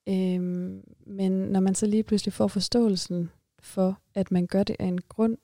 [0.08, 4.86] Øhm, men når man så lige pludselig får forståelsen for, at man gør det af
[4.86, 5.36] en grund,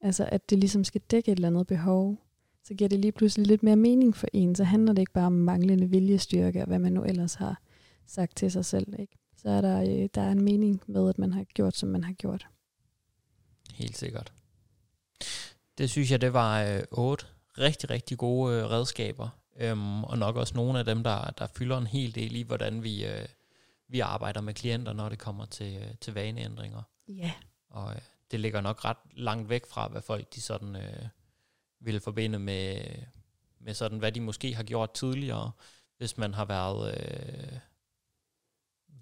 [0.00, 2.18] altså at det ligesom skal dække et eller andet behov,
[2.64, 4.54] så giver det lige pludselig lidt mere mening for en.
[4.54, 7.60] Så handler det ikke bare om manglende viljestyrke, og hvad man nu ellers har
[8.06, 8.94] sagt til sig selv.
[8.98, 9.18] Ikke?
[9.36, 12.04] Så er der, øh, der er en mening med, at man har gjort, som man
[12.04, 12.46] har gjort.
[13.74, 14.32] Helt sikkert.
[15.78, 17.26] Det synes jeg, det var øh, otte
[17.58, 19.28] rigtig, rigtig gode øh, redskaber.
[19.56, 22.82] Øhm, og nok også nogle af dem, der, der fylder en hel del i, hvordan
[22.82, 23.26] vi, øh,
[23.88, 26.82] vi arbejder med klienter, når det kommer til, øh, til vaneændringer.
[27.08, 27.32] Ja.
[27.70, 28.00] Og øh,
[28.30, 31.06] det ligger nok ret langt væk fra, hvad folk de sådan øh,
[31.84, 32.80] vil forbinde med,
[33.58, 35.50] med sådan, hvad de måske har gjort tidligere,
[35.98, 37.58] hvis man har været, øh,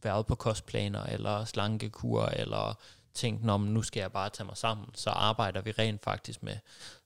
[0.02, 2.78] været på kostplaner, eller slankekur, eller
[3.14, 6.56] tænkt, men nu skal jeg bare tage mig sammen, så arbejder vi rent faktisk med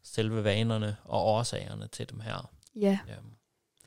[0.02, 2.50] selve vanerne og årsagerne til dem her.
[2.74, 3.30] Ja, Øhm,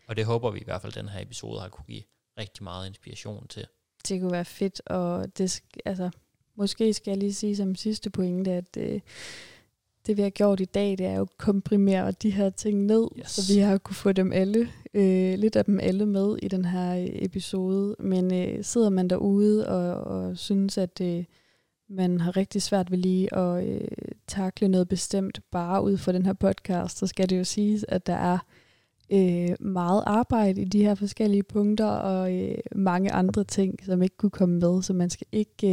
[0.08, 2.04] og det håber vi i hvert fald, den her episode har kunne give
[2.38, 3.68] rigtig meget inspiration til.
[4.10, 6.10] det kunne være fedt, og det, altså,
[6.56, 9.02] måske skal jeg lige sige som sidste pointe, at øh,
[10.10, 13.08] det vi har gjort i dag, det er jo at komprimere de her ting ned,
[13.20, 13.32] Yes.
[13.32, 16.66] så vi har kunne få dem alle, øh, lidt af dem alle med i den
[16.66, 17.96] her øh, episode.
[18.00, 21.24] Men øh, sidder man derude og, og synes, at øh,
[21.90, 23.88] man har rigtig svært ved lige at øh,
[24.28, 28.08] takle noget bestemt bare ud fra den her podcast, så skal det jo siges, at
[28.08, 28.38] der er
[29.14, 34.18] øh, meget arbejde i de her forskellige punkter, og øh, mange andre ting, som ikke
[34.18, 35.68] kunne komme med, så man skal ikke,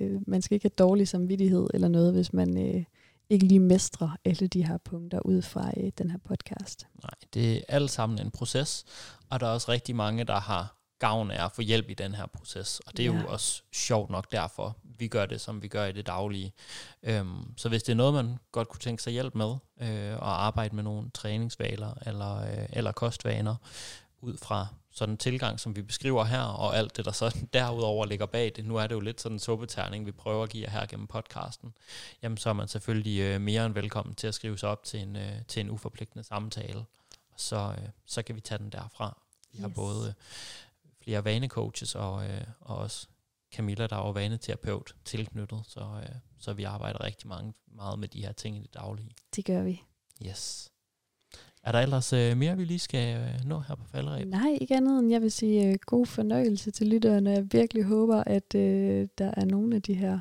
[0.00, 2.84] øh, man skal ikke have dårlig samvittighed eller noget, hvis man øh,
[3.30, 6.86] ikke lige mestrer alle de her punkter ud fra øh, den her podcast.
[7.02, 8.84] Nej, det er alt sammen en proces,
[9.30, 12.14] og der er også rigtig mange, der har gavn af at få hjælp i den
[12.14, 13.20] her proces, og det er ja.
[13.20, 16.52] Jo også sjovt nok derfor, vi gør det, som vi gør i det daglige.
[17.02, 20.44] Øhm, så hvis det er noget, man godt kunne tænke sig hjælp med, øh, og
[20.46, 23.56] arbejde med nogle træningsvaler eller, øh, eller kostvaner,
[24.24, 28.06] ud fra sådan en tilgang, som vi beskriver her, og alt det, der så derudover
[28.06, 28.64] ligger bag det.
[28.64, 31.06] Nu er det jo lidt sådan en suppeterning, vi prøver at give jer her gennem
[31.06, 31.74] podcasten.
[32.22, 35.00] Jamen, så er man selvfølgelig øh, mere end velkommen til at skrive sig op til
[35.00, 36.78] en, øh, til en uforpligtende samtale.
[37.30, 39.18] Og så, øh, så kan vi tage den derfra.
[39.52, 39.74] Vi har Yes.
[39.74, 40.14] både øh,
[41.04, 43.06] flere vanecoaches og, øh, og også
[43.54, 48.08] Camilla, der er jo vaneterapeut tilknyttet, så, øh, så vi arbejder rigtig mange, meget med
[48.08, 49.10] de her ting i det daglige.
[49.36, 49.82] Det gør vi.
[50.26, 50.70] Yes.
[51.64, 54.28] Er der ellers øh, mere, vi lige skal øh, nå her på falderæb?
[54.28, 57.30] Nej, ikke andet end jeg vil sige øh, god fornøjelse til lytterne.
[57.30, 60.18] Jeg virkelig håber, at øh, der er nogle af de her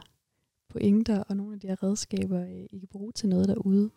[0.71, 3.89] pointer og nogle af de her redskaber, øh, I kan bruge til noget derude.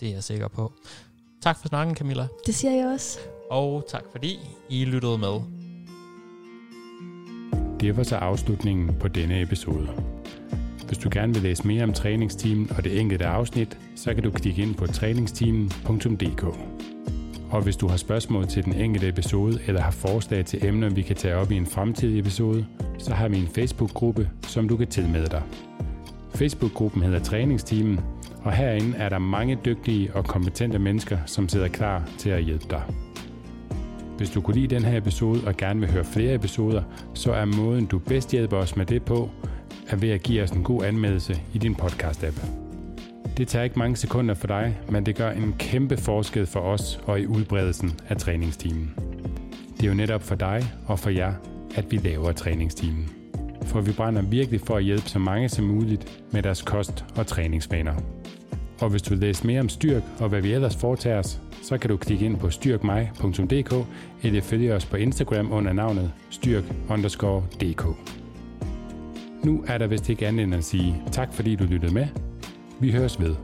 [0.00, 0.72] Det er jeg sikker på.
[1.42, 2.28] Tak for snakken, Camilla.
[2.46, 3.18] Det siger jeg også.
[3.50, 4.38] Og tak fordi
[4.70, 5.40] I lyttede med.
[7.80, 9.88] Det var så afslutningen på denne episode.
[10.92, 14.30] Hvis du gerne vil læse mere om træningsteamen og det enkelte afsnit, så kan du
[14.30, 16.44] klikke ind på træningsteamen.dk.
[17.50, 21.02] Og hvis du har spørgsmål til den enkelte episode eller har forslag til emner, vi
[21.02, 22.66] kan tage op i en fremtidig episode,
[22.98, 25.42] så har vi en Facebook-gruppe, som du kan tilmelde dig.
[26.34, 28.00] Facebook-gruppen hedder Træningsteamen,
[28.42, 32.66] og herinde er der mange dygtige og kompetente mennesker, som sidder klar til at hjælpe
[32.70, 32.82] dig.
[34.16, 36.82] Hvis du kunne lide den her episode og gerne vil høre flere episoder,
[37.14, 39.30] så er måden du bedst hjælper os med det på,
[39.88, 42.46] er ved at give os en god anmeldelse i din podcast-app.
[43.36, 47.00] Det tager ikke mange sekunder for dig, men det gør en kæmpe forskel for os
[47.04, 48.94] og i udbredelsen af træningstimen.
[49.76, 51.32] Det er jo netop for dig og for jer,
[51.74, 53.10] at vi laver træningstimen.
[53.64, 57.26] For vi brænder virkelig for at hjælpe så mange som muligt med deres kost- og
[57.26, 57.94] træningsvaner.
[58.80, 61.78] Og hvis du vil læse mere om styrk og hvad vi ellers foretager os, så
[61.78, 63.86] kan du klikke ind på styrkmig.dk
[64.22, 68.21] eller følge os på Instagram under navnet styrk_dk.
[69.44, 72.06] Nu er der vist ikke andet end at sige tak fordi du lyttede med.
[72.80, 73.34] Vi høres ved.